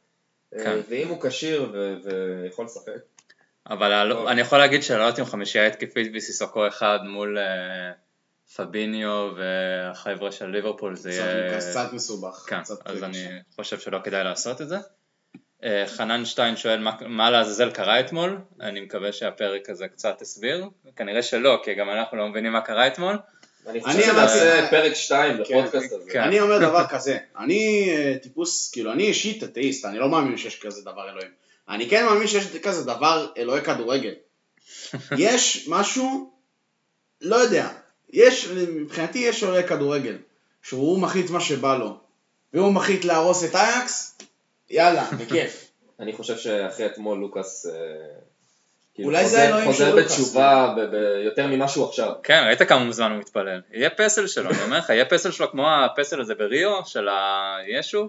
אה, 0.55 0.64
כן. 0.64 0.78
ואם 0.89 1.09
הוא 1.09 1.18
כשיר 1.22 1.70
ו- 1.72 1.95
ויכול 2.05 2.64
לשחק, 2.64 2.93
אבל 3.70 3.93
ה- 3.93 4.30
אני 4.32 4.41
יכול 4.41 4.59
להגיד 4.59 4.82
שלעלות 4.82 5.18
עם 5.18 5.24
חמישייה 5.24 5.66
התקפית 5.66 6.12
וסיסוקו 6.14 6.68
אחד 6.68 6.99
מול 7.05 7.39
אה, 7.39 7.93
פביניו 8.57 9.30
והחבר'ה 9.37 10.32
של 10.32 10.47
ליברפול 10.47 10.97
זה 10.97 11.11
יהיה... 11.11 11.59
קצת- 11.61 11.93
מסובך. 11.93 12.45
כן, 12.49 12.61
קצת 12.62 12.87
אז. 12.87 13.03
אני 13.05 13.26
חושב 13.57 13.78
שלא 13.78 13.99
כדאי 14.05 14.24
לעשות 14.24 14.61
את 14.61 14.68
זה. 14.68 14.76
אה, 15.64 15.84
חנן 15.87 16.24
שטיין 16.24 16.57
שואל 16.57 16.78
מה, 16.80 16.97
מה 17.07 17.30
לעזאזל 17.30 17.70
קרה 17.70 18.01
אתמול, 18.01 18.39
אני 18.61 18.80
מקווה 18.80 19.12
שהפרק 19.12 19.70
הזה 19.70 19.89
קצת 19.89 20.22
הסביר, 20.22 20.64
כנראה 20.97 21.22
שלא, 21.22 21.61
כי 21.64 21.74
גם 21.74 21.91
אנחנו 21.91 22.16
לא 22.18 22.28
מבינים 22.28 22.53
מה 22.53 22.61
קרה 22.61 22.87
אתמול. 22.87 23.18
אני 23.66 23.80
חושב 23.80 24.02
שנעשה 24.02 24.66
פרק 24.70 24.94
2 24.94 25.44
כן, 25.44 25.58
לפודקאסט 25.58 25.92
הזה. 25.92 26.10
כן. 26.10 26.20
אני 26.20 26.40
אומר 26.40 26.58
דבר 26.68 26.86
כזה, 26.86 27.18
אני 27.38 27.90
אה, 27.90 28.14
טיפוס, 28.22 28.70
כאילו 28.70 28.92
אני 28.92 29.02
אישית 29.02 29.44
אתאיסט, 29.44 29.84
אני 29.84 29.98
לא 29.98 30.08
מאמין 30.08 30.36
שיש 30.36 30.60
כזה 30.60 30.82
דבר 30.82 31.10
אלוהים. 31.10 31.30
אני 31.68 31.88
כן 31.88 32.04
מאמין 32.04 32.26
שיש 32.26 32.56
כזה 32.56 32.84
דבר 32.84 33.26
אלוהי 33.36 33.62
כדורגל. 33.62 34.14
יש 35.18 35.68
משהו, 35.68 36.30
לא 37.20 37.36
יודע, 37.36 37.68
יש, 38.10 38.48
מבחינתי 38.48 39.18
יש 39.18 39.44
אלוהי 39.44 39.64
כדורגל, 39.64 40.16
שהוא 40.62 40.98
מחליט 40.98 41.30
מה 41.30 41.40
שבא 41.40 41.76
לו, 41.76 41.96
והוא 42.52 42.72
מחליט 42.72 43.04
להרוס 43.04 43.44
את 43.44 43.54
אייקס, 43.54 44.18
יאללה, 44.70 45.10
בכיף. 45.20 45.70
אני 46.00 46.12
חושב 46.12 46.38
שאחרי 46.38 46.86
אתמול 46.86 47.18
לוקאס 47.18 47.66
אה, 47.66 47.72
אולי 49.05 49.26
זה 49.26 49.42
האלוהים 49.42 49.72
של 49.72 49.84
חוזר. 49.84 49.97
בתשובה 49.97 50.74
יותר 51.24 51.47
ממה 51.47 51.68
שהוא 51.68 51.88
עכשיו. 51.88 52.12
כן, 52.22 52.42
ראית 52.47 52.62
כמה 52.62 52.92
זמן 52.92 53.11
הוא 53.11 53.18
מתפלל. 53.18 53.61
יהיה 53.72 53.90
פסל 53.90 54.26
שלו, 54.26 54.51
אני 54.51 54.62
אומר 54.62 54.78
לך, 54.78 54.90
יהיה 54.90 55.05
פסל 55.05 55.30
שלו 55.30 55.51
כמו 55.51 55.70
הפסל 55.70 56.20
הזה 56.20 56.34
בריו, 56.34 56.86
של 56.86 57.09
הישו, 57.09 58.09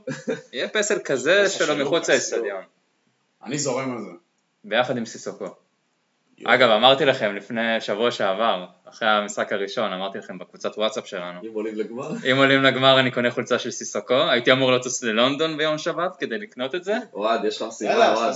יהיה 0.53 0.67
פסל 0.67 0.99
כזה 1.05 1.49
שלו 1.49 1.67
של 1.67 1.83
מחוץ 1.83 2.09
לאצטדיון, 2.09 2.61
אני 3.45 3.57
זורם 3.57 3.91
על 3.91 4.03
זה. 4.03 4.11
ביחד 4.63 4.97
עם 4.97 5.05
סיסוקו. 5.05 5.45
אגב, 6.45 6.69
אמרתי 6.69 7.05
לכם 7.05 7.35
לפני 7.35 7.81
שבוע 7.81 8.11
שעבר, 8.11 8.65
אחרי 8.89 9.09
המשחק 9.09 9.53
הראשון, 9.53 9.93
אמרתי 9.93 10.17
לכם 10.17 10.37
בקבוצת 10.37 10.77
וואטסאפ 10.77 11.07
שלנו, 11.07 11.41
אם 11.43 11.53
עולים 11.53 11.75
לגמר. 11.75 12.09
אם 12.31 12.37
עולים 12.37 12.63
לגמר 12.63 12.99
אני 12.99 13.11
קונה 13.11 13.31
חולצה 13.31 13.59
של 13.59 13.71
סיסוקו, 13.71 14.29
הייתי 14.29 14.51
אמור 14.51 14.71
לטוס 14.71 15.03
ללונדון 15.03 15.57
ביום 15.57 15.77
שבת 15.77 16.15
כדי 16.19 16.37
לקנות 16.37 16.75
את 16.75 16.83
זה, 16.83 16.95
אוהד, 17.13 17.45
יש 17.45 17.61
לך 17.61 17.67
יאללה, 17.81 18.13
אוהד. 18.13 18.33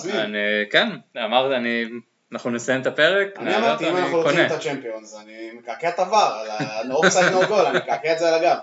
כן, 0.71 0.89
אמרתי, 1.17 1.55
אני, 1.55 1.85
אנחנו 2.31 2.49
נסיים 2.51 2.81
את 2.81 2.87
הפרק, 2.87 3.27
אני 3.37 3.57
אמרתי, 3.57 3.89
אם 3.89 3.97
אנחנו 3.97 4.17
לוקחים. 4.17 4.45
את 4.45 4.51
הצ'מפיונס, 4.51 5.17
אני 5.23 5.51
מקעקע 5.53 5.89
את 5.89 5.99
הוואר, 5.99 6.33
על 6.33 6.91
ה-offside 6.91 7.33
no 7.33 7.49
goal, 7.49 7.67
אני 7.67 7.77
מקעקע 7.77 8.13
את 8.13 8.19
זה 8.19 8.27
על 8.29 8.33
הגב. 8.33 8.57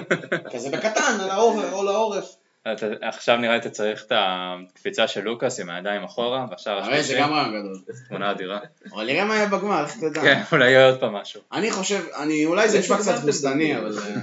כזה 0.52 0.70
בקטן, 0.70 1.20
על 1.20 1.30
העורף, 1.30 1.72
או 1.72 1.84
לעורף. 1.84 2.36
אתה, 2.72 2.86
עכשיו 3.02 3.36
נראה 3.36 3.52
לי 3.52 3.58
אתה 3.58 3.70
צריך 3.70 4.04
את 4.04 4.12
הקפיצה 4.14 5.08
של 5.08 5.20
לוקאס 5.20 5.60
עם 5.60 5.70
הידיים 5.70 6.04
אחורה, 6.04 6.46
בשער 6.52 6.74
הרי 6.74 6.84
זה 6.84 7.00
השלישי, 7.00 7.20
גם 7.20 7.32
רעיון 7.32 7.60
גדול. 7.60 7.74
תמונה 8.08 8.30
אדירה. 8.30 8.58
אבל 8.94 9.06
נראה 9.06 9.24
מה 9.24 9.36
יהיה 9.36 9.46
בגמר, 9.46 9.84
איך 9.84 9.96
תדע. 9.96 10.20
כן, 10.20 10.42
אולי 10.52 10.70
יהיה 10.70 10.86
עוד 10.86 11.00
פעם 11.00 11.12
משהו. 11.12 11.40
אני 11.52 11.70
חושב, 11.70 12.04
אני, 12.16 12.46
אולי 12.46 12.68
זה 12.68 12.78
נשמע 12.78 12.96
קצת 12.98 13.14
מדברים? 13.24 13.76
אבל... 13.76 13.98
אה, 13.98 14.14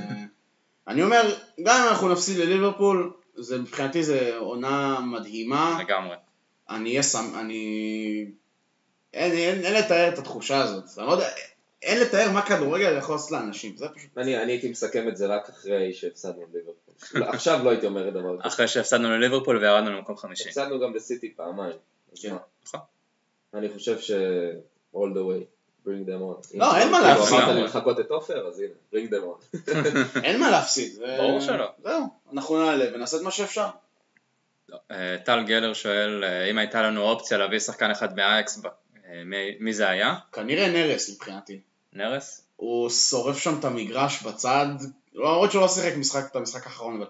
אני 0.87 1.03
אומר, 1.03 1.35
גם 1.63 1.81
אם 1.81 1.87
אנחנו 1.87 2.09
נפסיד 2.09 2.37
לליברפול, 2.37 3.13
מבחינתי 3.59 4.03
זה 4.03 4.35
עונה 4.37 4.99
מדהימה. 4.99 5.79
לגמרי. 5.83 6.15
אני... 6.69 6.99
אין, 9.13 9.31
אין, 9.31 9.65
אין 9.65 9.73
לתאר 9.73 10.09
את 10.13 10.19
התחושה 10.19 10.61
הזאת. 10.61 10.83
אני 10.97 11.07
לא 11.07 11.11
יודע, 11.11 11.29
אין 11.81 12.01
לתאר 12.01 12.31
מה 12.31 12.41
כדורגל 12.41 12.97
יכול 12.97 13.15
לעשות 13.15 13.31
לאנשים. 13.31 13.77
זה 13.77 13.87
פשוט... 13.95 14.17
אני 14.17 14.43
אני 14.43 14.51
הייתי 14.51 14.69
מסכם 14.69 15.07
את 15.07 15.17
זה 15.17 15.27
רק 15.27 15.49
אחרי 15.49 15.93
שהפסדנו 15.93 16.45
לליברפול. 16.53 16.93
לא, 17.13 17.25
עכשיו 17.25 17.63
לא 17.63 17.69
הייתי 17.69 17.85
אומר 17.85 18.09
דבר 18.09 18.39
כזה. 18.39 18.47
אחרי 18.47 18.67
שהפסדנו 18.67 19.09
לליברפול 19.17 19.57
וירדנו 19.57 19.91
למקום 19.91 20.17
חמישי. 20.17 20.49
הפסדנו 20.49 20.79
גם 20.79 20.93
בסיטי 20.93 21.33
פעמיים. 21.35 21.75
כן. 22.21 22.35
נכון. 22.65 22.79
אני 23.53 23.69
חושב 23.69 23.99
ש... 23.99 24.11
all 24.95 25.13
the 25.13 25.23
way. 25.23 25.45
bring 25.85 26.05
them 26.05 26.21
on. 26.21 26.57
לא, 26.57 26.77
אין 26.77 26.91
מה 26.91 27.01
להפסיד. 27.01 27.39
אמרת 27.39 27.55
לי 27.55 27.63
לחכות 27.63 27.99
את 27.99 28.11
עופר, 28.11 28.47
אז 28.47 28.59
הנה, 28.59 28.73
bring 28.93 29.11
them 29.11 29.23
on. 29.23 29.71
אין 30.25 30.39
מה 30.39 30.51
להפסיד. 30.51 30.99
ברור 31.17 31.41
שלא. 31.41 31.71
זהו, 31.83 32.07
אנחנו 32.33 32.65
נעלה 32.65 32.85
ונעשה 32.93 33.17
את 33.17 33.21
מה 33.21 33.31
שאפשר. 33.31 33.67
אה, 34.91 35.17
טל 35.25 35.43
גלר 35.43 35.73
שואל, 35.73 36.23
אה, 36.23 36.45
אם 36.45 36.57
הייתה 36.57 36.81
לנו 36.81 37.01
אופציה 37.01 37.37
להביא 37.37 37.59
שחקן 37.59 37.91
אחד 37.91 38.19
אה, 38.19 38.39
מי- 39.25 39.55
מי 39.59 39.73
זה 39.73 39.89
היה? 39.89 40.15
כנראה 40.33 40.67
נרס 40.67 41.09
מבחינתי. 41.09 41.59
נרס? 41.93 42.41
הוא 42.55 42.89
שורף 42.89 43.37
שם 43.37 43.55
את 43.59 43.65
המגרש 43.65 44.23
בצד, 44.23 44.67
למרות 45.15 45.51
שהוא 45.51 45.61
לא 45.61 45.67
שיחק 45.67 45.93
משחק, 45.97 46.23
את 46.31 46.35
המשחק 46.35 46.65
האחרון, 46.67 46.95
אבל 46.97 47.05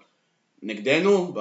נגדנו, 0.62 1.32
ב- 1.34 1.38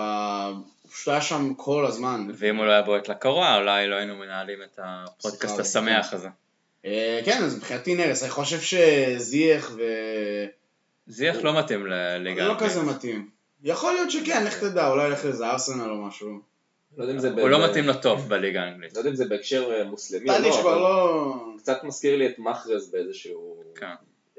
הוא 0.81 0.91
פשוט 0.91 1.07
היה 1.07 1.21
שם 1.21 1.53
כל 1.53 1.85
הזמן. 1.85 2.27
ואם 2.37 2.55
הוא 2.57 2.65
לא 2.65 2.71
היה 2.71 2.81
בועט 2.81 3.07
לקרוע, 3.09 3.55
אולי 3.57 3.87
לא 3.87 3.95
היינו 3.95 4.15
מנהלים 4.15 4.59
את 4.63 4.79
הפודקאסט 4.83 5.59
השמח 5.59 6.13
הזה. 6.13 6.27
אה, 6.85 7.21
כן, 7.25 7.43
אז 7.43 7.55
מבחינתי 7.55 7.95
נרס, 7.95 8.23
אני 8.23 8.31
חושב 8.31 8.61
שזייח 8.61 9.71
ו... 9.77 9.81
זייח 11.07 11.35
לא 11.35 11.59
מתאים 11.59 11.85
לליגה. 11.85 12.47
לא. 12.47 12.55
כזה 12.59 12.81
מתאים. 12.81 13.29
יכול 13.63 13.93
להיות 13.93 14.11
שכן, 14.11 14.43
לך 14.45 14.59
תדע, 14.59 14.87
אולי 14.87 15.07
ילך 15.07 15.25
לאיזה 15.25 15.47
ארסנל 15.47 15.89
או 15.89 16.01
משהו. 16.07 16.39
לא 16.99 17.03
יודע 17.03 17.13
אם 17.13 17.19
זה 17.19 17.29
ב- 17.29 17.39
הוא 17.39 17.49
לא 17.49 17.65
מתאים 17.69 17.85
לו 17.85 17.93
טוב 17.93 18.29
בליגה 18.29 18.61
האנגלית. 18.63 18.93
לא 18.93 18.99
יודע 18.99 19.09
אם 19.09 19.15
זה 19.15 19.25
בהקשר 19.25 19.71
אה, 19.73 19.83
מוסלמי 19.83 20.29
או 20.29 20.35
לא, 20.41 20.61
אבל 20.61 20.75
לא... 20.75 21.35
קצת 21.57 21.83
מזכיר 21.83 22.15
לי 22.15 22.27
את 22.27 22.39
מחרז 22.39 22.91
באיזשהו 22.91 23.63
כן. 23.75 23.85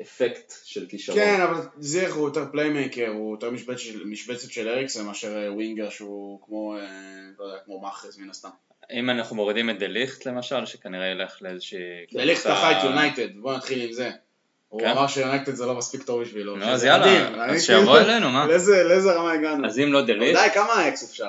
אפקט 0.02 0.52
של 0.64 0.86
כישרון. 0.88 1.18
כן, 1.18 1.40
אבל 1.40 1.60
זייח 1.78 2.14
הוא 2.14 2.28
יותר 2.28 2.44
playmaker, 2.52 3.08
הוא 3.08 3.34
יותר 3.34 3.50
משבצת 4.04 4.50
של- 4.50 4.68
אריקסן 4.68 5.04
מאשר 5.06 5.36
אה, 5.46 5.52
winger 5.52 5.90
שהוא 5.90 6.40
כמו, 6.46 6.76
אה, 6.76 6.82
לא 7.38 7.44
יודע, 7.44 7.58
כמו 7.64 7.80
מחרז 7.80 8.18
מן 8.18 8.30
הסתם. 8.30 8.48
אם 8.92 9.10
אנחנו 9.10 9.36
מורידים 9.36 9.70
את 9.70 9.78
דליכט 9.78 10.26
למשל, 10.26 10.66
שכנראה 10.66 11.06
ילך 11.06 11.38
לאיזושהי... 11.40 11.78
קבוצה- 12.10 12.48
דחה 12.50 12.78
את 12.78 12.84
יונייטד, 12.84 13.28
בוא 13.36 13.52
נתחיל 13.56 13.82
עם 13.82 13.92
זה. 13.92 14.10
הוא 14.68 14.80
כן? 14.80 14.88
אמר 14.88 15.06
שיונייטד 15.06 15.54
זה 15.54 15.66
לא 15.66 15.74
מספיק 15.74 16.02
טוב 16.02 16.22
בשבילו. 16.22 16.56
נו, 16.56 16.62
שזה 16.64 16.72
אז 16.72 16.84
יאללה, 16.84 17.28
אז 17.44 17.50
אני 17.50 17.60
שיבוא 17.60 17.82
כאילו- 17.98 18.10
אלינו, 18.10 18.30
מה? 18.30 18.46
לאיזה 18.46 18.82
לאיזה 18.84 19.12
רמה 19.12 19.32
הגענו? 19.32 19.66
אז 19.66 19.78
אם 19.78 19.92
לא 19.92 20.02
דליכט, 20.02 20.40
די, 20.42 20.48
כמה 20.54 20.88
אקס 20.88 21.10
אפשר? 21.10 21.28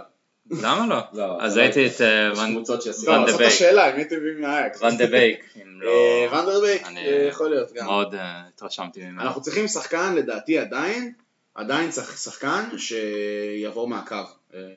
למה 0.50 0.88
לא? 0.88 1.00
לא, 1.14 1.42
אז 1.42 1.54
זה 1.54 1.60
לא 1.60 1.64
הייתי 1.66 1.88
את 1.88 2.02
אה, 2.02 2.30
יש 2.34 2.39
ון- 2.39 2.52
קבוצות 2.56 2.82
שישימו. 2.82 3.12
ון 3.12 3.20
לא, 3.20 3.26
דה 3.26 3.32
זאת 3.32 3.38
בייק. 3.39 3.52
השאלה, 3.54 3.92
אם 3.92 3.98
הייתם 3.98 4.16
מביאים 4.18 4.42
מהאקס. 4.42 4.82
ואן 4.82 4.98
דה 4.98 5.08
בייק, 5.08 5.46
אם 5.64 5.82
לא... 5.82 5.92
אה, 6.32 6.39
ונדרבייק, 6.39 6.84
אני- 6.88 7.06
אה, 7.08 7.26
יכול 7.30 7.50
להיות 7.50 7.72
גם. 7.74 7.86
מאוד 7.86 8.16
התרשמתי 8.18 9.04
ממנו. 9.04 9.22
אנחנו 9.22 9.42
צריכים 9.42 9.68
שחקן, 9.68 10.16
לדעתי 10.16 10.58
עדיין, 10.58 11.14
עדיין 11.56 11.89
צריך 11.92 12.18
שחקן 12.18 12.70
שיעבור 12.78 13.88
מהקו, 13.88 14.16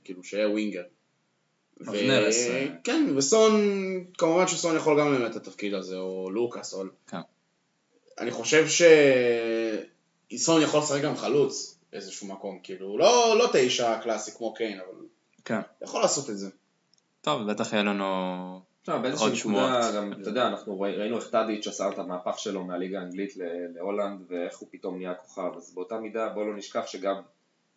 כאילו 0.05 0.25
שיהיה 0.25 0.49
ווינגר. 0.49 0.83
אז 1.81 1.89
ו- 1.89 1.93
נרס, 1.93 2.47
אה. 2.49 2.67
כן, 2.85 3.07
וסון, 3.17 3.61
כמובן 4.19 4.47
שסון 4.47 4.77
יכול 4.77 5.01
גם 5.01 5.15
למלא 5.15 5.27
את 5.27 5.37
התפקיד 5.37 5.75
הזה, 5.75 5.97
או 5.97 6.31
לוקאס, 6.31 6.75
או... 6.75 6.83
כן. 7.11 7.17
אני 8.19 8.31
חושב 8.31 8.67
שסון 8.69 10.63
יכול 10.63 10.81
לשחק 10.81 11.03
גם 11.03 11.17
חלוץ 11.17 11.79
באיזשהו 11.93 12.27
מקום, 12.27 12.59
כאילו, 12.63 12.99
לא 12.99 13.35
לא 13.39 13.49
תשע 13.53 13.99
קלאסי 14.03 14.31
כמו 14.37 14.55
קיין, 14.55 14.79
אבל 14.81 14.99
כן. 15.45 15.61
יכול 15.83 16.01
לעשות 16.01 16.31
את 16.31 16.39
זה. 16.39 16.51
טוב, 17.21 17.51
בטח 17.51 17.73
יהיה 17.73 17.83
לנו... 17.83 18.61
עכשיו, 18.81 19.03
באיזושהי 19.03 19.27
עוד 19.29 19.39
נקודה, 19.39 19.83
שמועות. 19.83 19.95
גם, 19.97 20.13
אתה 20.21 20.29
יודע, 20.31 20.47
אנחנו 20.47 20.81
ראי- 20.81 20.97
ראינו 20.97 21.17
איך 21.17 21.29
טאדיץ' 21.29 21.67
עשה 21.67 21.89
את 21.89 21.99
המהפך 21.99 22.39
שלו 22.39 22.65
מהליגה 22.65 22.99
האנגלית 22.99 23.37
ל- 23.37 23.43
להולנד, 23.77 24.21
ואיך 24.29 24.59
הוא 24.59 24.69
פתאום 24.73 24.97
נהיה 24.99 25.15
כוכב, 25.15 25.51
אז 25.57 25.75
באותה 25.75 25.99
מידה 25.99 26.29
בואו 26.29 26.47
לא 26.47 26.57
נשכח 26.57 26.87
שגם 26.87 27.15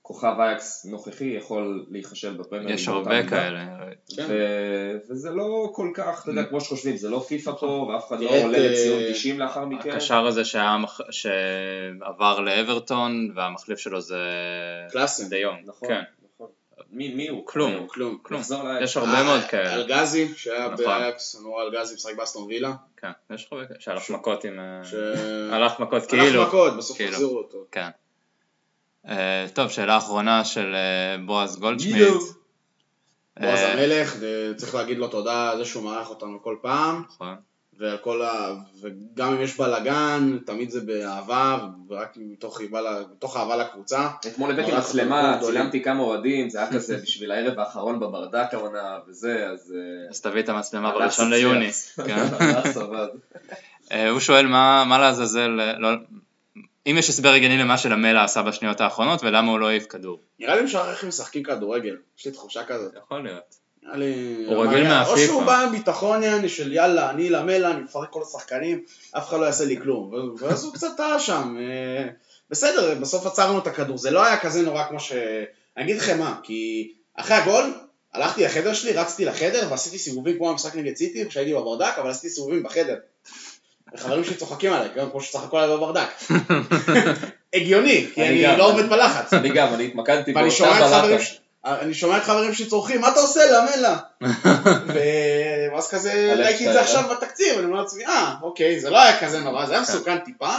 כוכב 0.01 0.35
אייאקס 0.39 0.85
נוכחי 0.85 1.25
יכול 1.25 1.85
להיכשל 1.89 2.37
בפרמייר 2.37 2.71
יש 2.71 2.87
הרבה 2.87 3.09
מידה. 3.17 3.29
כאלה. 3.29 3.65
כן. 4.15 4.25
ו- 4.29 4.97
וזה 5.09 5.29
לא 5.31 5.69
כל 5.73 5.91
כך, 5.93 6.21
אתה 6.23 6.31
יודע, 6.31 6.43
כמו 6.43 6.61
שחושבים, 6.61 6.97
זה 6.97 7.09
לא 7.09 7.19
פיפא 7.27 7.51
פה, 7.51 7.65
ואף 7.65 8.07
אחד 8.07 8.19
לא 8.21 8.29
עולה 8.29 8.57
אה, 8.57 8.71
לציון 8.71 8.99
90 9.13 9.39
לאחר 9.39 9.65
מכן. 9.65 9.89
הקשר 9.91 10.25
הזה 10.25 10.41
שעבר 11.11 12.39
לאוורטון, 12.39 13.31
והמחליף 13.35 13.79
שלו 13.79 14.01
זה... 14.01 14.19
קלאסן. 14.91 15.29
דה 15.29 15.37
יונג. 15.37 15.59
נכון, 15.65 15.87
כן. 15.89 15.93
נכון. 15.93 16.16
מי 16.91 17.13
מי 17.13 17.27
הוא? 17.27 17.45
כלום. 17.45 17.71
היום? 17.71 17.87
כלום. 17.87 18.17
כלום. 18.21 18.41
יש 18.81 18.97
הרבה 18.97 19.23
מאוד 19.23 19.41
אה, 19.41 19.47
כאלה. 19.47 19.73
אלגזי, 19.75 20.33
שהיה 20.35 20.69
נכון. 20.69 20.85
באייאקס, 20.85 21.35
נורא 21.43 21.63
אלגזי 21.63 21.95
משחק 21.95 22.15
באסטון 22.15 22.43
וילה. 22.43 22.73
כן, 22.97 23.11
יש 23.29 23.47
הרבה 23.51 23.65
כאלה. 23.65 23.79
שהלך 23.79 24.09
מכות 24.09 24.43
עם... 24.43 24.59
אה, 24.59 25.55
הלך 25.55 25.79
מכות 25.79 26.01
הלך 26.01 26.09
כאילו. 26.09 26.43
מכות, 26.43 26.77
בסוף 26.77 26.97
כאילו. 26.97 27.11
החזירו 27.11 27.37
אותו. 27.37 27.57
כן. 27.71 27.89
אה, 29.07 29.45
טוב, 29.53 29.69
שאלה 29.69 29.97
אחרונה 29.97 30.45
של 30.45 30.75
בועז 31.25 31.59
גולדשמיט. 31.59 32.07
בועז 33.39 33.59
המלך, 33.59 34.15
וצריך 34.19 34.75
להגיד 34.75 34.97
לו 34.97 35.07
תודה 35.07 35.51
על 35.51 35.57
זה 35.57 35.65
שהוא 35.65 35.83
מארח 35.83 36.09
אותנו 36.09 36.43
כל 36.43 36.55
פעם, 36.61 37.03
נכון. 37.09 37.35
ועל 37.79 37.97
כל 37.97 38.21
ה... 38.21 38.53
וגם 38.81 39.33
אם 39.33 39.41
יש 39.41 39.57
בלאגן, 39.57 40.37
תמיד 40.45 40.69
זה 40.69 40.81
באהבה, 40.81 41.57
ורק 41.89 42.13
מתוך 42.15 42.61
אהבה 42.61 42.81
ל- 42.81 43.03
מתוך 43.11 43.37
אהבה 43.37 43.55
לקבוצה. 43.57 44.07
אתמול 44.27 44.51
הבאתי 44.51 44.71
מצלמה. 44.77 45.37
צילמתי 45.41 45.83
כמה 45.83 46.03
אוהדים, 46.03 46.49
זה 46.49 46.57
היה 46.59 46.71
כזה 46.71 46.97
בשביל 47.03 47.31
הערב 47.31 47.59
האחרון 47.59 47.99
בברדק 47.99 48.53
העונה 48.53 48.99
וזה, 49.07 49.47
אז... 49.53 49.73
אה, 49.77 50.09
אז 50.09 50.21
תביא 50.21 50.41
את 50.41 50.49
המצלמה 50.49 50.91
בראשון. 50.91 51.29
ליוני. 51.29 51.69
כן. 52.07 52.25
אה, 53.91 54.09
הוא 54.09 54.19
שואל 54.19 54.45
מה 54.47 54.83
מה 54.87 54.97
לעזאזל, 54.99 55.59
אה, 55.59 55.73
לא- 55.79 55.89
אם 56.87 56.95
יש 56.97 57.09
הסבר 57.09 57.29
הגיוני 57.29 57.57
למה 57.57 57.77
שלמלה 57.77 58.23
עשה 58.23 58.41
בשניות 58.41 58.81
האחרונות 58.81 59.23
ולמה 59.23 59.51
הוא 59.51 59.59
לא 59.59 59.67
העיף 59.69 59.85
כדור. 59.89 60.19
נראה 60.39 60.55
לי 60.55 60.61
משער 60.61 60.89
איך 60.91 61.03
הם 61.03 61.09
משחקים 61.09 61.43
כדורגל, 61.43 61.95
יש 62.19 62.25
לי 62.25 62.31
תחושה 62.31 62.63
כזאת. 62.65 62.93
יכול 63.05 63.23
להיות. 63.23 63.66
הוא 64.47 64.65
רגיל 64.65 64.83
או 64.83 64.89
מהפיפ"א. 64.89 65.25
שהוא 65.25 65.43
בא 65.43 65.61
עם 65.61 65.71
ביטחון 65.71 66.23
יעני 66.23 66.49
של 66.49 66.73
יאללה, 66.73 67.09
אני 67.09 67.29
למלה, 67.29 67.71
אני 67.71 67.81
מפרק 67.81 68.09
כל 68.09 68.21
השחקנים, 68.27 68.81
אף 69.17 69.29
אחד 69.29 69.39
לא 69.39 69.45
יעשה 69.45 69.65
לי 69.65 69.77
כלום. 69.77 70.11
ואז 70.39 70.63
הוא 70.63 70.73
קצת 70.73 70.87
טעה 70.97 71.19
שם. 71.19 71.57
אה, 71.59 72.07
בסדר, 72.49 72.95
בסוף 72.95 73.25
עצרנו 73.25 73.59
את 73.59 73.67
הכדור, 73.67 73.97
זה 73.97 74.11
לא 74.11 74.25
היה 74.25 74.37
כזה 74.37 74.61
נורא 74.61 74.83
כמו 74.83 74.99
ש... 74.99 75.11
אני 75.77 75.85
אגיד 75.85 75.97
לכם 75.97 76.19
מה, 76.19 76.39
כי 76.43 76.91
אחרי 77.15 77.35
הגול, 77.35 77.73
הלכתי 78.13 78.43
לחדר 78.43 78.73
שלי, 78.73 78.91
רצתי 78.91 79.25
לחדר 79.25 79.67
ועשיתי 79.69 79.97
סיבובים 79.97 80.37
כמו 80.37 80.51
במשחק 80.51 80.75
נגד 80.75 80.95
סיטי, 80.95 81.29
כשהייתי 81.29 81.53
בברדק, 81.53 81.93
אבל 81.97 82.09
עשיתי 82.09 82.29
סיבובים 82.29 82.63
בחדר. 82.63 82.95
וחברים 83.93 84.23
שלי 84.23 84.35
צוחקים 84.35 84.73
עליי, 84.73 84.89
גם 84.95 85.09
כמו 85.11 85.21
שצחקו 85.21 85.57
עליי 85.57 85.77
בברדק. 85.77 86.07
הגיוני, 87.53 88.07
כי 88.13 88.23
אני. 88.23 88.57
לא 88.57 88.71
עומד 88.71 88.89
בלחץ. 88.89 89.33
אני 89.33 89.49
גם, 89.49 89.73
אני 89.73 89.85
התמקדתי 89.85 90.33
באותה 90.33 90.51
שומע 90.51 90.79
אני 91.65 91.93
שומע 91.93 92.17
את 92.17 92.23
חברים 92.23 92.53
שלי 92.53 92.65
צורכים, 92.65 93.01
מה 93.01 93.09
אתה 93.09 93.19
עושה? 93.19 93.39
ו- 94.93 95.73
ואז 95.73 95.89
כזה 95.89 96.33
ראיתי 96.37 96.67
את 96.67 96.73
זה? 96.73 96.81
עכשיו 96.81 97.03
בתקציב, 97.09 97.57
אני 97.57 97.65
אומר 97.65 97.81
לעצמי, 97.81 98.05
אה, 98.05 98.33
אוקיי, 98.41 98.79
זה 98.79 98.89
לא 98.89 99.01
היה 99.01 99.19
כזה 99.19 99.39
נורא, 99.39 99.65
זה 99.65 99.73
היה 99.73 99.81
מסוכן 99.81 100.17
טיפה, 100.17 100.55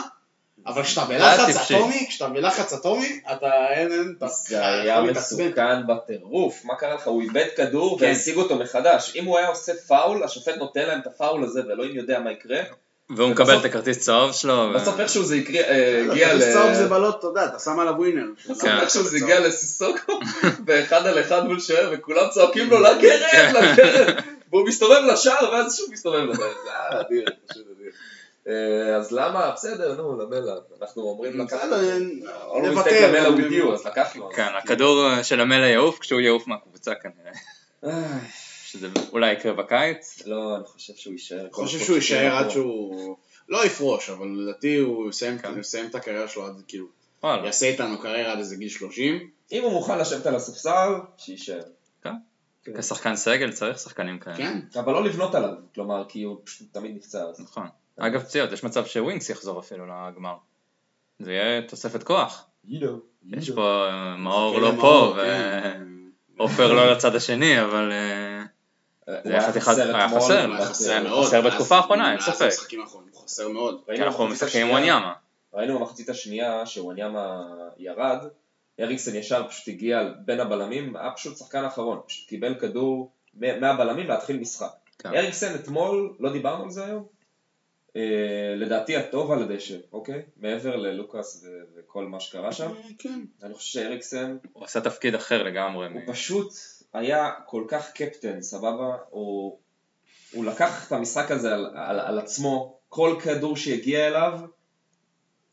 אבל 0.66 0.82
כשאתה 0.82 1.04
בלחץ. 1.06 1.56
אטומי, 1.56 2.06
כשאתה 2.08 2.28
בלחץ 2.28 2.72
אטומי, 2.72 3.20
אתה 3.32 3.68
אין, 3.72 3.92
אין, 3.92 4.14
אתה 4.18 4.28
זה 4.28 4.66
היה. 4.66 5.02
מסוכן 5.02 5.86
בטירוף, 5.86 6.64
מה 6.64 6.74
קרה 6.74 6.94
לך? 6.94 7.06
הוא 7.06 7.22
איבד 7.22 7.46
כדור 7.56 7.98
כן. 7.98 8.06
והשיג 8.06 8.36
אותו 8.36 8.56
מחדש. 8.56 9.12
אם 9.16 9.24
הוא 9.24 9.38
היה 9.38 9.48
עושה 9.48 9.72
פאול, 9.88 10.24
השופט 10.24 10.56
נותן 10.56 10.86
להם 10.86 11.00
את 11.00 11.06
הפאול 11.06 11.44
הזה 11.44 11.62
ואלוהים 11.68 11.96
יודע 11.96 12.20
מה 12.20 12.32
יקרה. 12.32 12.60
והוא 13.16 13.30
מקבל 13.30 13.56
את 13.60 13.64
הכרטיס 13.64 13.98
צהוב 13.98 14.32
שלו. 14.32 14.72
בסוף 14.74 15.00
איכשהו 15.00 15.22
זה 15.24 15.36
יקרה- 15.36 15.64
אה, 15.64 16.02
הגיע 16.10 16.34
ל... 16.34 16.38
כרטיס 16.38 16.54
צהוב 16.54 16.72
זה 16.74 16.88
בלוט, 16.88 17.18
אתה 17.18 17.26
יודע, 17.26 17.44
אתה 17.44 17.58
שם 17.58 17.78
עליו 17.78 17.94
ווינר. 17.96 18.26
כן. 18.60 18.78
איכשהו 18.80 19.02
זה 19.02 19.16
הגיע 19.16 19.40
לסיסוקו, 19.40 20.12
ואחד 20.66 21.06
על 21.06 21.20
אחד 21.20 21.46
מול 21.46 21.60
שוער, 21.60 21.90
וכולם 21.92 22.28
צועקים 22.30 22.70
לו 22.70 22.80
לקרן, 22.80 23.54
לקרן, 23.54 24.14
והוא 24.50 24.66
מסתובב 24.68 25.00
לשער, 25.12 25.50
ואז 25.52 25.76
שוב 25.76 25.86
מסתובב 25.92 26.18
לשער. 26.18 26.36
זה 26.64 26.70
היה 26.90 27.00
אדיר, 27.00 27.24
פשוט 27.48 27.62
אדיר. 27.76 27.90
אה, 28.48 28.96
אז 28.96 29.12
למה? 29.12 29.50
בסדר, 29.54 29.94
נו, 29.96 30.18
למלה. 30.22 30.52
אנחנו 30.82 31.02
אומרים 31.02 31.32
Always 31.32 31.36
נוותר. 32.68 32.90
take 32.90 33.02
למלה 33.02 33.28
you, 33.28 33.72
אז 33.74 33.86
לקחנו. 33.86 34.28
כן, 34.30 34.44
כאילו. 34.44 34.58
הכדור 34.58 35.10
אה, 35.10 35.24
של 35.24 35.40
המלה 35.40 35.66
יעוף 35.66 35.98
כשהוא 35.98 36.20
יעוף 36.20 36.46
מהקבוצה 36.46 36.92
כנראה. 36.94 38.08
שזה 38.78 38.88
אולי 39.12 39.32
יקרה 39.32 39.52
בקיץ. 39.52 40.22
לא, 40.26 40.56
אני 40.56 40.64
חושב 40.64 40.94
שהוא 40.94 41.12
יישאר. 41.12 41.40
אני 41.40 41.52
חושב 41.52 41.78
שהוא 41.78 41.96
יישאר 41.96 42.36
עד 42.36 42.50
שהוא... 42.50 43.16
לא 43.48 43.66
יפרוש, 43.66 44.10
אבל 44.10 44.26
לדעתי 44.28 44.76
הוא 44.76 45.10
יסיים 45.10 45.38
כן. 45.38 45.60
את 45.90 45.94
הקריירה 45.94 46.28
שלו 46.28 46.46
עד 46.46 46.62
כאילו... 46.68 46.86
יעשה 47.24 47.66
איתנו 47.66 47.98
קריירה 47.98 48.32
עד 48.32 48.38
איזה 48.38 48.56
גיל 48.56 48.68
30. 48.68 49.30
אם 49.52 49.62
הוא 49.62 49.72
מוכן 49.72 49.98
לשבת 49.98 50.26
על 50.26 50.34
הספסל, 50.34 50.88
שיישאר. 51.16 51.60
כשחקן 52.76 53.16
סגל 53.16 53.52
צריך 53.52 53.78
שחקנים 53.78 54.18
כאלה. 54.18 54.36
כן. 54.36 54.60
אבל 54.80 54.92
לא 54.92 55.04
לבנות 55.04 55.34
עליו, 55.34 55.54
כלומר, 55.74 56.04
כי 56.08 56.22
הוא 56.22 56.40
פשוט 56.44 56.66
תמיד 56.72 56.96
נפצע. 56.96 57.24
נכון. 57.38 57.66
אגב 57.96 58.22
פציעות, 58.22 58.52
יש 58.52 58.64
מצב 58.64 58.86
שווינקס 58.86 59.30
יחזור 59.30 59.60
אפילו 59.60 59.86
לגמר. 59.86 60.34
זה 61.18 61.32
יהיה 61.32 61.62
תוספת 61.62 62.02
כוח. 62.02 62.46
יש 63.32 63.50
פה 63.50 63.86
אה, 63.90 64.16
מאור 64.16 64.58
לא 64.60 64.72
פה, 64.80 65.14
כן. 65.16 65.82
ועופר 66.36 66.72
לא 66.72 66.92
לצד 66.92 67.14
השני, 67.14 67.62
אבל 67.62 67.92
אה, 67.92 68.44
הוא 69.08 69.16
זה 69.24 69.30
היה 69.38 69.52
חסר 69.60 69.96
היה 69.96 70.06
אתמול, 70.06 70.20
חסר, 70.20 70.46
הוא 70.46 70.64
חסר 70.64 71.02
מאוד. 71.02 71.26
חסר 71.26 71.40
בתקופה 71.40 71.76
האחרונה, 71.76 72.12
אין 72.12 72.20
ספק. 72.20 72.50
הוא 73.12 73.22
חסר 73.24 73.48
מאוד. 73.48 73.80
כי 73.94 74.02
אנחנו 74.02 74.26
משחקים 74.26 74.66
עם 74.66 74.70
וואניאמה. 74.70 75.12
ראינו 75.54 75.78
במחצית 75.78 76.08
השנייה 76.08 76.66
שוואניאמה 76.66 77.42
ירד, 77.78 78.18
אריקסן 78.80 79.14
ישר 79.16 79.48
פשוט 79.48 79.68
הגיע 79.68 80.02
בין 80.24 80.40
הבלמים, 80.40 80.96
היה 80.96 81.10
פשוט 81.10 81.36
שחקן 81.36 81.64
אחרון, 81.64 82.00
פשוט 82.06 82.28
קיבל 82.28 82.54
כדור 82.54 83.10
מהבלמים 83.34 84.08
להתחיל 84.08 84.38
משחק. 84.38 84.70
כן. 84.98 85.14
אריקסן 85.14 85.54
אתמול, 85.54 86.16
לא 86.20 86.32
דיברנו 86.32 86.64
על 86.64 86.70
זה 86.70 86.84
היום? 86.84 87.06
אה, 87.96 88.02
לדעתי 88.56 88.96
הטוב 88.96 89.32
על 89.32 89.42
הדשא, 89.42 89.76
אוקיי? 89.92 90.22
מעבר 90.36 90.76
ללוקאס 90.76 91.44
ו- 91.44 91.48
וכל 91.78 92.04
מה 92.06 92.20
שקרה 92.20 92.52
שם. 92.52 92.70
כן. 92.98 93.20
אני 93.42 93.54
חושב 93.54 93.80
שאריקסן 93.80 94.36
הוא 94.52 94.64
עשה 94.64 94.80
תפקיד 94.80 95.14
אחר 95.14 95.42
לגמרי. 95.42 95.86
הוא 95.88 96.00
מ- 96.00 96.12
פשוט 96.12 96.52
היה 96.92 97.30
כל 97.46 97.64
כך 97.68 97.92
קפטן, 97.92 98.42
סבבה? 98.42 98.96
הוא, 99.10 99.58
הוא 100.32 100.44
לקח 100.44 100.86
את 100.86 100.92
המשחק 100.92 101.30
הזה 101.30 101.54
על, 101.54 101.72
על, 101.74 102.00
על 102.00 102.18
עצמו, 102.18 102.78
כל 102.88 103.16
כדור 103.22 103.56
שהגיע 103.56 104.06
אליו, 104.06 104.40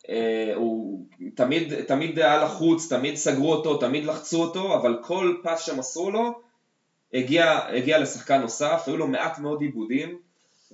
אה, 0.10 0.52
הוא 0.56 1.06
תמיד, 1.36 1.86
תמיד 1.86 2.20
היה 2.20 2.44
לחוץ, 2.44 2.90
תמיד 2.90 3.16
סגרו 3.16 3.54
אותו, 3.54 3.78
תמיד 3.78 4.06
לחצו 4.06 4.42
אותו, 4.42 4.76
אבל 4.76 5.00
כל 5.04 5.38
פס 5.44 5.62
שמסרו 5.62 6.12
לו 6.12 6.42
הגיע, 7.14 7.68
הגיע 7.68 8.00
לשחקן 8.00 8.42
נוסף, 8.42 8.84
היו 8.88 8.98
לו 8.98 9.08
מעט 9.08 9.40
מאוד 9.40 9.62
עיבודים, 9.62 10.20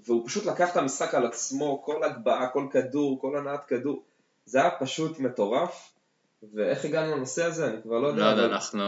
והוא 0.06 0.28
פשוט 0.28 0.46
לקח 0.46 0.72
את 0.72 0.78
המשחק 0.78 1.16
על 1.16 1.26
עצמו, 1.26 1.82
כל 1.86 2.04
הגבהה, 2.04 2.48
כל 2.48 2.68
כדור, 2.72 3.22
כל 3.22 3.38
הנעת 3.38 3.66
כדור, 3.66 4.04
זה 4.46 4.62
היה 4.62 4.72
פשוט 4.72 5.20
מטורף, 5.20 5.94
ואיך 6.54 6.86
הגענו 6.86 7.16
לנושא 7.16 7.44
הזה? 7.44 7.68
אני 7.68 7.82
כבר 7.82 8.00
לא 8.00 8.08
יודע. 8.08 8.20
לא 8.20 8.26
יודע, 8.26 8.46
אבל 8.46 8.54
אנחנו 8.54 8.80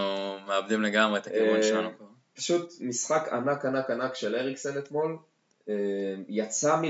מאבדים 0.48 0.82
לגמרי 0.82 1.20
את 1.20 1.28
הכיוון 1.28 1.56
אה, 1.58 1.64
שלנו 1.64 1.90
כבר. 1.98 2.06
פשוט 2.34 2.74
משחק 2.82 3.28
ענק 3.32 3.66
ענק 3.66 3.90
ענק 3.90 4.16
של 4.16 4.36
אריקסן 4.36 4.78
אתמול, 4.78 5.18
אה, 5.70 5.74
יצא 6.28 6.82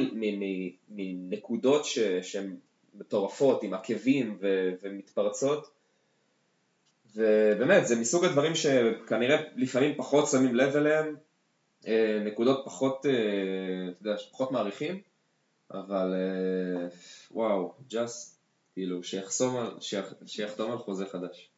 מנקודות 0.90 1.86
ש- 1.86 2.00
שהן 2.22 2.56
מטורפות, 2.96 3.64
עם 3.64 3.74
עקבים 3.74 4.38
ו- 4.42 4.72
ומתפרצות, 4.82 5.70
ובאמת, 7.16 7.88
זה 7.88 7.96
מסוג 7.96 8.26
הדברים 8.26 8.56
שכנראה 8.56 9.38
לפעמים 9.56 9.96
פחות 9.98 10.28
שמים 10.28 10.56
לב 10.56 10.76
אליהם, 10.76 11.16
אה, 11.88 12.22
נקודות 12.26 12.62
פחות, 12.66 13.00
אתה 13.00 13.10
יודע, 14.10 14.18
פחות 14.32 14.52
מעריכים, 14.52 15.02
אבל 15.72 16.14
וואו, 17.32 17.74
ג'אסט, 17.90 18.33
כאילו, 18.74 19.04
שיחסום 19.04 19.58
על- 19.58 19.72
שיח- 19.82 20.14
שיחתום 20.26 20.72
על 20.72 20.78
חוזה 20.78 21.06
חדש. 21.12 21.50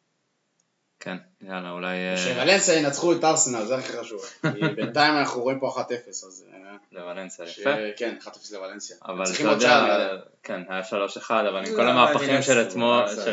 כן, 1.00 1.16
יאללה, 1.42 1.72
אולי... 1.72 1.96
אה, 2.12 2.18
שוולנסיה 2.18 2.76
ינצחו 2.76 3.12
את 3.14 3.24
ארסנל, 3.24 3.66
זה 3.66 3.76
הכי 3.76 3.94
חשוב. 3.98 4.22
בינתיים 4.76 5.14
אנחנו 5.18 5.42
רואים 5.42 5.60
פה 5.60 5.70
1-0, 5.82 5.82
אז... 6.10 6.46
אה, 6.54 6.60
לוולנסיה, 6.92 7.46
יפה. 7.46 7.70
כן, 7.98 8.16
1-0 8.22 8.28
לוולנסיה. 8.52 8.96
אבל 9.06 9.24
אתה 9.34 9.44
יודע, 9.44 9.88
לי. 10.14 10.20
כן, 10.44 10.62
היה 10.70 10.82
3-1, 10.82 10.94
אבל 11.30 11.58
עם 11.58 11.72
לא, 11.72 11.76
כל 11.76 11.88
המהפכים 11.88 12.30
אני 12.30 12.44
של 12.44 12.62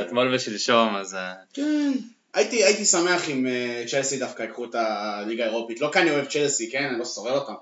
אתמול- 0.07 0.35
ושלשום, 0.35 0.97
אז... 0.97 1.15
אה, 1.15 1.33
כן. 1.53 1.93
הייתי, 2.35 2.65
הייתי 2.65 2.85
שמח 2.85 3.29
אם 3.29 3.47
אה, 3.47 3.85
צ'לסי 3.91 4.19
דווקא 4.19 4.43
ייקחו 4.43 4.65
את 4.65 4.75
הליגה 4.75 5.45
האירופית, 5.45 5.81
לא 5.81 5.91
כי 5.93 5.99
אני 5.99 6.11
אוהב 6.11 6.27
צ'לסי, 6.27 6.71
כן, 6.71 6.85
אני 6.85 6.99
לא 6.99 7.05
שורד 7.05 7.33
אותם, 7.35 7.55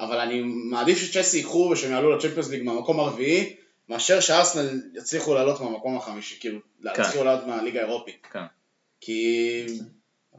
אבל 0.00 0.18
אני 0.18 0.40
מעדיף 0.44 0.98
שצ'לסי 0.98 1.36
ייקחו 1.36 1.68
ושהם 1.72 1.92
יעלו 1.92 2.16
לצ'מפיונס 2.16 2.48
ליג 2.48 2.62
מהמקום 2.62 3.00
הרביעי, 3.00 3.56
מאשר 3.88 4.20
שארסנל 4.20 4.82
יצליחו 4.94 5.34
לעלות 5.34 5.60
מהמקום 5.60 5.96
החמישי, 5.96 6.40
כאילו, 6.40 6.58
כן. 6.82 7.02
יצליחו 7.02 7.24
לעלות 7.24 7.46
מהליגה 7.46 7.80
האירופית. 7.80 8.26
כן. 8.32 8.44
כי... 9.00 9.66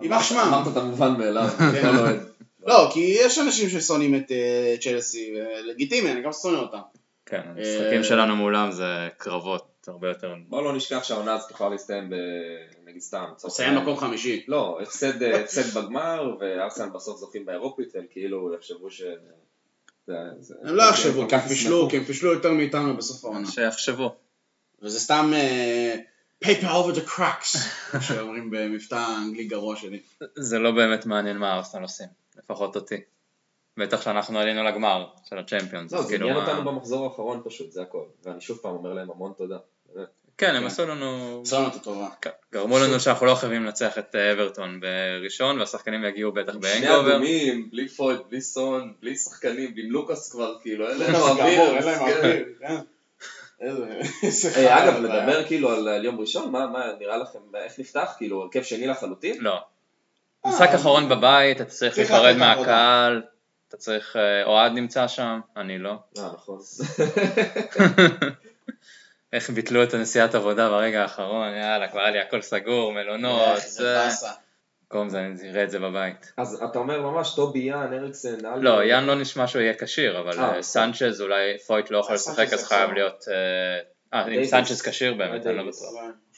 יימח 0.01 0.23
שמם. 0.23 0.39
אמרת 0.39 0.67
את 0.71 0.77
המובן 0.77 1.13
מאליו, 1.17 1.47
כן. 1.81 1.95
אוהד. 1.97 2.19
לא, 2.65 2.89
כי 2.93 2.99
יש 2.99 3.39
אנשים 3.39 3.69
ששונאים 3.69 4.15
את 4.15 4.31
אה, 4.31 4.75
צ'לסי, 4.81 5.33
ולגיטימי, 5.35 6.11
אני 6.11 6.21
גם 6.21 6.33
שונא 6.33 6.57
אותם. 6.57 6.79
כן, 7.25 7.41
המשחקים 7.45 7.97
אה, 7.97 8.03
שלנו 8.03 8.35
מולם 8.35 8.71
זה 8.71 9.07
קרבות 9.17 9.69
הרבה 9.87 10.07
יותר... 10.07 10.33
בוא 10.47 10.63
לא 10.63 10.75
נשכח 10.75 11.03
שהעונה 11.03 11.33
הזאת 11.33 11.51
יכולה 11.51 11.69
להסתיים 11.69 12.09
ב... 12.09 12.15
נגיד 12.85 13.01
סתם. 13.01 13.25
העניין. 13.59 13.77
מקום 13.83 13.97
חמישי. 13.97 14.45
לא, 14.47 14.79
הפסד, 14.81 15.23
הפסד 15.23 15.79
בגמר, 15.79 16.35
וארסנל 16.39 16.89
בסוף 16.89 17.19
זוכים 17.19 17.45
באירופית, 17.45 17.95
הם 17.95 18.05
כאילו 18.11 18.53
יחשבו 18.53 18.91
ש... 18.91 19.01
הם 20.63 20.75
לא 20.75 20.83
יחשבו, 20.83 21.27
כי 21.29 21.35
הם. 21.35 21.41
פישלו, 21.41 21.89
כי 21.89 21.97
הם 21.97 22.03
פישלו 22.03 22.33
יותר 22.33 22.51
מאיתנו 22.51 22.97
בסוף 22.97 23.25
העונה. 23.25 23.51
שיחשבו. 23.51 24.15
וזה 24.81 24.99
סתם 24.99 25.31
אה, 25.33 25.95
paper 26.45 26.65
over 26.65 26.95
the 26.95 27.09
cracks, 27.09 27.57
שאומרים 28.01 28.49
במבטא 28.51 28.95
האנגלי 28.95 29.43
גרוע 29.43 29.75
שלי. 29.75 29.99
זה 30.35 30.59
לא 30.59 30.71
באמת 30.71 31.05
מעניין 31.05 31.37
מה 31.37 31.55
ארסנל 31.55 31.81
עושים, 31.81 32.07
לפחות 32.37 32.75
אותי. 32.75 33.01
בטח 33.77 34.01
שאנחנו 34.01 34.39
עלינו 34.39 34.63
לגמר 34.63 35.07
של 35.29 35.37
הצ'מפיונס. 35.37 35.91
לא, 35.91 36.01
זה 36.01 36.09
כאילו 36.09 36.29
עניין 36.29 36.45
אותנו 36.45 36.63
במחזור 36.63 37.05
האחרון 37.05 37.41
פשוט, 37.45 37.71
זה 37.71 37.81
הכל. 37.81 38.03
ואני 38.23 38.41
שוב 38.41 38.57
פעם 38.57 38.71
אומר 38.71 38.93
להם 38.93 39.11
המון 39.11 39.33
תודה. 39.37 39.57
כן, 40.39 40.55
הם 40.55 40.61
כן. 40.61 40.67
עשו 40.67 40.85
לנו... 40.85 41.41
עשו 41.45 41.55
לנו 41.55 41.67
את 41.67 41.75
הטובה. 41.75 42.07
כן, 42.21 42.29
גרמו 42.53 42.79
לנו 42.79 42.99
שאנחנו 42.99 43.25
לא 43.25 43.35
חייבים 43.35 43.63
לנצח 43.63 43.97
את 43.97 44.15
אה, 44.15 44.31
אברטון 44.31 44.79
בראשון, 44.79 45.59
והשחקנים 45.59 46.05
יגיעו 46.05 46.31
בטח 46.31 46.51
שני 46.51 46.61
באנגובר. 46.61 47.15
אדומים, 47.15 47.69
בלי 47.71 47.87
פויד, 47.87 48.19
בלי 48.29 48.41
סון, 48.41 48.93
בלי 49.01 49.15
שחקנים, 49.15 49.73
בלי 49.73 49.89
לוקאס 49.89 50.31
כבר, 50.31 50.57
כאילו, 50.61 50.89
אין 50.89 50.97
להם 50.97 51.15
אוויר. 51.29 51.75
אין 51.75 51.83
להם. 51.83 52.01
אוויר, 52.01 52.45
כן. 52.61 52.75
איזה 53.59 54.55
אה, 54.55 54.83
אגב, 54.83 54.93
זה 54.93 54.99
לדבר. 54.99 55.47
כאילו 55.47 55.71
על 55.71 56.05
יום 56.05 56.19
ראשון, 56.19 56.51
מה 56.51 56.67
מה 56.67 56.85
נראה 56.99 57.17
לכם, 57.17 57.39
איך 57.55 57.79
נפתח? 57.79 58.13
כאילו, 58.17 58.41
הרכב 58.41 58.63
שני 58.63 58.87
לחלוטין? 58.87 59.37
לא. 59.39 59.59
אה, 60.45 60.51
משחק 60.51 60.69
אחרון 60.69 61.09
בבית, 61.09 61.61
אתה 61.61 61.69
צריך 61.69 61.97
להיפרד. 61.97 62.35
מהקהל, 62.37 63.21
אתה 63.67 63.77
צריך... 63.77 64.15
אוהד 64.45 64.71
נמצא 64.71 65.07
שם, 65.07 65.39
אני 65.57 65.79
לא. 65.79 65.95
אה, 66.17 66.31
נכון. 66.33 66.59
איך 69.33 69.49
ביטלו 69.49 69.83
את 69.83 69.93
הנסיעת 69.93 70.35
עבודה 70.35 70.69
ברגע 70.69 71.01
האחרון, 71.01 71.53
יאללה, 71.53 71.87
כבר 71.87 71.99
היה 71.99 72.11
לי 72.11 72.19
הכל 72.19 72.41
סגור, 72.41 72.93
מלונות, 72.93 73.55
איך 73.55 73.67
זה. 73.67 73.83
באסה. 74.03 74.31
במקום 74.81 75.09
זה 75.09 75.19
אני 75.19 75.49
אראה 75.49 75.63
את 75.63 75.71
זה 75.71 75.79
בבית. 75.79 76.33
אז 76.37 76.63
אתה 76.69 76.79
אומר 76.79 77.01
ממש 77.01 77.35
טובי 77.35 77.59
יאן, 77.59 77.93
אריקסן, 77.93 78.45
אלו. 78.45 78.61
לא, 78.61 78.83
יאן 78.83 79.05
לא 79.05 79.15
נשמע 79.15 79.47
שהוא 79.47 79.61
יהיה 79.61 79.73
כשיר, 79.79 80.19
אבל 80.19 80.39
אה, 80.39 80.55
אה, 80.55 80.61
סנצ'ז 80.61 81.21
אולי 81.21 81.57
פויט 81.67 81.91
לא 81.91 81.97
יכול 81.97 82.09
אה, 82.11 82.15
לשחק 82.15 82.53
אז. 82.53 82.67
חייב 82.67 82.91
להיות... 82.91 83.25
אה, 83.31 84.19
אה, 84.19 84.27
אם. 84.27 84.45
סנצ'ז 84.45 84.81
כשיר 84.81 85.13
באמת, 85.13 85.47
אני 85.47 85.57
לא. 85.57 85.63
בטוח. 85.63 85.81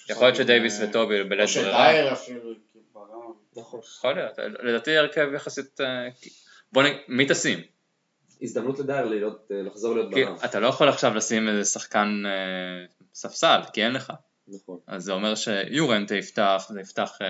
יכול 0.10 0.24
להיות 0.28 0.36
שדייוויס 0.36 0.82
אה, 0.82 0.90
וטובי 0.90 1.24
בלית 1.24 1.50
או 1.58 1.62
ברירה. 1.62 1.88
שדייר 1.90 2.14
אפילו. 2.14 2.42
כאילו, 2.42 2.86
כבר 2.92 3.02
לא- 3.12 3.62
נכון. 3.62 3.80
יכול 3.98 4.14
להיות, 4.14 4.40
לדעתי 4.64 4.98
הרכב 4.98 5.28
יחסית... 5.36 5.82
אה, 5.82 6.08
בוא 6.72 6.84
נגיד, 6.84 6.98
מי 7.08 7.26
תשים? 7.30 7.60
הזדמנות 8.42 8.80
לדייר 8.80 9.06
להיות, 9.06 9.52
אה, 9.52 9.62
לחזור 9.62 9.96
להיות 9.96 10.14
כי 10.14 10.26
בלם. 10.26 10.36
אתה 10.46 10.60
לא 10.60 10.68
יכול 10.68 10.90
עכשיו 10.90 11.14
לשים 11.16 11.50
איזה 11.50 11.70
שחקן 11.70 12.24
אה, 12.26 12.86
ספסל, 13.14 13.60
כי 13.74 13.84
אין 13.86 13.94
לך. 13.94 14.14
נכון. 14.48 14.78
אז 14.88 15.04
זה 15.04 15.14
אומר 15.14 15.36
שיורנטה 15.36 16.12
יפתח, 16.12 16.68
זה 16.74 16.82
יפתח 16.82 17.18
אה, 17.22 17.28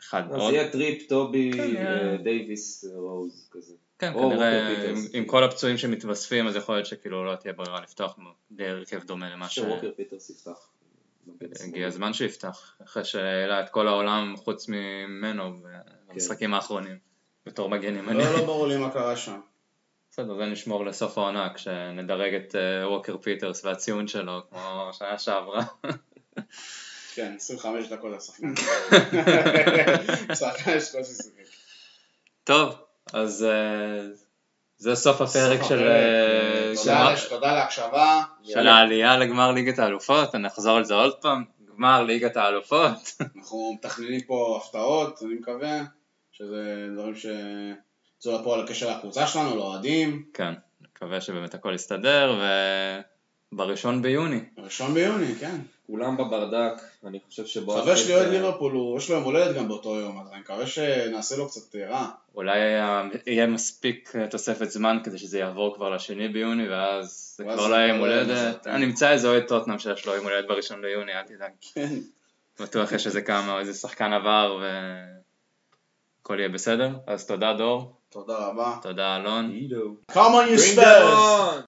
אחד 0.00 0.22
אז 0.30 0.36
עוד. 0.40 0.52
יהיה 0.54 0.70
טריפ, 0.72 1.08
טובי, 1.08 1.50
כן, 1.56 1.76
אה. 1.76 2.16
דייוויס, 2.22 2.84
אה, 2.84 2.90
רוז, 2.98 3.48
כזה. 3.52 3.74
כן, 3.98 4.12
או 4.14 4.30
כנראה 4.30 4.70
ווקר 4.70 4.88
עם- 4.88 4.94
פיטרס. 4.96 5.14
עם 5.14 5.24
כל 5.24 5.44
הפצועים 5.44 5.78
שמתווספים, 5.78 6.46
אז 6.46 6.56
יכול 6.56 6.74
להיות 6.74 6.86
שכאילו 6.86 7.24
לא 7.24 7.34
תהיה 7.36 7.52
ברירה 7.52 7.80
לפתוח 7.80 8.16
בהרכב 8.50 9.04
דומה 9.04 9.30
למה 9.30 9.48
שווקר 9.48 9.90
פיטרס 9.96 10.30
יפתח. 10.30 10.68
שהגיע 11.58 11.86
הזמן 11.86 12.12
שיפתח, 12.12 12.76
אחרי 12.84 13.04
שהעלה 13.04 13.60
את 13.60 13.68
כל 13.70 13.88
העולם 13.88 14.34
חוץ 14.36 14.66
ממנו 14.68 15.52
במשחקים 16.08 16.54
האחרונים, 16.54 16.98
בתור 17.46 17.68
מגן 17.70 17.96
ימני. 17.96 18.18
לא, 18.18 18.32
לא 18.32 18.44
ברור 18.46 18.66
לי 18.66 18.76
מה 18.76 18.90
קרה 18.90 19.16
שם. 19.16 19.40
בסדר, 20.20 20.36
זה 20.36 20.46
נשמור 20.46 20.84
לסוף 20.84 21.18
העונה, 21.18 21.48
כשנדרג 21.54 22.34
את 22.34 22.54
אה, 22.54 22.90
ווקר 22.90 23.16
פיטרס 23.16 23.64
והציון 23.64 24.08
שלו, 24.08 24.40
כמו 24.50 24.90
שהיה 24.92 25.18
שעברה. 25.18 25.64
כן, 27.14 27.34
25 27.36 27.88
דקות 27.92 28.12
לשחקן. 28.16 28.54
טוב, 32.44 32.74
אז 33.12 33.44
אה, 33.44 34.08
זה 34.76 34.94
סוף 34.94 35.20
הפרק 35.20 35.60
של... 35.68 35.88
אה, 35.88 36.72
תודה 37.28 37.54
להקשבה. 37.54 38.22
של 38.44 38.66
העלייה 38.66 39.16
לגמר 39.16 39.52
ליגת 39.52 39.78
האלופות, 39.78 40.34
אני 40.34 40.48
אחזור 40.48 40.76
על 40.76 40.84
זה 40.84 40.94
עוד 40.94 41.14
פעם, 41.20 41.44
גמר 41.68 42.02
ליגת 42.02 42.36
האלופות. 42.36 43.12
אנחנו 43.36 43.72
מתכננים 43.74 44.20
פה 44.20 44.60
הפתעות, 44.62 45.22
אני 45.22 45.34
מקווה, 45.34 45.80
שזה 46.32 46.88
דברים 46.94 47.14
שיצאו 48.20 48.40
לפועל 48.40 48.62
לקשר 48.64 48.96
לקבוצה 48.96 49.26
שלנו, 49.26 49.56
לאוהדים. 49.56 50.24
כן, 50.34 50.52
מקווה 50.80 51.20
שבאמת 51.20 51.54
הכל 51.54 51.72
יסתדר, 51.74 52.40
ובראשון 53.52 54.02
ביוני. 54.02 54.40
ראשון 54.58 54.94
ביוני, 54.94 55.34
כן. 55.34 55.56
כולם 55.86 56.16
בברדק, 56.16 56.82
אני 57.06 57.18
חושב 57.28 57.46
שבוא... 57.46 57.82
חבר 57.82 57.96
שלי 57.96 58.14
אוהד 58.14 58.28
ליברפול, 58.28 58.74
יש 58.96 59.08
לו 59.10 59.14
יום 59.16 59.24
הולדת 59.24 59.56
גם 59.56 59.68
באותו 59.68 59.96
יום, 60.00 60.20
אז 60.20 60.32
אני 60.32 60.40
מקווה 60.40 60.66
שנעשה 60.66 61.36
לו 61.36 61.48
קצת 61.48 61.74
אה, 61.76 61.88
רע. 61.90 62.10
אולי 62.34 62.60
היה- 62.60 63.02
יהיה 63.26 63.46
מספיק 63.46 64.12
אה, 64.16 64.26
תוספת 64.26 64.70
זמן 64.70 64.98
כדי 65.04 65.18
שזה 65.18 65.38
יעבור 65.38 65.74
כבר 65.74 65.90
לשני 65.94 66.28
ביוני, 66.28 66.68
ואז 66.68 67.34
זה 67.38 67.44
כבר 67.44 67.68
לא 67.68 67.74
יהיה 67.74 67.88
יום 67.88 67.98
לא 67.98 68.02
הולדת. 68.04 68.66
אני 68.66 68.84
אמצא 68.84 69.10
איזה 69.10 69.28
אוהד 69.28 69.42
טוטנאם 69.48 69.78
שיש 69.78 70.06
לו 70.06 70.14
יום 70.14 70.24
הולדת 70.24 70.48
בראשון 70.48 70.82
ביוני, 70.82 71.12
אל 71.12 71.22
תדאג. 71.22 71.50
כן. 71.74 71.94
בטוח 72.60 72.92
יש 72.92 73.06
איזה 73.06 73.22
כמה, 73.22 73.58
איזה 73.60 73.74
שחקן 73.74 74.12
עבר, 74.12 74.62
והכל 76.22 76.36
יהיה 76.38 76.48
בסדר. 76.48 76.90
אז 77.06 77.26
תודה 77.26 77.52
דור, 77.54 77.96
תודה 78.09 78.37
רבה. 78.47 78.75
תודה 78.81 79.15
אלון. 79.15 79.51
אידו. 79.51 79.95
Come 80.11 80.15
on 80.15 80.47
you 80.47 80.57
Bring 80.57 80.75
them 80.75 80.83
Spurs! 80.83 81.13
on! 81.13 81.61